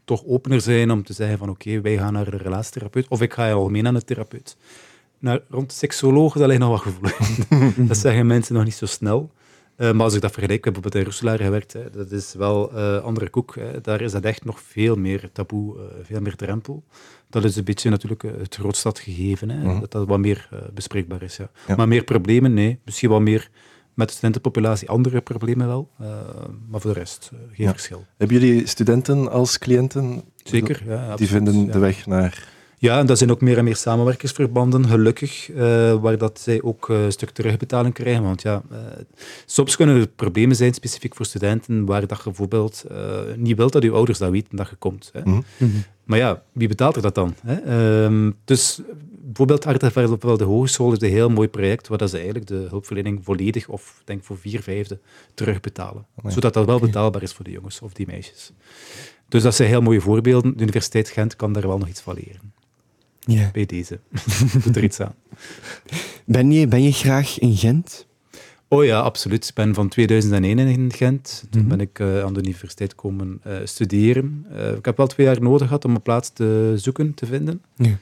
toch 0.06 0.26
opener 0.26 0.62
zijn 0.62 0.92
om 0.92 1.04
te 1.04 1.14
zeggen 1.14 1.38
van 1.38 1.50
oké, 1.50 1.82
wij 1.82 1.98
gaan 1.98 2.14
naar 2.14 2.34
een 2.34 2.40
relatietherapeut, 2.40 3.08
of 3.08 3.22
ik 3.22 3.34
ga 3.34 3.52
algemeen 3.52 3.88
aan 3.88 3.96
een 3.96 4.06
therapeut. 4.06 4.58
naar, 5.20 5.40
rond 5.50 5.72
seksologen, 5.72 6.40
dat 6.40 6.50
ligt 6.50 6.62
nog 6.62 6.70
wat 6.70 6.80
gevoelig. 6.82 7.48
dat 7.90 7.98
zeggen 7.98 8.28
mensen 8.28 8.56
nog 8.56 8.64
niet 8.64 8.74
zo 8.74 8.86
snel. 8.86 9.32
Uh, 9.78 9.92
maar 9.92 10.04
als 10.04 10.14
ik 10.14 10.22
dat 10.22 10.32
vergelijk, 10.32 10.60
ik 10.60 10.66
heb 10.66 10.74
bijvoorbeeld 10.74 11.04
in 11.04 11.12
Roeselaar 11.12 11.40
gewerkt, 11.46 11.74
hè, 11.74 11.90
dat 11.90 12.12
is 12.12 12.34
wel 12.34 12.72
uh, 12.74 13.04
andere 13.04 13.30
koek. 13.30 13.56
Hè. 13.56 13.82
Daar 13.82 14.02
is 14.02 14.12
dat 14.12 14.24
echt 14.24 14.46
nog 14.46 14.62
veel 14.62 14.96
meer 14.96 15.30
taboe, 15.32 15.76
uh, 15.76 15.82
veel 16.02 16.22
meer 16.22 16.36
drempel. 16.36 16.84
Dat 17.30 17.44
is 17.44 17.56
een 17.56 17.64
beetje 17.64 17.90
natuurlijk 17.90 18.22
het 18.22 18.56
grootstadgegeven, 18.56 19.50
hè, 19.50 19.58
mm. 19.58 19.80
dat 19.80 19.92
dat 19.92 20.08
wat 20.08 20.20
meer 20.20 20.50
bespreekbaar 20.74 21.22
is. 21.22 21.38
Ja. 21.38 21.50
ja. 21.68 21.76
Maar 21.76 21.88
meer 21.88 22.04
problemen, 22.04 22.54
nee. 22.54 22.80
Misschien 22.86 23.10
wat 23.10 23.22
meer 23.22 23.50
met 23.98 24.08
de 24.08 24.14
studentenpopulatie 24.14 24.90
andere 24.90 25.22
problemen 25.22 25.68
wel, 25.68 25.92
maar 26.68 26.82
voor 26.82 26.94
de 26.94 27.00
rest 27.00 27.32
geen 27.52 27.66
ja. 27.66 27.72
verschil. 27.72 28.06
Hebben 28.18 28.40
jullie 28.40 28.68
studenten 28.68 29.32
als 29.32 29.58
cliënten? 29.58 30.24
Zeker, 30.44 30.84
ja. 30.86 31.16
Die 31.16 31.28
vinden 31.28 31.72
de 31.72 31.80
weg 31.80 32.06
naar 32.06 32.48
ja, 32.78 33.00
en 33.00 33.06
dat 33.06 33.18
zijn 33.18 33.32
ook 33.32 33.42
meer 33.42 33.58
en 33.58 33.64
meer 33.64 33.76
samenwerkingsverbanden, 33.76 34.88
gelukkig, 34.88 35.50
uh, 35.50 35.58
waar 35.94 36.18
dat 36.18 36.40
zij 36.40 36.62
ook 36.62 36.90
uh, 36.90 37.04
een 37.04 37.12
stuk 37.12 37.30
terugbetaling 37.30 37.94
krijgen. 37.94 38.24
Want 38.24 38.42
ja, 38.42 38.62
uh, 38.72 38.78
soms 39.46 39.76
kunnen 39.76 39.96
er 40.00 40.08
problemen 40.08 40.56
zijn, 40.56 40.74
specifiek 40.74 41.16
voor 41.16 41.26
studenten, 41.26 41.86
waar 41.86 42.08
dat 42.08 42.18
je 42.18 42.24
bijvoorbeeld 42.24 42.84
niet 43.36 43.58
wilt 43.58 43.74
dat 43.74 43.84
je 43.84 43.92
ouders 43.92 44.18
dat 44.18 44.30
weten 44.30 44.58
dat 44.58 44.70
je 44.70 44.76
komt. 44.76 45.10
Hè. 45.14 45.22
Mm 45.24 45.44
-hmm. 45.58 45.84
Maar 46.04 46.18
ja, 46.18 46.44
wie 46.52 46.68
betaalt 46.68 46.96
er 46.96 47.02
dat 47.02 47.16
dan? 47.16 47.36
Hè? 47.42 48.04
Um, 48.06 48.36
dus 48.46 48.82
bijvoorbeeld 49.12 49.66
Arteveld 49.66 50.24
op 50.24 50.38
de 50.38 50.44
hogeschool 50.44 50.92
is 50.92 51.02
een 51.02 51.10
heel 51.10 51.30
mooi 51.30 51.48
project, 51.48 51.88
waar 51.88 51.98
dat 51.98 52.10
ze 52.10 52.16
eigenlijk 52.16 52.48
de 52.48 52.66
hulpverlening 52.70 53.20
volledig, 53.24 53.68
of 53.68 54.02
denk 54.06 54.24
voor 54.24 54.38
vier 54.38 54.62
vijfde, 54.62 55.00
terugbetalen. 55.34 56.06
Oh, 56.24 56.32
Zodat 56.32 56.54
dat 56.54 56.66
wel 56.66 56.80
betaalbaar 56.80 57.22
is 57.22 57.34
voor 57.34 57.46
de 57.46 57.52
jongens 57.52 57.82
of 57.82 57.94
die 57.94 58.08
meisjes. 58.08 58.52
Dus 59.28 59.44
dat 59.44 59.56
zijn 59.56 59.70
heel 59.70 59.82
mooie 59.82 60.02
voorbeelden. 60.02 60.58
De 60.58 60.64
Universiteit 60.64 61.10
Gent 61.10 61.36
kan 61.36 61.54
daar 61.54 61.68
wel 61.68 61.78
nog 61.78 61.88
iets 61.88 62.02
van 62.02 62.14
leren. 62.14 62.54
Ja. 63.28 63.50
Bij 63.54 63.66
deze. 63.66 64.00
Doe 64.64 64.74
er 64.74 64.84
iets 64.84 65.00
aan. 65.00 65.16
Ben 66.26 66.52
je, 66.52 66.68
ben 66.68 66.84
je 66.84 66.92
graag 66.92 67.40
in 67.40 67.56
Gent? 67.56 68.08
Oh 68.68 68.86
ja, 68.86 69.00
absoluut. 69.00 69.48
Ik 69.48 69.54
ben 69.54 69.74
van 69.74 69.88
2001 69.88 70.60
in 70.60 70.94
Gent. 70.94 71.44
Toen 71.50 71.62
mhm. 71.62 71.70
ben 71.70 71.80
ik 71.80 72.00
uh, 72.00 72.24
aan 72.24 72.34
de 72.34 72.40
universiteit 72.40 72.96
komen 72.96 73.42
uh, 73.48 73.54
studeren. 73.64 74.46
Uh, 74.52 74.72
ik 74.72 74.86
heb 74.86 74.98
wel 74.98 75.08
twee 75.08 75.26
jaar 75.26 75.42
nodig 75.42 75.68
gehad 75.68 75.86
om 75.86 75.96
een 75.96 76.02
plaats 76.02 76.30
te 76.30 76.74
zoeken, 76.76 77.14
te 77.14 77.26
vinden. 77.26 77.62
Ja. 77.76 77.98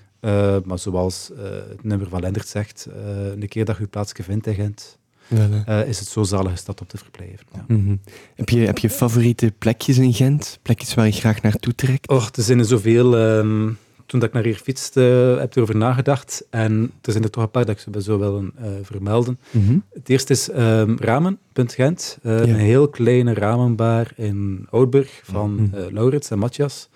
maar 0.66 0.80
zoals 0.80 1.32
het 1.70 1.84
nummer 1.84 2.08
van 2.10 2.22
Lendert 2.22 2.48
zegt, 2.48 2.88
een 3.36 3.48
keer 3.48 3.66
dat 3.66 3.76
je 3.76 3.82
je 3.82 3.90
plaatsje 3.90 4.24
vindt 4.24 4.48
in 4.48 4.54
Gent, 4.54 4.98
ja, 5.28 5.84
is 5.84 6.00
het 6.00 6.08
zo 6.08 6.24
zalige 6.24 6.56
stad 6.56 6.82
om 6.82 6.88
te 6.88 6.98
verblijven. 6.98 7.46
Ja. 7.54 7.66
Mm 7.68 7.86
-hmm. 7.86 8.00
heb, 8.36 8.50
je, 8.50 8.60
heb 8.60 8.78
je 8.78 8.90
favoriete 8.90 9.54
plekjes 9.58 9.98
in 9.98 10.14
Gent? 10.14 10.60
Plekjes 10.62 10.94
waar 10.94 11.06
je 11.06 11.12
graag 11.12 11.42
naartoe 11.42 11.76
trekt? 11.76 12.08
Och, 12.08 12.30
er 12.36 12.44
zijn 12.44 12.60
er 12.60 12.66
zoveel... 12.66 13.18
Um, 13.18 13.78
toen 14.06 14.20
dat 14.20 14.28
ik 14.30 14.36
naar 14.36 14.44
hier 14.44 14.56
fietste, 14.56 15.00
heb 15.40 15.48
ik 15.48 15.56
erover 15.56 15.76
nagedacht. 15.76 16.48
En 16.50 16.92
er 17.02 17.12
zijn 17.12 17.24
er 17.24 17.30
toch 17.30 17.44
een 17.44 17.52
paar 17.52 17.66
dat 17.66 17.76
ik 17.76 17.82
ze 17.82 18.02
zo 18.02 18.20
willen 18.20 18.54
uh, 18.60 18.66
vermelden. 18.82 19.40
Mm 19.52 19.66
-hmm. 19.66 19.84
Het 19.94 20.10
eerste 20.10 20.34
is 20.34 20.50
um, 20.50 20.98
Ramen.gent. 21.00 22.18
Uh, 22.24 22.38
ja. 22.38 22.44
Een 22.44 22.56
heel 22.56 22.88
kleine 22.88 23.34
ramenbar 23.34 24.12
in 24.16 24.68
Oudburg 24.70 25.22
van 25.24 25.52
mm 25.52 25.70
-hmm. 25.72 25.80
uh, 25.80 25.92
Laurits 25.92 26.30
en 26.30 26.40
Matthias. 26.40 26.90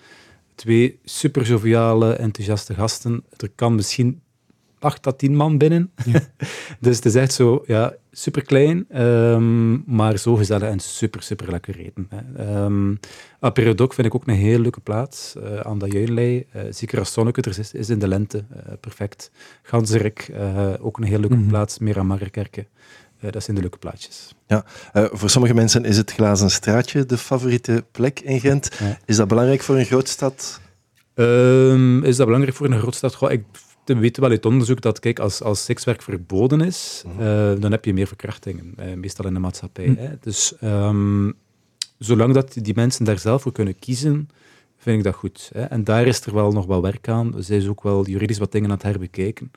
Twee 0.54 0.98
super 1.04 1.42
joviale, 1.42 2.12
enthousiaste 2.12 2.74
gasten. 2.74 3.24
Er 3.36 3.50
kan 3.54 3.74
misschien 3.74 4.20
acht 4.84 5.02
tot 5.02 5.18
tien 5.18 5.36
man 5.36 5.58
binnen. 5.58 5.90
Ja. 6.04 6.20
dus 6.80 6.96
het 6.96 7.04
is 7.04 7.14
echt 7.14 7.32
zo, 7.32 7.62
ja, 7.66 7.94
super 8.12 8.42
klein, 8.42 9.00
um, 9.02 9.82
maar 9.86 10.18
zo 10.18 10.34
gezellig 10.34 10.68
en 10.68 10.80
super, 10.80 11.22
super 11.22 11.50
lekker 11.50 11.78
eten. 11.78 12.08
Um, 12.40 13.00
Periodok 13.52 13.94
vind 13.94 14.06
ik 14.06 14.14
ook 14.14 14.26
een 14.26 14.34
heel 14.34 14.58
leuke 14.58 14.80
plaats 14.80 15.34
uh, 15.36 15.60
aan 15.60 15.78
de 15.78 15.88
Juinlei. 15.88 16.46
Uh, 16.56 16.62
zeker 16.70 16.98
als 16.98 17.12
zonneke 17.12 17.40
er 17.42 17.58
is, 17.58 17.72
is 17.72 17.90
in 17.90 17.98
de 17.98 18.08
lente, 18.08 18.44
uh, 18.52 18.72
perfect. 18.80 19.30
Ganzerik, 19.62 20.30
ook 20.80 20.98
een 20.98 21.04
heel 21.04 21.18
leuke 21.18 21.34
mm 21.34 21.40
-hmm. 21.40 21.48
plaats. 21.48 21.78
Meramarkerke. 21.78 22.66
dat 23.30 23.42
zijn 23.42 23.56
de 23.56 23.62
leuke 23.62 23.78
plaatjes. 23.78 24.34
Ja, 24.46 24.64
voor 24.92 25.30
sommige 25.30 25.54
mensen 25.54 25.84
is 25.84 25.96
het 25.96 26.12
Glazen 26.12 26.50
Straatje 26.50 27.06
de 27.06 27.18
favoriete 27.18 27.84
plek 27.90 28.20
in 28.20 28.40
Gent. 28.40 28.70
Ja. 28.78 28.98
Is 29.04 29.16
dat 29.16 29.28
belangrijk 29.28 29.62
voor 29.62 29.76
een 29.76 29.84
grootstad? 29.84 30.60
Um, 31.14 32.04
is 32.04 32.16
dat 32.16 32.26
belangrijk 32.26 32.56
voor 32.56 32.66
een 32.66 32.78
grootstad? 32.78 33.14
Goh, 33.14 33.30
ik 33.30 33.44
we 33.84 33.98
weten 33.98 34.22
wel 34.22 34.30
uit 34.30 34.46
onderzoek 34.46 34.80
dat 34.80 34.98
kijk, 34.98 35.18
als, 35.18 35.42
als 35.42 35.64
sekswerk 35.64 36.02
verboden 36.02 36.60
is, 36.60 37.04
uh, 37.06 37.52
dan 37.58 37.70
heb 37.70 37.84
je 37.84 37.92
meer 37.92 38.06
verkrachtingen, 38.06 38.74
uh, 38.78 38.94
meestal 38.94 39.26
in 39.26 39.34
de 39.34 39.40
maatschappij. 39.40 39.86
Mm. 39.86 39.96
Hè. 39.96 40.08
Dus 40.20 40.54
um, 40.62 41.34
zolang 41.98 42.34
dat 42.34 42.52
die 42.52 42.74
mensen 42.74 43.04
daar 43.04 43.18
zelf 43.18 43.42
voor 43.42 43.52
kunnen 43.52 43.78
kiezen, 43.78 44.28
vind 44.76 44.98
ik 44.98 45.04
dat 45.04 45.14
goed. 45.14 45.50
Hè. 45.54 45.62
En 45.62 45.84
daar 45.84 46.06
is 46.06 46.20
er 46.20 46.34
wel 46.34 46.52
nog 46.52 46.66
wel 46.66 46.82
werk 46.82 47.08
aan. 47.08 47.34
Zij 47.38 47.56
is 47.56 47.68
ook 47.68 47.82
wel 47.82 48.06
juridisch 48.06 48.38
wat 48.38 48.52
dingen 48.52 48.70
aan 48.70 48.76
het 48.76 48.84
herbekijken. 48.84 49.50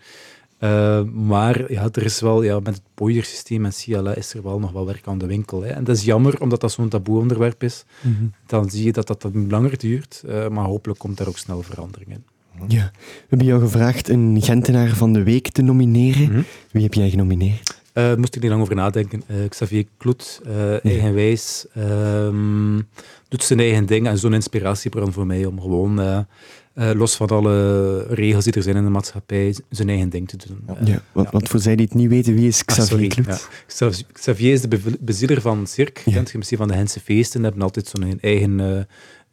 Uh, 0.60 1.04
maar 1.04 1.72
ja, 1.72 1.90
er 1.92 2.04
is 2.04 2.20
wel, 2.20 2.44
ja, 2.44 2.60
met 2.60 2.74
het 2.74 2.84
boeiersysteem 2.94 3.66
en 3.66 3.72
CLA 3.72 4.16
is 4.16 4.34
er 4.34 4.44
wel 4.44 4.60
nog 4.60 4.72
wel 4.72 4.86
werk 4.86 5.08
aan 5.08 5.18
de 5.18 5.26
winkel. 5.26 5.62
Hè. 5.62 5.70
En 5.70 5.84
dat 5.84 5.96
is 5.96 6.04
jammer, 6.04 6.42
omdat 6.42 6.62
dat 6.62 6.72
zo'n 6.72 6.90
taboe 6.90 7.20
onderwerp 7.20 7.64
is. 7.64 7.86
Mm 8.02 8.16
-hmm. 8.16 8.34
Dan 8.46 8.70
zie 8.70 8.86
je 8.86 8.92
dat 8.92 9.08
dat, 9.08 9.22
dat 9.22 9.32
langer 9.36 9.78
duurt, 9.78 10.24
uh, 10.26 10.48
maar 10.48 10.66
hopelijk 10.66 11.00
komt 11.00 11.18
daar 11.18 11.28
ook 11.28 11.38
snel 11.38 11.62
verandering 11.62 12.12
in. 12.12 12.24
Ja, 12.68 12.92
we 12.94 13.26
hebben 13.28 13.48
jou 13.48 13.62
gevraagd 13.62 14.10
een 14.10 14.42
Gentenaar 14.42 14.90
van 14.90 15.14
de 15.14 15.24
Week 15.24 15.48
te 15.48 15.62
nomineren. 15.62 16.22
Mm 16.22 16.34
-hmm. 16.34 16.46
Wie 16.72 16.84
heb 16.84 16.94
jij 16.94 17.10
genomineerd? 17.10 17.82
Uh, 17.94 18.16
moest 18.16 18.36
ik 18.36 18.42
niet 18.42 18.52
lang 18.52 18.62
over 18.62 18.76
nadenken. 18.76 19.24
Uh, 19.28 19.50
Xavier 19.50 19.86
Kloet, 19.98 20.42
uh, 20.48 20.86
eigenwijs, 20.86 21.66
um, 21.78 22.88
doet 23.28 23.44
zijn 23.44 23.60
eigen 23.60 23.86
ding 23.86 24.08
en 24.08 24.18
zo'n 24.18 24.34
inspiratiebron 24.34 25.14
voor 25.14 25.26
mij 25.26 25.46
om 25.46 25.62
gewoon, 25.62 26.26
los 26.74 27.16
van 27.16 27.28
alle 27.28 28.06
regels 28.10 28.44
die 28.44 28.54
er 28.54 28.64
zijn 28.64 28.76
in 28.76 28.84
de 28.84 28.90
maatschappij, 28.90 29.56
zijn 29.70 29.90
eigen 29.90 30.10
ding 30.10 30.28
te 30.28 30.38
doen. 30.48 30.78
ja, 30.84 31.02
want, 31.12 31.32
want, 31.32 31.50
voor 31.50 31.60
zij 31.60 31.76
die 31.76 31.86
het 31.86 31.96
niet 31.96 32.10
weten, 32.10 32.34
wie 32.34 32.48
is 32.48 32.62
ah, 32.66 32.76
Xavier 32.76 33.10
ah, 33.10 33.26
Kloet? 33.26 33.48
Ja. 33.78 33.90
Xavier 34.12 34.54
is 34.54 34.62
de 34.62 34.80
bezieler 35.00 35.42
van 35.42 35.68
Cirque, 35.68 36.02
ja. 36.06 36.12
kent 36.14 36.32
je 36.32 36.38
misschien 36.38 36.60
van 36.60 36.68
de 36.68 36.74
Hense 36.74 37.00
Feesten, 37.00 37.44
hebben 37.44 37.62
altijd 37.62 37.88
zo'n 37.88 38.20
eigen 38.22 38.88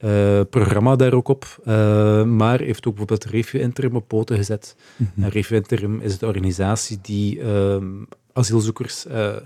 uh, 0.04 0.40
programma 0.50 0.96
daar 0.96 1.12
ook 1.12 1.28
op. 1.28 1.58
Uh, 1.60 2.24
maar 2.24 2.60
heeft 2.60 2.86
ook 2.86 2.94
bijvoorbeeld 2.96 3.24
Refugee 3.24 3.60
Interim 3.60 3.96
op 3.96 4.08
poten 4.08 4.36
gezet. 4.36 4.76
Mm 4.96 5.10
-hmm. 5.14 5.42
Interim 5.50 6.00
is 6.00 6.18
de 6.18 6.26
organisatie 6.26 6.98
die 7.02 7.38
uh, 7.38 7.76
asielzoekers 8.32 9.06
uh, 9.06 9.36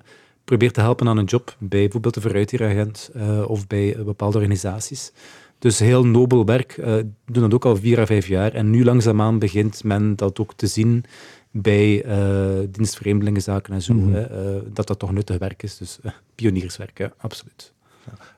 probeert 0.45 0.75
te 0.75 0.81
helpen 0.81 1.09
aan 1.09 1.17
een 1.17 1.25
job 1.25 1.57
bij 1.59 1.81
bijvoorbeeld 1.81 2.15
de 2.15 2.21
vooruitdieragent 2.21 3.11
of 3.47 3.67
bij 3.67 3.97
bepaalde 4.05 4.37
organisaties. 4.37 5.13
Dus 5.59 5.79
heel 5.79 6.07
nobel 6.07 6.45
werk. 6.45 6.75
doen 7.25 7.43
dat 7.43 7.55
ook 7.55 7.65
al 7.65 7.77
vier 7.77 7.99
à 7.99 8.07
vijf 8.07 8.27
jaar. 8.27 8.53
En 8.53 8.71
nu 8.71 8.85
langzaamaan 8.85 9.39
begint 9.39 9.85
men 9.85 10.17
dat 10.17 10.39
ook 10.39 10.55
te 10.55 10.67
zien 10.67 11.05
bij 11.51 12.05
dienstvreemdelingenzaken 12.71 13.73
en 13.73 13.83
zo. 13.83 13.95
Mm 13.95 14.03
-hmm. 14.03 14.13
hè, 14.15 14.73
dat 14.73 14.87
dat 14.87 14.99
toch 14.99 15.13
nuttig 15.13 15.39
werk 15.39 15.63
is. 15.63 15.77
Dus 15.77 15.99
pionierswerk, 16.35 17.11
absoluut. 17.17 17.74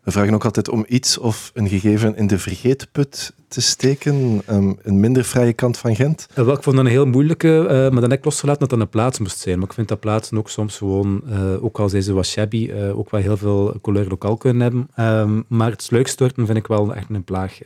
We 0.03 0.11
vragen 0.11 0.35
ook 0.35 0.45
altijd 0.45 0.69
om 0.69 0.85
iets 0.89 1.19
of 1.19 1.51
een 1.55 1.69
gegeven 1.69 2.17
in 2.17 2.27
de 2.27 2.39
vergeetput 2.39 3.33
te 3.49 3.61
steken. 3.61 4.43
Um, 4.51 4.79
een 4.83 5.01
minder 5.01 5.25
vrije 5.25 5.53
kant 5.53 5.79
van 5.79 5.97
Gent. 5.97 6.27
Uh, 6.31 6.45
wel, 6.45 6.55
ik 6.55 6.63
vond 6.63 6.77
dat 6.77 6.85
een 6.85 6.91
heel 6.91 7.07
moeilijke, 7.07 7.63
uh, 7.63 7.69
maar 7.69 8.01
dan 8.01 8.11
heb 8.11 8.19
ik 8.19 8.25
losgelaten 8.25 8.61
dat 8.61 8.71
dat 8.71 8.81
een 8.81 8.89
plaats 8.89 9.19
moest 9.19 9.39
zijn. 9.39 9.59
Maar 9.59 9.69
ik 9.69 9.75
vind 9.75 9.89
dat 9.89 10.01
plaatsen 10.01 10.39
ook 10.39 10.51
soms 10.51 10.77
gewoon, 10.77 11.23
uh, 11.29 11.65
ook 11.65 11.79
al 11.79 11.89
zijn 11.89 12.03
ze 12.03 12.13
wat 12.13 12.27
shabby, 12.27 12.73
ook 12.73 13.11
wel 13.11 13.21
heel 13.21 13.37
veel 13.37 13.79
couleur 13.83 14.09
lokaal 14.09 14.37
kunnen 14.37 14.63
hebben. 14.63 14.89
Um, 15.07 15.45
maar 15.49 15.71
het 15.71 15.83
sluikstorten 15.83 16.47
vind 16.47 16.59
ik 16.59 16.67
wel 16.67 16.95
echt 16.95 17.11
een 17.11 17.25
plaag. 17.25 17.59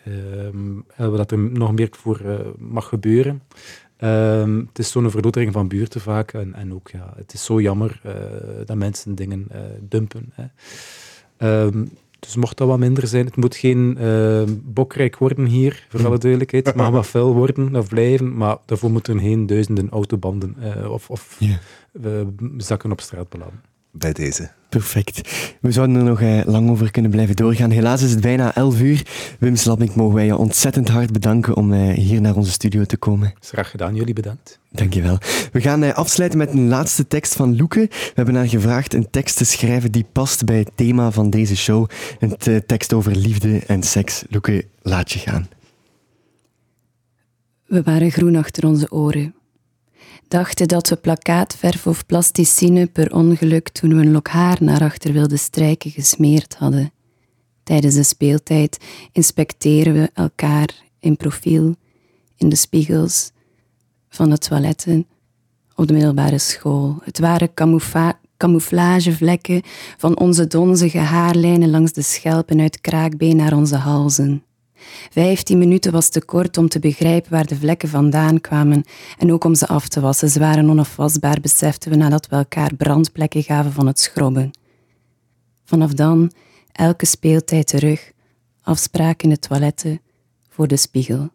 Um, 0.55 0.85
dat 0.97 1.31
er 1.31 1.39
nog 1.39 1.73
meer 1.73 1.89
voor 1.91 2.21
mag 2.59 2.89
gebeuren. 2.89 3.43
Het 3.97 4.79
is 4.79 4.91
zo'n 4.91 5.11
verdotering 5.11 5.53
van 5.53 5.69
buurten 5.69 6.01
vaak. 6.01 6.33
En, 6.33 6.55
en 6.55 6.75
ook, 6.75 6.91
ja, 6.91 7.13
het 7.17 7.33
is 7.33 7.45
zo 7.45 7.61
jammer 7.61 8.01
dat 8.65 8.77
mensen 8.77 9.15
dingen 9.15 9.47
dumpen. 9.81 10.33
Hè. 10.33 10.45
Um, 11.43 11.91
dus 12.19 12.37
mocht 12.37 12.57
dat 12.57 12.69
wat 12.69 12.79
minder 12.79 13.07
zijn, 13.07 13.27
het 13.27 13.37
moet 13.37 13.57
geen 13.57 13.97
uh, 14.01 14.43
bokrijk 14.63 15.17
worden 15.17 15.47
hier, 15.47 15.87
voor 15.89 16.07
alle 16.07 16.19
duidelijkheid. 16.19 16.67
Het 16.67 16.75
mag 16.75 16.91
wat 17.01 17.07
vuil 17.07 17.35
worden 17.35 17.77
of 17.77 17.89
blijven, 17.89 18.37
maar 18.37 18.57
daarvoor 18.67 18.91
moeten 18.91 19.21
geen 19.21 19.47
duizenden 19.47 19.91
autobanden 19.91 20.57
uh, 20.61 20.91
of, 20.91 21.11
of 21.11 21.37
yeah. 21.39 21.57
uh, 22.05 22.27
zakken 22.57 22.93
op 22.93 23.01
straat 23.01 23.29
belanden 23.29 23.70
bij 23.93 24.13
deze. 24.13 24.51
Perfect. 24.71 25.29
We 25.61 25.73
zouden 25.73 25.97
er 25.97 26.05
nog 26.05 26.21
eh, 26.21 26.41
lang 26.45 26.71
over 26.71 26.91
kunnen 26.91 27.11
blijven 27.11 27.37
doorgaan. 27.37 27.71
Helaas 27.71 28.03
is 28.03 28.11
het 28.11 28.21
bijna 28.21 28.55
11 28.55 28.81
uur. 28.81 29.07
Wim 29.39 29.57
Slabnik, 29.57 29.95
mogen 29.95 30.15
wij 30.15 30.25
je 30.25 30.37
ontzettend 30.37 30.89
hard 30.89 31.13
bedanken 31.13 31.57
om 31.57 31.73
eh, 31.73 31.89
hier 31.89 32.21
naar 32.21 32.37
onze 32.37 32.51
studio 32.51 32.85
te 32.85 32.97
komen. 32.97 33.33
Graag 33.41 33.71
gedaan, 33.71 33.95
jullie 33.95 34.15
bedankt. 34.15 34.59
Dankjewel. 34.71 35.19
We 35.53 35.61
gaan 35.61 35.83
eh, 35.83 35.95
afsluiten 35.95 36.39
met 36.39 36.53
een 36.53 36.69
laatste 36.69 37.07
tekst 37.07 37.35
van 37.35 37.57
Loeke. 37.57 37.81
We 37.91 38.13
hebben 38.15 38.35
haar 38.35 38.49
gevraagd 38.49 38.95
een 38.95 39.11
tekst 39.11 39.37
te 39.37 39.45
schrijven 39.45 39.93
die 39.93 40.07
past 40.13 40.45
bij 40.45 40.59
het 40.59 40.71
thema 40.75 41.11
van 41.11 41.31
deze 41.31 41.57
show. 41.57 41.89
Een 42.19 42.37
uh, 42.49 42.57
tekst 42.57 42.93
over 42.93 43.17
liefde 43.17 43.59
en 43.67 43.83
seks. 43.83 44.25
Loeke, 44.29 44.65
laat 44.83 45.13
je 45.13 45.19
gaan. 45.19 45.49
We 47.67 47.83
waren 47.83 48.11
groen 48.11 48.37
achter 48.37 48.67
onze 48.67 48.91
oren 48.91 49.35
dachten 50.31 50.69
dat 50.69 50.89
we 50.89 50.97
plakkaatverf 50.97 51.87
of 51.87 52.07
plasticine 52.07 52.87
per 52.87 53.15
ongeluk 53.15 53.69
toen 53.69 53.91
we 53.91 53.97
een 53.97 54.11
lok 54.11 54.29
haar 54.29 54.57
naar 54.61 54.83
achter 54.83 55.13
wilden 55.13 55.39
strijken 55.39 55.91
gesmeerd 55.91 56.57
hadden. 56.57 56.93
Tijdens 57.63 57.95
de 57.95 58.03
speeltijd 58.03 58.79
inspecteren 59.13 59.93
we 59.93 60.11
elkaar 60.15 60.75
in 61.01 61.17
profiel, 61.17 61.75
in 62.37 62.49
de 62.49 62.57
spiegels 62.57 63.33
van 64.09 64.31
de 64.31 64.39
toiletten 64.39 65.07
op 65.75 65.87
de 65.87 65.93
middelbare 65.93 66.39
school. 66.39 66.99
Het 67.03 67.19
waren 67.19 67.55
camouflagevlekken 68.37 69.63
van 69.97 70.19
onze 70.19 70.47
donzige 70.47 70.99
haarlijnen 70.99 71.71
langs 71.71 71.93
de 71.93 72.03
schelpen 72.03 72.61
uit 72.61 72.81
kraakbeen 72.81 73.37
naar 73.37 73.53
onze 73.53 73.77
halzen. 73.77 74.45
Vijftien 75.11 75.59
minuten 75.59 75.93
was 75.93 76.09
te 76.09 76.25
kort 76.25 76.57
om 76.57 76.69
te 76.69 76.79
begrijpen 76.79 77.31
waar 77.31 77.47
de 77.47 77.57
vlekken 77.57 77.89
vandaan 77.89 78.41
kwamen 78.41 78.85
en 79.19 79.33
ook 79.33 79.45
om 79.45 79.55
ze 79.55 79.67
af 79.67 79.89
te 79.89 80.01
wassen. 80.01 80.29
Ze 80.29 80.39
waren 80.39 80.71
onafwasbaar, 80.71 81.41
beseften 81.41 81.91
we 81.91 81.97
nadat 81.97 82.27
we 82.27 82.37
elkaar 82.37 82.75
brandplekken 82.75 83.43
gaven 83.43 83.73
van 83.73 83.87
het 83.87 84.01
schrobben. 84.01 84.51
Vanaf 85.65 85.93
dan 85.93 86.31
elke 86.73 87.07
speeltijd 87.07 87.67
terug, 87.67 88.13
afspraak 88.63 89.23
in 89.23 89.29
de 89.29 89.39
toiletten, 89.39 90.01
voor 90.49 90.69
de 90.69 90.77
spiegel. 90.77 91.31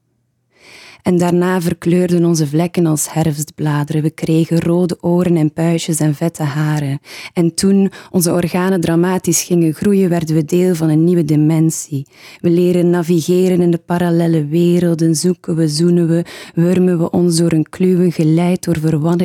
En 1.06 1.18
daarna 1.18 1.62
verkleurden 1.62 2.26
onze 2.26 2.48
vlekken 2.48 2.86
als 2.86 3.14
herfstbladeren. 3.14 4.02
We 4.02 4.10
kregen 4.10 4.60
rode 4.60 4.98
oren 5.02 5.38
en 5.38 5.54
puistjes 5.54 6.00
en 6.00 6.16
vette 6.16 6.44
haren. 6.44 7.00
En 7.34 7.54
toen 7.54 7.92
onze 8.12 8.32
organen 8.32 8.82
dramatisch 8.82 9.44
gingen 9.44 9.74
groeien, 9.74 10.10
werden 10.10 10.36
we 10.36 10.46
deel 10.46 10.76
van 10.76 10.90
een 10.90 11.04
nieuwe 11.04 11.26
dimensie. 11.26 12.08
We 12.40 12.50
leren 12.50 12.90
navigeren 12.90 13.62
in 13.62 13.72
de 13.72 13.78
parallele 13.78 14.46
werelden, 14.46 15.16
zoeken 15.16 15.56
we, 15.56 15.68
zoenen 15.68 16.08
we, 16.08 16.26
wurmen 16.54 16.98
we 16.98 17.10
ons 17.10 17.38
door 17.38 17.52
een 17.52 17.70
kluwen, 17.70 18.12
geleid 18.12 18.64
door 18.64 18.78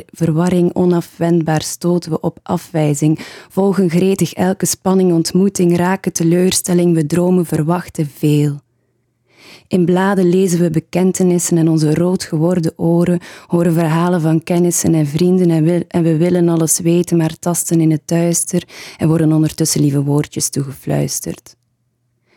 verwarring, 0.07 0.75
onafwendbaar 0.75 1.63
stoten 1.63 2.11
we 2.11 2.21
op 2.21 2.39
afwijzing, 2.43 3.19
volgen 3.49 3.91
gretig 3.91 4.33
elke 4.33 4.67
spanning, 4.67 5.13
ontmoeting, 5.13 5.77
raken 5.77 6.13
teleurstelling, 6.13 6.95
we 6.95 7.07
dromen, 7.07 7.47
verwachten 7.47 8.11
veel. 8.17 8.61
In 9.69 9.85
bladen 9.85 10.29
lezen 10.29 10.61
we 10.61 10.71
bekentenissen 10.71 11.59
en 11.59 11.69
onze 11.69 11.95
rood 11.95 12.25
geworden 12.25 12.73
oren 12.77 13.21
horen 13.47 13.73
verhalen 13.73 14.21
van 14.21 14.43
kennissen 14.43 14.95
en 14.95 15.07
vrienden 15.07 15.51
en, 15.51 15.85
en 15.89 16.03
we 16.03 16.17
willen 16.17 16.49
alles 16.49 16.79
weten, 16.79 17.17
maar 17.17 17.39
tasten 17.39 17.81
in 17.81 17.91
het 17.91 18.03
duister 18.05 18.69
en 18.99 19.09
worden 19.09 19.33
ondertussen 19.33 19.81
lieve 19.81 20.03
woordjes 20.03 20.49
toegefluisterd. 20.49 21.57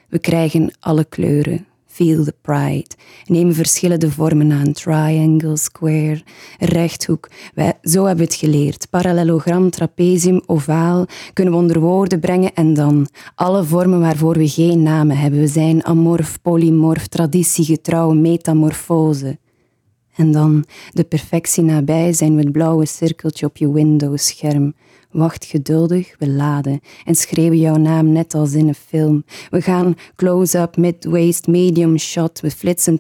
We 0.10 0.20
krijgen 0.20 0.74
alle 0.80 1.06
kleuren, 1.06 1.66
Feel 1.94 2.24
the 2.24 2.34
pride. 2.42 2.90
Neem 3.26 3.54
verschillende 3.54 4.12
vormen 4.12 4.52
aan. 4.52 4.72
Triangle, 4.72 5.58
square, 5.58 6.22
rechthoek. 6.60 7.30
Wij, 7.54 7.74
zo 7.82 8.06
hebben 8.06 8.26
we 8.26 8.32
het 8.32 8.40
geleerd. 8.40 8.90
Parallelogram, 8.90 9.70
trapezium, 9.70 10.42
ovaal 10.46 11.06
kunnen 11.34 11.54
we 11.54 11.60
onder 11.60 11.80
woorden 11.80 12.20
brengen 12.20 12.54
en 12.54 12.74
dan 12.74 13.08
alle 13.36 13.64
vormen 13.64 14.00
waarvoor 14.00 14.38
we 14.38 14.48
geen 14.48 14.84
namen 14.84 15.18
hebben. 15.18 15.40
We 15.40 15.48
zijn 15.48 15.86
amorf, 15.86 16.42
polymorf, 16.42 17.08
traditiegetrouw, 17.08 18.12
metamorfose. 18.12 19.38
En 20.16 20.32
dan 20.32 20.66
de 20.92 21.04
perfectie 21.04 21.64
nabij 21.64 22.14
zijn 22.14 22.36
we 22.36 22.42
het 22.42 22.52
blauwe 22.52 22.86
cirkeltje 22.86 23.46
op 23.46 23.58
je 23.58 23.72
Windows-scherm. 23.72 24.74
Wacht 25.14 25.46
geduldig, 25.46 26.16
we 26.20 26.30
laden 26.30 26.80
en 27.06 27.16
schreeuwen 27.16 27.60
jouw 27.60 27.76
naam 27.76 28.12
net 28.12 28.34
als 28.34 28.54
in 28.54 28.68
een 28.68 28.76
film. 28.76 29.24
We 29.50 29.62
gaan 29.62 29.96
close-up, 30.16 30.78
mid-waist, 30.78 31.48
medium 31.48 31.98
shot. 31.98 32.42
We 32.42 32.52
flitsen 32.52 32.98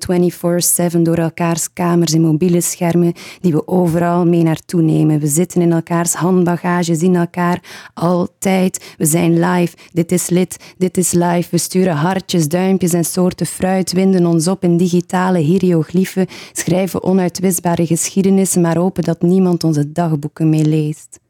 24-7 0.97 1.01
door 1.01 1.18
elkaars 1.18 1.74
kamers 1.74 2.14
in 2.14 2.22
mobiele 2.22 2.61
schermen 2.61 3.14
die 3.41 3.51
we 3.51 3.68
overal 3.68 4.26
mee 4.26 4.43
naartoe 4.43 4.82
nemen. 4.82 5.20
We 5.20 5.28
zitten 5.28 5.61
in 5.61 5.72
elkaars 5.72 6.14
handbagage, 6.14 6.95
zien 6.95 7.16
elkaar 7.16 7.89
altijd. 7.93 8.93
We 8.97 9.05
zijn 9.05 9.39
live, 9.39 9.76
dit 9.91 10.11
is 10.11 10.30
lid, 10.30 10.57
dit 10.78 10.97
is 10.97 11.11
live. 11.11 11.47
We 11.51 11.57
sturen 11.57 11.95
hartjes, 11.95 12.47
duimpjes 12.47 12.93
en 12.93 13.05
soorten 13.05 13.45
fruit, 13.45 13.91
winden 13.91 14.26
ons 14.26 14.47
op 14.47 14.64
in 14.64 14.78
digitale 14.78 15.39
hieroglyphen, 15.39 16.28
schrijven 16.51 17.03
onuitwisbare 17.03 17.86
geschiedenissen, 17.86 18.61
maar 18.61 18.78
hopen 18.78 19.03
dat 19.03 19.22
niemand 19.22 19.64
onze 19.64 19.91
dagboeken 19.91 20.49
meeleest. 20.49 21.22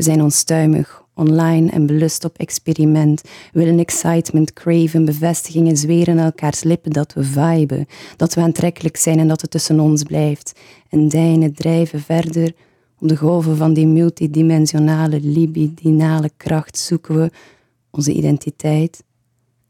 We 0.00 0.06
zijn 0.06 0.22
onstuimig, 0.22 1.04
online 1.14 1.70
en 1.70 1.86
belust 1.86 2.24
op 2.24 2.38
experiment, 2.38 3.22
willen 3.52 3.78
excitement, 3.78 4.52
craven, 4.52 5.04
bevestigingen, 5.04 5.76
zweren 5.76 6.18
elkaars 6.18 6.62
lippen 6.62 6.90
dat 6.90 7.12
we 7.12 7.24
viben, 7.24 7.86
dat 8.16 8.34
we 8.34 8.40
aantrekkelijk 8.40 8.96
zijn 8.96 9.18
en 9.18 9.28
dat 9.28 9.40
het 9.40 9.50
tussen 9.50 9.80
ons 9.80 10.02
blijft. 10.02 10.60
En 10.88 11.08
deinen 11.08 11.54
drijven 11.54 12.00
verder. 12.00 12.54
Op 12.98 13.08
de 13.08 13.16
golven 13.16 13.56
van 13.56 13.72
die 13.72 13.86
multidimensionale, 13.86 15.20
libidinale 15.20 16.30
kracht 16.36 16.78
zoeken 16.78 17.14
we 17.14 17.30
onze 17.90 18.12
identiteit, 18.12 19.02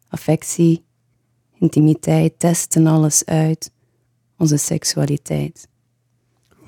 affectie, 0.09 0.85
intimiteit, 1.59 2.39
testen 2.39 2.87
alles 2.87 3.25
uit, 3.25 3.71
onze 4.37 4.57
seksualiteit. 4.57 5.70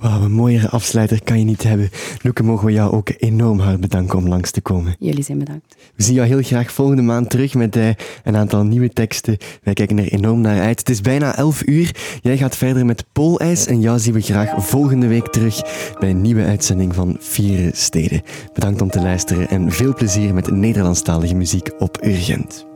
Wauw, 0.03 0.23
een 0.23 0.33
mooiere 0.33 0.69
afsluiter 0.69 1.23
kan 1.25 1.39
je 1.39 1.45
niet 1.45 1.63
hebben. 1.63 1.91
Loeke, 2.23 2.43
mogen 2.43 2.67
we 2.67 2.73
jou 2.73 2.93
ook 2.93 3.11
enorm 3.19 3.59
hard 3.59 3.81
bedanken 3.81 4.19
om 4.19 4.29
langs 4.29 4.51
te 4.51 4.61
komen. 4.61 4.97
Jullie 4.99 5.23
zijn 5.23 5.39
bedankt. 5.39 5.77
We 5.97 6.03
zien 6.03 6.15
jou 6.15 6.29
heel 6.29 6.43
graag 6.43 6.73
volgende 6.73 7.03
maand 7.03 7.31
terug 7.31 7.55
met 7.55 7.77
uh, 7.77 7.89
een 8.25 8.37
aantal 8.37 8.65
nieuwe 8.65 8.89
teksten. 8.89 9.37
Wij 9.63 9.75
kijken 9.75 9.99
er 9.99 10.13
enorm 10.13 10.41
naar 10.41 10.61
uit. 10.61 10.79
Het 10.79 10.89
is 10.89 11.01
bijna 11.01 11.37
11 11.37 11.67
uur. 11.67 11.95
Jij 12.23 12.37
gaat 12.37 12.57
verder 12.57 12.87
met 12.87 13.05
Poolijs 13.13 13.67
en 13.67 13.81
jou 13.81 13.99
zien 13.99 14.13
we 14.13 14.21
graag 14.21 14.67
volgende 14.67 15.07
week 15.07 15.27
terug 15.27 15.63
bij 15.99 16.11
een 16.11 16.21
nieuwe 16.21 16.45
uitzending 16.45 16.95
van 16.95 17.17
Vieren 17.21 17.77
Steden. 17.77 18.23
Bedankt 18.53 18.83
om 18.83 18.91
te 18.91 19.01
luisteren 19.01 19.49
en 19.49 19.73
veel 19.73 19.95
plezier 19.95 20.35
met 20.35 20.51
Nederlandstalige 20.51 21.35
muziek 21.35 21.71
op 21.79 21.99
Urgent. 22.05 22.67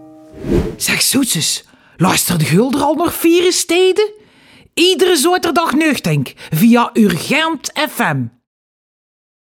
Zeg 0.77 1.03
zoetjes, 1.03 1.64
luistert 1.97 2.43
Gulder 2.43 2.81
al 2.81 2.95
nog 2.95 3.14
Vieren 3.14 3.53
Steden? 3.53 4.24
Iedere 4.79 5.16
zaterdag 5.16 5.72
nuchtink 5.72 6.35
via 6.51 6.91
Urgent 6.95 7.72
FM 7.72 8.36